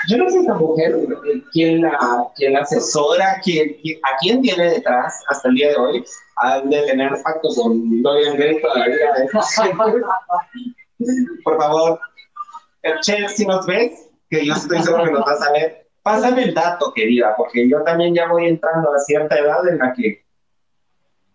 yo 0.08 0.18
no 0.18 0.28
sé 0.28 0.40
esa 0.40 0.54
mujer, 0.54 0.94
eh, 0.94 1.42
quién 1.52 1.80
la, 1.82 1.96
quién 2.36 2.52
la 2.52 2.60
asesora, 2.60 3.40
quién, 3.42 3.74
quién- 3.80 3.98
a 4.02 4.16
quién 4.20 4.42
tiene 4.42 4.70
detrás 4.70 5.22
hasta 5.28 5.48
el 5.48 5.54
día 5.54 5.68
de 5.70 5.76
hoy, 5.76 6.04
han 6.36 6.68
de 6.68 6.82
tener 6.82 7.10
pacto 7.22 7.48
con 7.56 8.02
Dorian 8.02 8.36
Gray 8.36 8.60
todavía. 8.60 9.14
¿eh? 9.16 9.28
Por 11.44 11.56
favor, 11.58 12.00
Che, 13.02 13.28
si 13.28 13.46
nos 13.46 13.66
ves, 13.66 14.08
que 14.28 14.44
yo 14.44 14.52
estoy 14.52 14.82
seguro 14.82 15.04
que 15.04 15.12
nos 15.12 15.24
vas 15.24 15.40
a 15.42 15.52
ver, 15.52 15.86
pásame 16.02 16.42
el 16.44 16.54
dato, 16.54 16.92
querida, 16.94 17.34
porque 17.36 17.68
yo 17.68 17.82
también 17.82 18.14
ya 18.14 18.28
voy 18.28 18.46
entrando 18.46 18.92
a 18.92 18.98
cierta 18.98 19.38
edad 19.38 19.66
en 19.68 19.78
la 19.78 19.92
que 19.94 20.23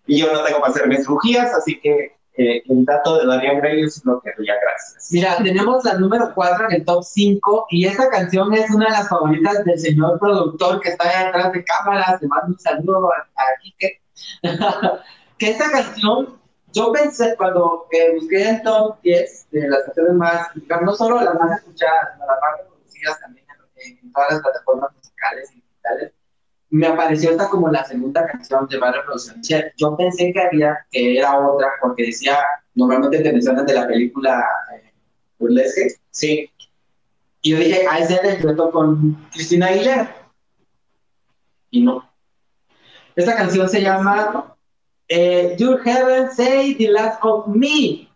y 0.09 0.19
yo 0.19 0.33
no 0.33 0.43
tengo 0.43 0.59
para 0.59 0.71
hacerme 0.71 0.97
cirugías, 0.97 1.53
así 1.53 1.79
que 1.79 2.17
eh, 2.35 2.63
el 2.67 2.83
dato 2.83 3.19
de 3.19 3.25
Dorian 3.25 3.59
Gray 3.59 3.83
es 3.83 4.03
lo 4.05 4.19
que 4.21 4.31
haría 4.31 4.55
gracias. 4.59 5.09
Mira, 5.11 5.37
tenemos 5.37 5.85
la 5.85 5.99
número 5.99 6.31
4 6.33 6.65
en 6.69 6.75
el 6.77 6.85
top 6.85 7.03
5 7.03 7.67
y 7.69 7.85
esta 7.85 8.09
canción 8.09 8.51
es 8.55 8.71
una 8.71 8.85
de 8.85 8.91
las 8.91 9.07
favoritas 9.07 9.63
del 9.65 9.77
señor 9.77 10.17
productor 10.19 10.79
que 10.79 10.89
está 10.89 11.07
ahí 11.07 11.27
atrás 11.27 11.53
de 11.53 11.63
cámaras. 11.63 12.19
Le 12.21 12.27
mando 12.27 12.47
un 12.47 12.59
saludo 12.59 13.11
a, 13.13 13.17
a 13.19 13.45
Quique. 13.61 14.01
que 15.37 15.51
esta 15.51 15.69
canción, 15.69 16.39
yo 16.71 16.91
pensé 16.91 17.35
cuando 17.37 17.85
eh, 17.91 18.15
busqué 18.15 18.49
el 18.49 18.63
top 18.63 18.99
10 19.03 19.47
de 19.51 19.69
las 19.69 19.83
canciones 19.83 20.13
más, 20.13 20.47
no 20.81 20.95
solo 20.95 21.21
las 21.21 21.35
más 21.35 21.59
escuchadas, 21.59 22.13
sino 22.13 22.25
las 22.25 22.39
más 22.41 22.59
reproducidas 22.61 23.19
también 23.19 23.45
en, 23.75 23.99
en 23.99 24.11
todas 24.11 24.31
las 24.31 24.41
plataformas 24.41 24.89
musicales 24.95 25.51
y 25.51 25.55
digitales, 25.61 26.13
me 26.71 26.87
apareció 26.87 27.31
esta 27.31 27.49
como 27.49 27.69
la 27.69 27.83
segunda 27.83 28.25
canción 28.27 28.67
de 28.67 28.77
más 28.77 28.95
reproducción. 28.95 29.39
O 29.39 29.43
sea, 29.43 29.71
Yo 29.77 29.97
pensé 29.97 30.31
que 30.33 30.41
había, 30.41 30.77
que 30.91 31.17
era 31.17 31.37
otra, 31.39 31.67
porque 31.81 32.07
decía, 32.07 32.37
normalmente 32.75 33.21
te 33.21 33.33
mencionan 33.33 33.65
de 33.65 33.73
la 33.73 33.87
película 33.87 34.45
eh, 34.75 34.93
Burlesque, 35.39 35.95
Sí, 36.11 36.51
y 37.41 37.51
yo 37.51 37.57
dije, 37.57 37.85
ah, 37.89 37.99
es 37.99 38.09
el 38.09 38.41
dueto 38.41 38.71
con 38.71 39.13
Cristina 39.31 39.67
Aguilera. 39.67 40.15
Y 41.71 41.83
no. 41.83 42.09
Esta 43.15 43.35
canción 43.35 43.69
se 43.69 43.81
llama 43.81 44.55
eh, 45.07 45.55
Your 45.57 45.81
Heaven 45.81 46.31
Say 46.31 46.75
the 46.75 46.89
Last 46.89 47.19
of 47.23 47.47
Me. 47.47 48.09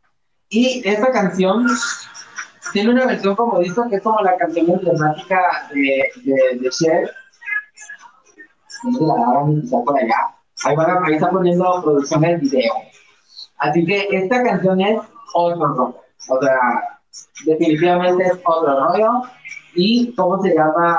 Y 0.49 0.81
esta 0.85 1.11
canción 1.11 1.67
tiene 2.73 2.91
una 2.91 3.05
versión 3.05 3.35
como 3.35 3.59
dijo 3.59 3.87
que 3.89 3.97
es 3.97 4.01
como 4.01 4.19
la 4.21 4.37
canción 4.37 4.69
emblemática 4.69 5.69
de, 5.73 6.11
de, 6.23 6.59
de 6.59 6.69
Cher. 6.69 7.11
Sé, 8.91 9.03
la 9.03 9.15
graban 9.15 9.61
quizá 9.61 9.81
por 9.83 9.97
allá. 9.97 10.35
Ahí, 10.65 10.75
van 10.75 11.03
ahí 11.03 11.13
está 11.13 11.29
poniendo 11.29 11.81
producción 11.83 12.21
del 12.21 12.39
video. 12.39 12.73
Así 13.57 13.85
que 13.85 14.07
esta 14.11 14.43
canción 14.43 14.81
es 14.81 14.99
otro 15.33 15.67
rollo. 15.67 16.01
O 16.29 16.41
sea, 16.41 16.99
definitivamente 17.45 18.23
es 18.23 18.33
otro 18.45 18.87
rollo. 18.87 19.21
Y 19.75 20.13
cómo 20.15 20.41
se 20.41 20.53
llama. 20.53 20.97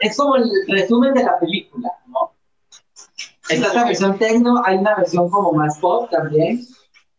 Es 0.00 0.16
como 0.16 0.36
el 0.36 0.50
resumen 0.68 1.14
de 1.14 1.24
la 1.24 1.38
película, 1.38 1.90
¿no? 2.06 2.32
Está 3.48 3.66
esta 3.66 3.84
versión 3.84 4.18
techno, 4.18 4.62
hay 4.64 4.78
una 4.78 4.94
versión 4.94 5.28
como 5.28 5.52
más 5.52 5.78
pop 5.78 6.08
también, 6.10 6.60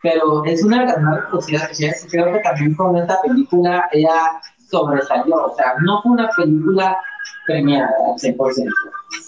pero 0.01 0.43
es 0.45 0.63
una 0.63 0.81
de 0.81 0.85
las 0.87 1.01
más 1.01 1.19
de 1.45 1.75
Cher. 1.75 1.95
Creo 2.09 2.33
que 2.33 2.39
también 2.39 2.73
con 2.75 2.97
esta 2.97 3.21
película 3.21 3.87
ella 3.91 4.41
sobresalió, 4.73 5.45
o 5.45 5.55
sea, 5.55 5.75
no 5.81 6.01
fue 6.01 6.13
una 6.13 6.29
película 6.35 6.97
premiada 7.45 7.91
al 8.07 8.15
100%. 8.15 8.69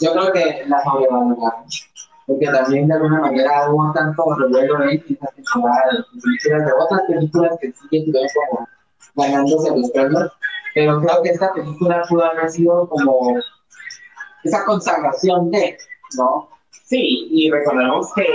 Yo 0.01 0.11
creo 0.11 0.31
que 0.33 0.65
la 0.67 0.83
sobrevaloraron, 0.83 1.65
porque 2.25 2.45
también 2.47 2.87
de 2.87 2.95
alguna 2.95 3.21
manera 3.21 3.69
hubo 3.69 3.93
tanto 3.93 4.35
revuelo 4.35 4.83
en 4.83 4.89
esta 4.89 5.27
temporada 5.27 5.81
de 5.91 6.73
otras 6.79 7.01
películas 7.07 7.57
que 7.61 7.71
sí 7.71 7.87
estuvieron 7.91 8.29
como 8.49 8.67
ganándose 9.15 9.77
los 9.77 9.91
premios, 9.91 10.31
pero 10.73 10.99
creo 11.01 11.21
que 11.21 11.29
esta 11.29 11.53
película 11.53 12.03
pudo 12.09 12.25
haber 12.25 12.49
sido 12.49 12.89
como 12.89 13.37
esa 14.43 14.65
consagración 14.65 15.51
de, 15.51 15.77
¿no? 16.17 16.49
sí, 16.85 17.27
y 17.31 17.51
recordemos 17.51 18.11
que 18.15 18.25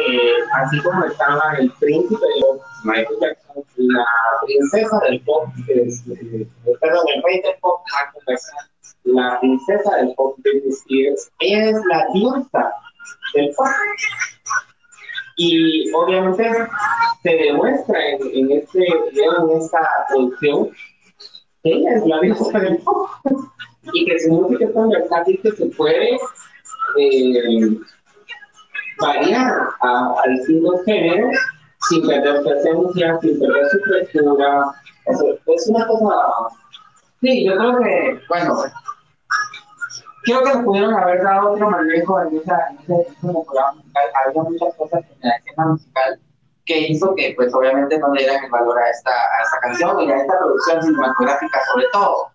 así 0.63 0.81
como 0.83 1.05
estaba 1.05 1.55
el 1.59 1.71
príncipe 1.73 2.27
de 2.27 2.61
Michael 2.85 3.19
Jackson, 3.21 3.65
la 3.77 4.05
princesa 4.45 5.01
del 5.09 5.21
pop, 5.21 5.49
es, 5.69 6.03
eh, 6.09 6.47
perdón, 6.81 7.05
el 7.15 7.23
rey 7.23 7.41
del 7.43 7.55
pop, 7.61 7.81
Michael 7.87 8.25
Jackson, 8.27 8.59
la 9.05 9.41
princesa 9.41 9.97
del 9.97 10.15
pop, 10.15 10.37
Britney 10.39 10.71
Spears, 10.71 11.31
es 11.41 11.77
la 11.87 12.07
diosa 12.15 12.73
del 13.35 13.51
pop. 13.57 13.67
Y 15.37 15.91
obviamente 15.93 16.51
se 17.23 17.31
demuestra 17.31 18.11
en, 18.11 18.19
en 18.35 18.53
este 18.59 18.79
video, 18.79 19.51
en 19.51 19.59
esta 19.59 19.81
producción, 20.09 20.71
que 21.63 21.73
ella 21.73 21.95
es 21.97 22.07
la 22.07 22.21
diosa 22.21 22.59
del 22.59 22.79
pop. 22.79 23.09
Y 23.93 24.05
que 24.05 24.21
su 24.21 24.31
música 24.31 24.67
es 24.67 24.75
tan 24.75 24.91
versátil 24.91 25.41
que 25.43 25.53
se 25.53 25.67
puede 25.67 26.19
eh, 26.99 27.79
variar 28.99 29.69
a, 29.81 30.15
a 30.23 30.29
distintos 30.29 30.85
géneros 30.85 31.35
sin 31.89 32.07
perder 32.07 32.43
su 32.43 32.51
esencia, 32.51 33.19
sin 33.21 33.41
perder 33.41 33.69
su 33.71 33.79
frescura. 33.81 34.67
O 35.07 35.15
sea, 35.15 35.55
es 35.55 35.69
una 35.69 35.87
cosa 35.87 36.15
Sí, 37.21 37.45
yo 37.45 37.55
creo 37.57 37.79
que, 37.81 38.21
bueno, 38.29 38.63
creo 40.25 40.43
que 40.43 40.55
le 40.55 40.65
pudieron 40.65 40.95
haber 40.95 41.23
dado 41.23 41.53
otro 41.53 41.71
manejo 41.71 42.21
en 42.23 42.37
esa, 42.39 42.59
en 42.71 43.05
programa 43.21 43.73
musical. 43.73 44.03
Había 44.27 44.43
muchas 44.43 44.75
cosas 44.77 45.05
en 45.21 45.29
la 45.29 45.37
escena 45.37 45.67
musical 45.67 46.21
que 46.65 46.79
hizo 46.89 47.15
que, 47.15 47.35
pues, 47.37 47.53
obviamente 47.53 47.99
no 47.99 48.15
le 48.15 48.23
dieran 48.23 48.45
el 48.45 48.51
valor 48.51 48.79
a 48.79 48.89
esta, 48.89 49.11
a 49.11 49.43
esta 49.43 49.59
canción 49.61 50.01
y 50.01 50.11
a 50.11 50.17
esta 50.17 50.39
producción 50.39 50.83
cinematográfica, 50.83 51.61
sobre 51.73 51.87
todo. 51.93 52.29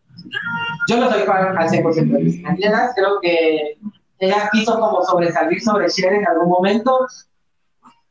Yo 0.87 0.97
no 0.97 1.09
soy 1.09 1.23
fan 1.23 1.57
al 1.57 1.67
100% 1.67 1.93
de 1.93 2.19
Cristina 2.19 2.91
creo 2.95 3.19
que 3.21 3.77
ella 4.19 4.49
quiso 4.51 4.79
como 4.79 5.03
sobresalir 5.03 5.61
sobre 5.61 5.89
Cher 5.89 6.13
en 6.13 6.27
algún 6.27 6.49
momento, 6.49 7.07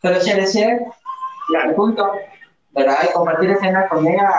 pero 0.00 0.18
Cher 0.20 0.40
es 0.40 0.52
Cher, 0.52 0.80
al 1.62 1.74
punto, 1.74 2.12
¿verdad? 2.72 2.96
Y 3.08 3.12
compartir 3.12 3.50
escena 3.50 3.88
con 3.88 4.06
ella, 4.06 4.30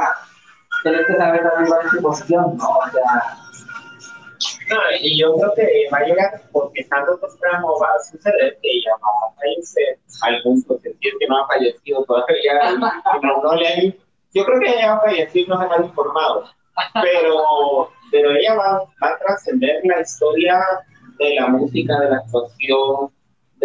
tienes 0.84 1.06
que 1.08 1.16
saber 1.16 1.43
también 1.43 1.68
cuál 1.70 1.86
es 1.86 1.91
tu 1.91 2.01
posición, 2.01 2.58
¿no? 2.58 2.70
O 2.70 2.89
sea, 2.91 3.38
No, 4.70 4.78
y 4.99 5.20
yo 5.20 5.34
creo 5.38 5.53
que 5.56 5.88
va 5.93 5.97
a 5.99 6.03
llegar, 6.06 6.41
porque 6.51 6.84
tanto 6.86 7.18
temprano 7.20 7.68
va 7.82 7.88
a 7.95 8.03
suceder 8.03 8.58
que 8.62 8.70
ella 8.70 8.91
va 9.01 9.28
a 9.30 9.34
fallecer 9.36 9.99
al 10.24 10.41
punto 10.43 10.80
que 10.82 11.28
no 11.30 11.43
ha 11.43 11.47
fallecido 11.47 12.03
todavía, 12.06 12.72
y 12.74 12.78
no, 13.26 13.41
no 13.43 13.56
le 13.56 13.68
han- 13.68 13.95
yo 14.34 14.43
creo 14.45 14.60
que 14.60 14.70
ella 14.76 14.95
va 14.95 14.97
a 14.97 15.01
fallecer, 15.01 15.47
no 15.47 15.62
se 15.62 15.68
me 15.68 15.76
han 15.76 15.86
informado, 15.86 16.43
pero, 17.01 17.89
pero 18.12 18.32
ella 18.32 18.56
va, 18.56 18.80
va 19.01 19.10
a 19.10 19.18
trascender 19.20 19.80
la 19.86 20.01
historia 20.01 20.60
de 21.20 21.36
la 21.36 21.47
música, 21.47 21.97
de 21.99 22.10
la 22.10 22.18
actuación, 22.18 23.12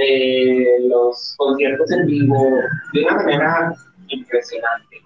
de 0.01 0.79
los 0.89 1.35
conciertos 1.37 1.91
en 1.93 2.07
vivo, 2.07 2.35
de 2.93 3.05
una 3.05 3.15
manera 3.15 3.75
impresionante. 4.09 4.97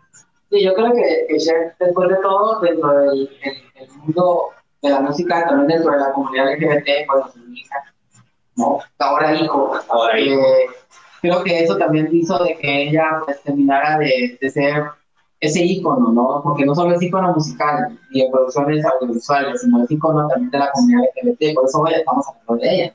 Sí, 0.51 0.65
yo 0.65 0.75
creo 0.75 0.93
que, 0.93 1.37
Cher, 1.39 1.75
después 1.81 2.09
de 2.09 2.17
todo, 2.17 2.61
dentro 2.61 2.89
del 3.01 3.31
el, 3.43 3.53
el 3.75 3.91
mundo 3.99 4.51
de 4.83 4.91
la 4.91 5.01
música, 5.01 5.47
también 5.47 5.69
dentro 5.69 5.93
de 5.93 5.99
la 5.99 6.13
comunidad 6.13 6.53
LGBT, 6.53 7.07
bueno, 7.09 7.31
su 7.33 7.53
hija, 7.53 7.77
¿no? 8.57 8.79
Ahora 8.99 9.35
hijo, 9.35 9.73
Ahora, 9.89 10.19
eh, 10.19 10.67
creo 11.21 11.43
que 11.43 11.65
eso 11.65 11.77
también 11.77 12.09
hizo 12.13 12.43
de 12.45 12.57
que 12.57 12.89
ella 12.89 13.23
pues, 13.25 13.43
terminara 13.43 13.99
de, 13.99 14.39
de 14.41 14.51
ser 14.51 14.85
ese 15.41 15.65
ícono, 15.65 16.13
¿no? 16.13 16.41
Porque 16.43 16.65
no 16.65 16.75
solo 16.75 16.95
es 16.95 17.03
ícono 17.03 17.33
musical 17.33 17.99
y 18.11 18.23
de 18.23 18.31
producciones 18.31 18.85
audiovisuales, 18.85 19.61
sino 19.61 19.83
es 19.83 19.91
ícono 19.91 20.29
también 20.29 20.51
de 20.51 20.59
la 20.59 20.71
comunidad 20.71 21.03
LGBT, 21.23 21.55
por 21.55 21.67
eso 21.67 21.81
hoy 21.81 21.95
estamos 21.95 22.27
hablando 22.29 22.65
de 22.65 22.75
ella. 22.75 22.95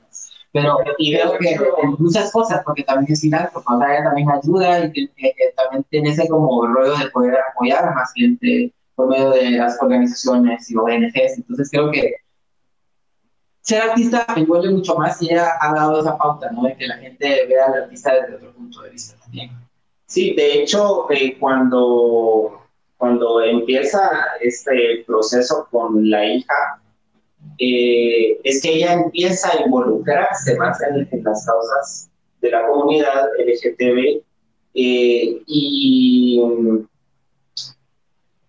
Pero 0.52 0.78
y 0.98 1.14
creo 1.14 1.38
que 1.38 1.56
muchas 1.98 2.32
cosas, 2.32 2.62
porque 2.64 2.82
también 2.82 3.12
es 3.12 3.20
filántropa, 3.20 3.76
o 3.76 3.78
sea, 3.78 3.94
ella 3.94 4.04
también 4.04 4.30
ayuda 4.30 4.84
y 4.92 5.08
también 5.54 5.84
tiene 5.90 6.10
ese 6.10 6.28
como 6.28 6.66
rollo 6.66 6.96
de 6.98 7.10
poder 7.10 7.38
apoyar 7.50 7.84
a 7.84 7.92
más 7.92 8.12
gente 8.14 8.72
por 8.96 9.08
medio 9.08 9.30
de 9.30 9.52
las 9.52 9.80
organizaciones 9.80 10.68
y 10.70 10.76
ONGs. 10.76 11.38
Entonces 11.38 11.68
creo 11.70 11.90
que 11.92 12.14
ser 13.60 13.82
artista 13.82 14.26
envuelve 14.36 14.70
mucho 14.70 14.96
más 14.96 15.22
y 15.22 15.30
ella 15.30 15.52
ha 15.60 15.72
dado 15.72 16.00
esa 16.00 16.18
pauta, 16.18 16.50
¿no? 16.50 16.64
De 16.64 16.76
que 16.76 16.88
la 16.88 16.96
gente 16.96 17.46
vea 17.46 17.66
al 17.66 17.84
artista 17.84 18.12
desde 18.14 18.36
otro 18.36 18.52
punto 18.52 18.82
de 18.82 18.90
vista 18.90 19.16
también. 19.20 19.50
Sí, 20.06 20.34
de 20.34 20.54
hecho, 20.54 21.08
eh, 21.12 21.38
cuando, 21.38 22.66
cuando 22.96 23.42
empieza 23.42 24.00
este 24.40 25.04
proceso 25.06 25.68
con 25.70 26.10
la 26.10 26.24
hija, 26.24 26.82
eh, 27.58 28.38
es 28.44 28.62
que 28.62 28.74
ella 28.74 28.94
empieza 28.94 29.50
a 29.50 29.62
involucrarse 29.64 30.56
más 30.56 30.78
en, 30.82 31.08
las 31.22 31.46
causas 31.46 32.10
de 32.40 32.50
la 32.50 32.66
comunidad 32.66 33.28
LGTB 33.38 34.22
eh, 34.74 35.42
y, 35.46 36.42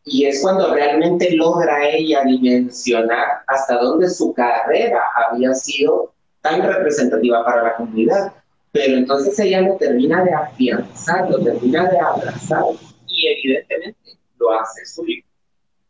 y 0.06 0.26
es 0.26 0.42
cuando 0.42 0.74
realmente 0.74 1.36
logra 1.36 1.89
ella 1.89 2.24
dimensionar 2.24 3.44
hasta 3.48 3.78
dónde 3.78 4.10
su 4.10 4.34
carrera 4.34 5.02
había 5.28 5.54
sido 5.54 6.14
tan 6.42 6.62
representativa 6.62 7.44
para 7.44 7.64
la 7.64 7.76
comunidad 7.76 8.34
pero 8.72 8.98
entonces 8.98 9.38
ella 9.39 9.62
lo 9.62 9.76
termina 9.76 10.24
de 10.24 10.34
afianzar, 10.34 11.30
lo 11.30 11.39
termina 11.44 11.89
de 11.89 12.00
abrazar 12.00 12.64
y 13.08 13.28
evidentemente 13.28 14.18
lo 14.39 14.52
hace 14.54 14.86
suyo. 14.86 15.24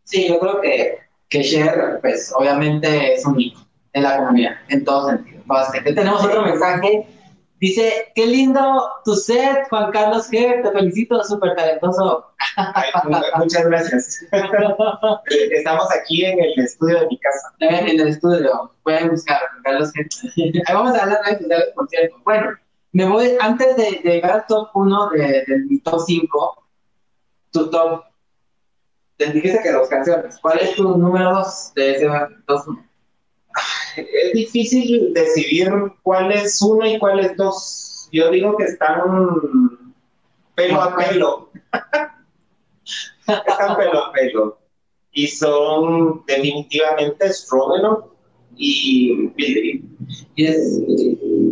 Sí, 0.04 0.28
yo 0.28 0.40
creo 0.40 0.62
que, 0.62 0.98
que 1.32 1.42
Cher, 1.44 2.00
pues 2.02 2.32
obviamente 2.36 3.14
es 3.14 3.26
un 3.26 3.40
ícono 3.40 3.66
en 3.94 4.04
la 4.04 4.18
comunidad, 4.18 4.54
en 4.68 4.86
todo 4.86 5.10
sentido. 5.10 5.42
Bastante. 5.46 5.94
Tenemos 5.94 6.24
otro 6.24 6.44
mensaje. 6.44 7.08
Dice, 7.60 8.12
qué 8.16 8.26
lindo 8.26 8.90
tu 9.06 9.16
set, 9.16 9.68
Juan 9.70 9.92
Carlos 9.92 10.30
Ger, 10.30 10.64
te 10.64 10.72
felicito, 10.72 11.24
súper 11.24 11.56
talentoso. 11.56 12.26
Ay, 12.58 12.90
muchas 13.38 13.66
gracias. 13.66 14.26
Estamos 15.52 15.86
aquí 15.92 16.26
en 16.26 16.40
el 16.40 16.66
estudio 16.66 17.02
de 17.02 17.08
mi 17.08 17.20
casa. 17.20 17.54
En 17.60 17.88
el 17.88 18.08
estudio, 18.08 18.74
pueden 18.84 19.12
buscar 19.12 19.40
Juan 19.40 19.64
Carlos 19.64 19.92
Ger. 19.94 20.08
Ahí 20.68 20.74
vamos 20.74 20.98
a 20.98 21.06
las 21.06 21.26
redes 21.26 21.42
sociales, 21.42 21.70
por 21.76 21.88
cierto. 21.88 22.16
Bueno, 22.26 22.50
me 22.94 23.06
voy, 23.06 23.38
antes 23.40 23.76
de, 23.78 24.02
de 24.04 24.16
llegar 24.16 24.32
al 24.32 24.46
top 24.48 24.70
1 24.74 25.10
de, 25.12 25.46
de 25.46 25.58
mi 25.70 25.80
top 25.80 26.02
5, 26.06 26.68
tu 27.52 27.70
top, 27.70 28.04
te 29.26 29.32
dijiste 29.34 29.62
que 29.62 29.72
dos 29.72 29.88
canciones. 29.88 30.40
¿Cuál 30.42 30.60
es 30.60 30.76
tu 30.76 30.98
número 30.98 31.32
2 31.34 31.74
de 31.76 31.92
ese 31.92 32.08
1? 32.08 32.30
Es 33.96 34.34
difícil 34.34 35.14
decidir 35.14 35.72
cuál 36.02 36.32
es 36.32 36.60
uno 36.62 36.88
y 36.88 36.98
cuál 36.98 37.20
es 37.20 37.36
dos. 37.36 38.10
Yo 38.12 38.32
digo 38.32 38.58
que 38.58 38.64
están 38.64 39.02
pelo 40.56 40.82
a 40.82 40.96
pelo. 40.96 41.52
están 43.28 43.78
pelo 43.78 44.06
a 44.06 44.12
pelo. 44.12 44.60
Y 45.12 45.28
son 45.28 46.24
definitivamente 46.26 47.32
Stroganoff 47.32 48.06
y 48.56 49.28
Billy. 49.36 49.84
Y 50.36 50.46
es, 50.46 50.82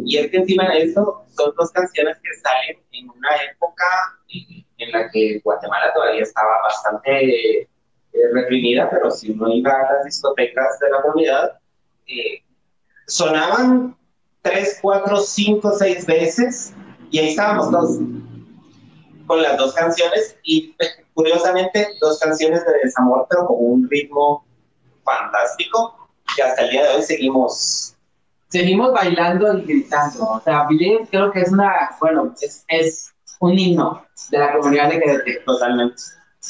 y 0.05 0.17
es 0.17 0.31
que 0.31 0.37
encima 0.37 0.69
de 0.69 0.83
eso 0.83 1.23
son 1.35 1.53
dos 1.57 1.71
canciones 1.71 2.17
que 2.17 2.29
salen 2.41 2.83
en 2.93 3.09
una 3.09 3.35
época 3.51 3.85
en 4.79 4.91
la 4.91 5.09
que 5.09 5.39
Guatemala 5.43 5.93
todavía 5.93 6.23
estaba 6.23 6.61
bastante 6.63 7.61
eh, 7.61 7.67
reprimida, 8.33 8.89
pero 8.89 9.11
si 9.11 9.31
uno 9.31 9.53
iba 9.53 9.71
a 9.71 9.93
las 9.93 10.05
discotecas 10.05 10.79
de 10.79 10.89
la 10.89 11.01
comunidad, 11.01 11.59
eh, 12.07 12.41
sonaban 13.07 13.95
tres, 14.41 14.79
cuatro, 14.81 15.17
cinco, 15.17 15.71
seis 15.77 16.05
veces 16.05 16.73
y 17.11 17.19
ahí 17.19 17.29
estábamos 17.29 17.71
todos 17.71 17.99
con 19.27 19.41
las 19.43 19.57
dos 19.57 19.73
canciones 19.73 20.37
y 20.43 20.75
curiosamente 21.13 21.87
dos 22.01 22.19
canciones 22.19 22.65
de 22.65 22.73
desamor, 22.83 23.27
pero 23.29 23.47
con 23.47 23.57
un 23.59 23.89
ritmo 23.89 24.45
fantástico 25.03 26.09
que 26.35 26.43
hasta 26.43 26.63
el 26.63 26.69
día 26.71 26.83
de 26.83 26.95
hoy 26.95 27.03
seguimos 27.03 27.95
seguimos 28.49 28.91
bailando 28.93 29.57
y 29.57 29.61
gritando. 29.61 30.25
O 30.25 30.41
sea, 30.41 30.65
Believe 30.67 31.07
creo 31.09 31.31
que 31.31 31.41
es 31.41 31.51
una, 31.51 31.95
bueno, 31.99 32.33
es, 32.41 32.65
es 32.67 33.13
un 33.39 33.57
himno 33.57 34.05
de 34.31 34.37
la 34.37 34.53
comunidad 34.53 34.91
LGBT. 34.93 35.43
totalmente. 35.45 36.01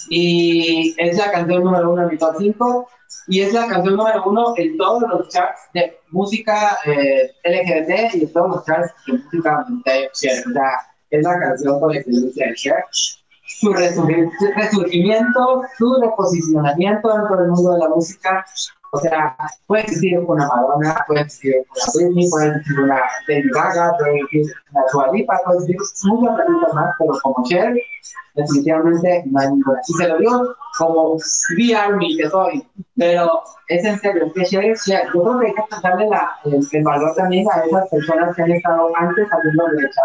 Y 0.09 0.95
es 0.97 1.17
la 1.17 1.31
canción 1.31 1.63
número 1.63 1.91
uno 1.91 2.03
en 2.03 2.09
mi 2.09 2.17
top 2.17 2.35
5. 2.37 2.89
Y 3.27 3.41
es 3.41 3.53
la 3.53 3.67
canción 3.67 3.95
número 3.95 4.23
uno 4.25 4.53
en 4.57 4.77
todos 4.77 5.03
los 5.09 5.29
charts 5.29 5.61
de 5.73 5.97
música 6.09 6.77
eh, 6.85 7.31
LGBT 7.43 8.15
y 8.15 8.23
en 8.23 8.33
todos 8.33 8.55
los 8.55 8.65
charts 8.65 8.91
de 9.07 9.13
música 9.13 9.65
LGBT. 9.67 9.87
O 10.11 10.53
sea, 10.53 10.71
es 11.11 11.23
la 11.23 11.39
canción 11.39 11.79
por 11.79 11.95
excelencia 11.95 12.47
de 12.47 12.53
Cher. 12.55 12.83
Su 13.47 13.73
resurgi- 13.73 14.29
resurgimiento, 14.55 15.63
su 15.77 15.95
reposicionamiento 16.01 17.09
dentro 17.11 17.37
del 17.37 17.47
mundo 17.49 17.73
de 17.73 17.79
la 17.79 17.89
música. 17.89 18.45
O 18.91 18.97
sea, 18.99 19.35
puede 19.67 19.83
existir 19.83 20.17
una 20.19 20.47
Madonna, 20.47 21.03
puede 21.07 21.21
existir 21.21 21.55
una 21.57 21.85
Britney, 21.95 22.29
puede 22.29 22.47
existir 22.49 22.79
una 22.79 22.99
Lady 23.27 23.49
Gaga, 23.53 23.97
puede 23.99 24.15
existir 24.21 24.55
una 24.71 24.81
Dua 24.91 25.11
Lipa, 25.13 25.39
puede 25.45 25.57
existir 25.59 26.09
muchas 26.11 26.35
preguntas 26.37 26.73
más, 26.73 26.95
pero 26.97 27.11
como 27.21 27.45
Cher, 27.45 27.75
definitivamente 28.35 29.23
no 29.27 29.39
hay 29.39 29.47
ninguna. 29.49 29.79
Y 29.87 29.93
se 29.93 30.07
lo 30.07 30.17
digo 30.17 30.55
como 30.77 31.13
V-Army 31.57 32.17
que 32.17 32.29
soy, 32.29 32.67
pero 32.97 33.43
es 33.67 33.85
en 33.85 33.99
serio, 33.99 34.31
que 34.33 34.43
Cher 34.45 34.65
es. 34.65 34.83
Yo 34.85 34.95
creo 35.23 35.39
que 35.39 35.47
hay 35.47 35.53
que 35.53 35.63
darle 35.83 36.07
la, 36.09 36.31
el, 36.45 36.83
valor 36.83 37.13
también 37.15 37.47
a 37.51 37.59
esas 37.65 37.89
personas 37.89 38.35
que 38.35 38.41
han 38.41 38.51
estado 38.51 38.89
antes 38.97 39.27
haciendo 39.29 39.65
brecha, 39.67 40.01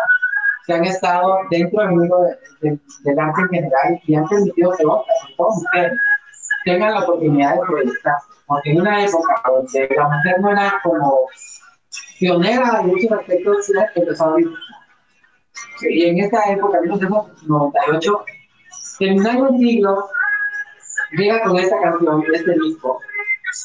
que 0.67 0.73
han 0.75 0.85
estado 0.85 1.39
dentro 1.51 1.81
del 1.83 1.91
mundo 1.93 2.17
de- 2.23 2.71
de- 2.71 2.81
del 3.05 3.19
arte 3.19 3.41
en 3.43 3.49
general 3.49 4.01
y 4.07 4.15
han 4.15 4.27
permitido 4.29 4.73
que 4.73 4.85
otras, 4.87 5.17
mujeres, 5.39 5.99
tengan 6.65 6.95
la 6.95 7.05
oportunidad 7.05 7.55
de 7.55 7.61
proyectarse. 7.67 8.29
Porque 8.47 8.73
en 8.73 8.81
una 8.81 9.05
época 9.05 9.43
donde 9.47 9.89
la 9.97 10.09
mujer 10.09 10.41
no 10.41 10.51
era 10.51 10.81
como 10.83 11.29
pionera 12.19 12.81
en 12.81 12.89
muchos 12.89 13.13
aspectos, 13.13 13.71
empezó 13.95 14.25
a 14.25 14.29
abrir 14.29 14.49
y 15.81 16.05
en 16.05 16.19
esta 16.19 16.51
época, 16.51 16.79
en 16.79 16.85
1998, 16.85 18.25
terminando 18.99 19.49
el 19.49 19.59
siglo, 19.59 20.09
llega 21.13 21.43
con 21.43 21.57
esta 21.59 21.81
canción, 21.81 22.23
este 22.33 22.55
disco, 22.61 23.01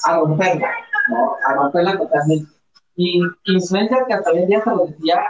a 0.06 0.18
romperla, 0.18 0.70
¿no? 1.10 1.36
A 1.46 1.54
romperla 1.56 1.98
totalmente. 1.98 2.52
Y 2.96 3.22
influencias 3.46 4.02
que 4.08 4.14
hasta 4.14 4.32
hoy 4.32 4.40
en 4.40 4.48
día, 4.48 4.64
se 4.64 4.70
lo 4.70 4.86
decía, 4.86 5.24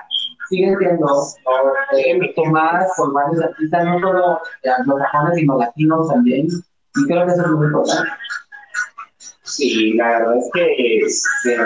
siguen 0.50 0.78
siendo 0.80 1.06
¿no? 1.06 1.98
eh, 1.98 2.34
tomadas 2.36 2.92
por 2.98 3.14
varios 3.14 3.44
artistas, 3.44 3.86
no 3.86 4.00
solo 4.00 4.40
anglosajones, 4.80 5.36
sino 5.36 5.58
latinos 5.60 6.08
también. 6.08 6.48
Y 7.00 7.06
creo 7.08 7.26
que 7.26 7.32
eso 7.34 7.42
es 7.42 7.48
muy 7.52 7.68
importante. 7.68 8.12
Sí, 9.44 9.94
la 9.94 10.08
verdad 10.10 10.38
es 10.38 10.50
que 10.54 10.98
este, 11.00 11.58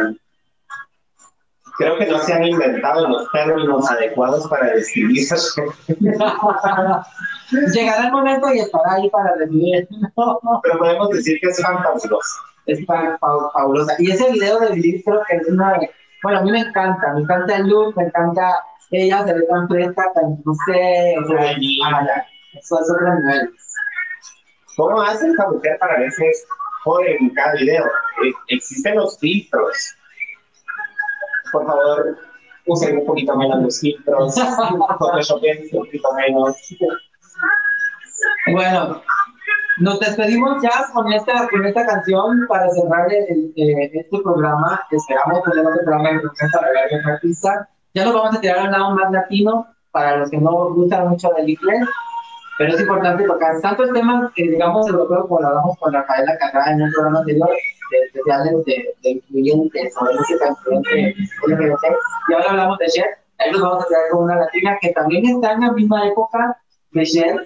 creo 1.78 1.98
que 1.98 2.06
no 2.08 2.20
se 2.20 2.34
han 2.34 2.44
inventado 2.46 3.08
los 3.10 3.30
términos 3.32 3.90
adecuados 3.92 4.48
para 4.48 4.72
describir 4.72 5.28
Llegará 7.74 8.06
el 8.08 8.12
momento 8.12 8.52
y 8.54 8.60
estará 8.60 8.94
ahí 8.94 9.10
para 9.10 9.34
recibir. 9.36 9.88
Pero 10.64 10.80
podemos 10.80 11.10
decir 11.10 11.40
que 11.42 11.50
es 11.50 11.62
fantasiosa. 11.62 12.40
Es 12.66 12.86
fa- 12.86 13.18
fabulosa. 13.54 13.94
Y 14.00 14.12
ese 14.12 14.32
video 14.32 14.60
de 14.60 14.70
Lilith 14.72 15.04
creo 15.06 15.22
que 15.28 15.36
es 15.38 15.48
una 15.50 15.74
de- 15.78 15.90
Bueno, 16.24 16.40
a 16.40 16.42
mí 16.44 16.52
me 16.52 16.62
encanta, 16.62 17.14
me 17.14 17.22
encanta 17.22 17.58
el 17.58 17.68
look, 17.68 17.96
me 17.98 18.06
encanta 18.06 18.56
ella, 18.92 19.24
se 19.26 19.34
ve 19.34 19.42
tan 19.50 19.68
fresca, 19.68 20.04
tan, 20.16 20.38
no 20.46 20.54
sé, 20.66 21.16
o 21.22 21.28
sea, 21.28 21.40
Ay. 21.42 21.80
ah, 21.86 22.06
ya, 22.06 22.26
eso 22.60 22.80
es 22.80 22.90
otro 22.92 23.14
nivel. 23.16 23.50
¿Cómo 24.76 25.02
hace 25.02 25.28
esta 25.28 25.50
mujer 25.50 25.78
para 25.80 26.00
verse 26.00 26.32
joven 26.84 27.18
en 27.20 27.30
cada 27.34 27.54
video? 27.54 27.86
Eh, 27.86 28.32
existen 28.50 28.96
los 28.96 29.18
filtros. 29.20 29.96
Por 31.52 31.66
favor, 31.66 32.18
usen 32.66 32.98
un 33.00 33.06
poquito 33.06 33.36
menos 33.38 33.62
los 33.62 33.80
filtros. 33.80 34.36
Photoshopen 35.00 35.64
un 35.74 35.80
poquito 35.86 36.10
menos. 36.16 36.56
Bueno, 38.52 39.02
nos 39.80 40.00
despedimos 40.00 40.62
ya 40.62 40.72
con 40.94 41.12
esta, 41.14 41.48
con 41.50 41.66
esta 41.66 41.86
canción 41.86 42.46
para 42.48 42.70
cerrar 42.70 43.12
el- 43.14 43.54
el- 43.56 43.70
eh, 43.80 43.92
este 43.94 44.20
programa. 44.22 44.82
Esperamos 44.92 45.44
tener 45.44 45.66
otro 45.66 45.82
programa 45.84 46.10
de 46.12 46.18
otra 46.28 47.14
artista. 47.14 47.70
Ya 47.94 48.06
nos 48.06 48.14
vamos 48.16 48.36
a 48.36 48.42
tirar 48.42 48.58
al 48.60 48.72
lado 48.72 48.92
más 48.96 49.12
latino 49.12 49.68
para 49.92 50.18
los 50.18 50.30
que 50.32 50.38
no 50.38 50.74
gustan 50.74 51.08
mucho 51.10 51.30
del 51.38 51.50
inglés. 51.50 51.88
Pero 52.58 52.74
es 52.74 52.82
importante 52.82 53.24
tocar 53.26 53.60
tanto 53.62 53.84
el 53.84 53.94
tema, 53.94 54.32
que 54.36 54.44
digamos, 54.44 54.88
europeo, 54.88 55.28
como 55.28 55.42
lo 55.42 55.48
hablamos 55.48 55.78
con 55.78 55.94
Rafaela 55.94 56.38
Carrá 56.38 56.72
en 56.72 56.84
un 56.84 56.92
programa 56.92 57.20
anterior, 57.20 57.50
de 57.50 58.00
especiales 58.06 58.66
de, 58.66 58.96
de 59.02 59.10
influyentes 59.10 59.94
o 60.00 60.06
de 60.06 60.14
música 60.16 60.50
influyente 60.50 61.16
LGBT. 61.48 61.84
Y 62.30 62.34
ahora 62.34 62.50
hablamos 62.52 62.78
de 62.78 62.88
Cher. 62.88 63.08
Ahí 63.40 63.52
nos 63.52 63.62
vamos 63.62 63.84
a 63.84 63.88
quedar 63.88 64.04
con 64.12 64.24
una 64.24 64.36
latina 64.38 64.78
que 64.82 64.90
también 64.90 65.26
está 65.26 65.54
en 65.54 65.62
la 65.62 65.72
misma 65.72 66.08
época 66.08 66.58
de 66.92 67.04
Cher, 67.06 67.44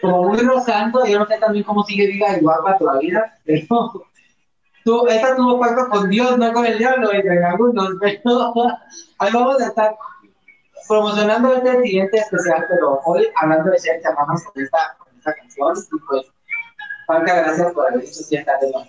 como 0.00 0.24
muy 0.24 0.38
rozando, 0.38 1.04
yo 1.06 1.18
no 1.18 1.26
sé 1.26 1.38
también 1.38 1.64
cómo 1.64 1.84
sigue 1.84 2.06
viva 2.06 2.36
y 2.36 2.40
guapa 2.40 2.78
todavía, 2.78 3.32
pero 3.44 3.92
tú, 4.84 5.06
esta 5.06 5.36
tuvo 5.36 5.60
pacto 5.60 5.88
con 5.88 6.10
Dios, 6.10 6.38
no 6.38 6.52
con 6.52 6.66
el 6.66 6.78
diablo, 6.78 7.12
entre 7.12 7.44
algunos, 7.44 7.90
pero 8.00 8.52
ahí 9.18 9.32
vamos 9.32 9.60
a 9.60 9.66
estar 9.66 9.94
promocionando 10.90 11.54
este 11.54 11.82
siguiente 11.82 12.18
especial, 12.18 12.66
pero 12.68 13.00
hoy 13.04 13.28
hablando 13.40 13.70
de 13.70 13.78
Cher, 13.78 14.02
cerramos 14.02 14.42
con 14.42 14.60
esta, 14.60 14.96
con 14.98 15.16
esta 15.16 15.32
canción, 15.34 15.74
y 15.78 15.98
pues, 16.08 16.26
Franca, 17.06 17.34
gracias 17.42 17.72
por 17.72 17.86
haber 17.86 18.00
dicho 18.00 18.22
cierta 18.24 18.58
nuevo. 18.60 18.84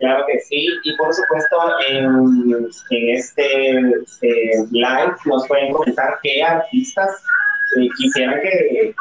Claro 0.00 0.24
que 0.26 0.40
sí, 0.40 0.66
y 0.82 0.96
por 0.96 1.14
supuesto 1.14 1.56
en, 1.88 2.58
en 2.90 3.16
este 3.16 3.78
eh, 3.78 4.66
live 4.72 5.14
nos 5.26 5.46
pueden 5.46 5.72
comentar 5.72 6.18
qué 6.22 6.42
artistas 6.42 7.22
eh, 7.76 7.88
quisieran 7.98 8.40
que, 8.40 8.94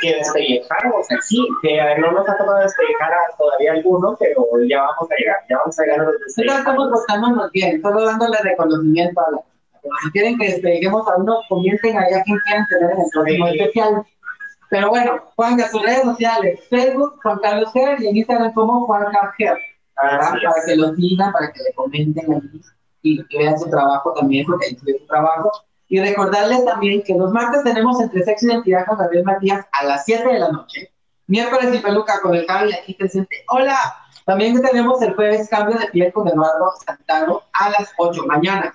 que 0.00 0.14
despellejáramos 0.14 1.06
aquí, 1.10 1.46
que 1.60 1.76
no 1.98 2.12
nos 2.12 2.26
ha 2.26 2.38
tocado 2.38 2.58
despellejar 2.58 3.12
a 3.12 3.36
todavía 3.36 3.72
alguno, 3.72 4.16
pero 4.18 4.46
ya 4.66 4.80
vamos 4.80 5.10
a 5.10 5.14
llegar, 5.16 5.36
ya 5.50 5.58
vamos 5.58 5.78
a 5.78 5.82
llegar 5.82 6.00
a 6.00 6.04
los 6.04 6.14
Nosotros 6.14 6.58
estamos 6.58 6.90
buscándonos 6.90 7.50
bien, 7.50 7.82
solo 7.82 8.06
dándole 8.06 8.38
reconocimiento 8.42 9.20
a 9.20 9.30
la. 9.32 9.51
Si 10.04 10.10
quieren 10.12 10.38
que 10.38 10.46
despleguemos 10.48 11.06
a 11.08 11.16
uno, 11.16 11.40
comenten 11.48 11.98
ahí 11.98 12.14
a 12.14 12.22
quien 12.22 12.38
quieren 12.38 12.66
tener 12.68 12.90
en 12.92 13.00
el 13.00 13.06
próximo 13.12 13.46
Sí. 13.48 13.58
especial. 13.58 14.06
Pero 14.70 14.88
bueno, 14.88 15.22
Juan, 15.36 15.56
de 15.56 15.68
sus 15.68 15.82
redes 15.82 16.02
sociales, 16.02 16.60
Facebook, 16.70 17.20
Juan 17.22 17.38
Carlos 17.42 17.72
Ger, 17.72 18.00
y 18.00 18.06
en 18.08 18.16
Instagram 18.16 18.52
como 18.54 18.86
Juan 18.86 19.04
Carlos 19.12 19.34
Ger. 19.36 19.58
Para 19.94 20.34
que 20.66 20.76
lo 20.76 20.94
sigan, 20.94 21.32
para 21.32 21.52
que 21.52 21.62
le 21.62 21.72
comenten 21.74 22.32
ahí 22.32 22.60
y 23.02 23.24
que 23.26 23.38
vean 23.38 23.58
su 23.58 23.68
trabajo 23.68 24.14
también, 24.14 24.46
porque 24.46 24.66
ahí 24.66 24.76
su 24.78 25.06
trabajo. 25.06 25.50
Y 25.88 26.00
recordarles 26.00 26.64
también 26.64 27.02
que 27.02 27.14
los 27.14 27.32
martes 27.32 27.62
tenemos 27.64 28.00
entre 28.00 28.22
Sexo 28.22 28.46
y 28.46 28.50
Identidad 28.50 28.86
con 28.86 28.96
Gabriel 28.96 29.24
Matías 29.24 29.66
a 29.78 29.84
las 29.84 30.04
7 30.06 30.26
de 30.26 30.38
la 30.38 30.48
noche. 30.50 30.90
Miércoles 31.26 31.74
y 31.74 31.78
peluca 31.78 32.20
con 32.22 32.34
el 32.34 32.46
Javi 32.46 32.72
aquí 32.72 32.94
presente. 32.94 33.44
¡Hola! 33.48 33.76
También 34.24 34.60
tenemos 34.62 35.02
el 35.02 35.14
jueves 35.14 35.48
cambio 35.50 35.78
de 35.78 35.86
piel 35.88 36.12
con 36.12 36.28
Eduardo 36.28 36.72
Santano 36.86 37.42
a 37.52 37.70
las 37.70 37.92
8 37.98 38.24
mañana. 38.26 38.72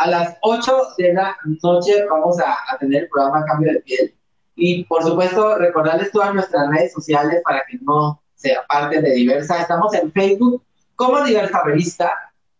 A 0.00 0.06
las 0.06 0.38
8 0.40 0.94
de 0.96 1.12
la 1.12 1.36
noche 1.62 2.06
vamos 2.08 2.38
a, 2.40 2.56
tener 2.78 3.02
el 3.02 3.08
programa 3.10 3.44
Cambio 3.44 3.70
de 3.70 3.80
Piel. 3.80 4.14
Y 4.56 4.84
por 4.84 5.02
supuesto, 5.02 5.58
recordarles 5.58 6.10
todas 6.10 6.32
nuestras 6.32 6.70
redes 6.70 6.94
sociales 6.94 7.42
para 7.44 7.62
que 7.70 7.76
no 7.82 8.18
se 8.34 8.56
aparten 8.56 9.02
de 9.04 9.10
Diversa. 9.10 9.60
Estamos 9.60 9.92
en 9.92 10.10
Facebook 10.10 10.62
como 10.96 11.22
Diversa 11.22 11.62
Revista, 11.64 12.14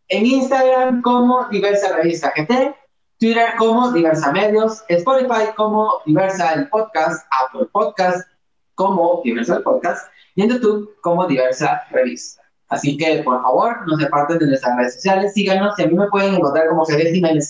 en 0.08 0.26
Instagram 0.26 1.00
como 1.00 1.46
Diversa 1.46 1.96
Revista 1.96 2.30
GT, 2.36 2.76
Twitter 3.18 3.54
como 3.56 3.90
Diversa 3.90 4.32
Medios, 4.32 4.84
Spotify 4.88 5.50
como 5.56 6.02
Diversa 6.04 6.52
el 6.52 6.68
Podcast, 6.68 7.26
Apple 7.42 7.68
Podcast 7.72 8.28
como 8.74 9.22
Diversa 9.24 9.56
el 9.56 9.62
Podcast 9.62 10.12
y 10.34 10.42
en 10.42 10.50
YouTube 10.50 10.94
como 11.00 11.26
Diversa 11.26 11.84
Revista. 11.90 12.39
Así 12.70 12.96
que, 12.96 13.22
por 13.24 13.42
favor, 13.42 13.86
no 13.86 13.96
se 13.96 14.06
aparten 14.06 14.38
de 14.38 14.46
nuestras 14.46 14.76
redes 14.76 14.94
sociales, 14.94 15.34
síganos, 15.34 15.76
y 15.78 15.82
a 15.82 15.86
mí 15.88 15.94
me 15.94 16.08
pueden 16.08 16.36
encontrar 16.36 16.68
como 16.68 16.84
Javier 16.84 17.12
Jiménez 17.12 17.48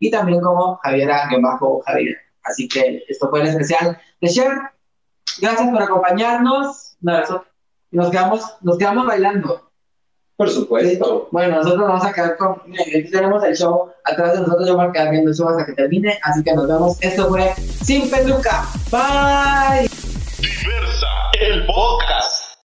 y 0.00 0.10
también 0.10 0.40
como 0.40 0.76
Javiera-Javier. 0.82 2.16
Así 2.44 2.66
que 2.66 3.04
esto 3.08 3.28
fue 3.28 3.42
el 3.42 3.48
especial 3.48 4.00
de 4.20 4.28
Cher. 4.28 4.52
Gracias 5.40 5.68
por 5.68 5.82
acompañarnos. 5.82 6.96
Un 7.02 7.10
abrazo. 7.10 7.44
Nos 7.90 8.10
quedamos, 8.10 8.42
nos 8.62 8.78
quedamos 8.78 9.06
bailando. 9.06 9.70
Por 10.36 10.48
supuesto. 10.48 11.28
Bueno, 11.30 11.56
nosotros 11.56 11.86
vamos 11.86 12.04
a 12.04 12.12
quedar 12.12 12.36
con. 12.36 12.62
Aquí 12.72 13.10
tenemos 13.10 13.42
el 13.44 13.56
show 13.56 13.90
atrás 14.04 14.34
de 14.34 14.40
nosotros. 14.40 14.68
Yo 14.68 14.76
voy 14.76 14.86
a 14.86 14.92
quedar 14.92 15.10
viendo 15.10 15.30
el 15.30 15.36
show 15.36 15.48
hasta 15.48 15.66
que 15.66 15.72
termine. 15.72 16.18
Así 16.22 16.42
que 16.42 16.54
nos 16.54 16.68
vemos. 16.68 16.96
Esto 17.02 17.28
fue 17.28 17.52
Sin 17.82 18.08
Peluca. 18.08 18.64
Bye. 18.90 19.88
Diversa, 20.38 21.06
el 21.40 21.66
podcast. 21.66 22.37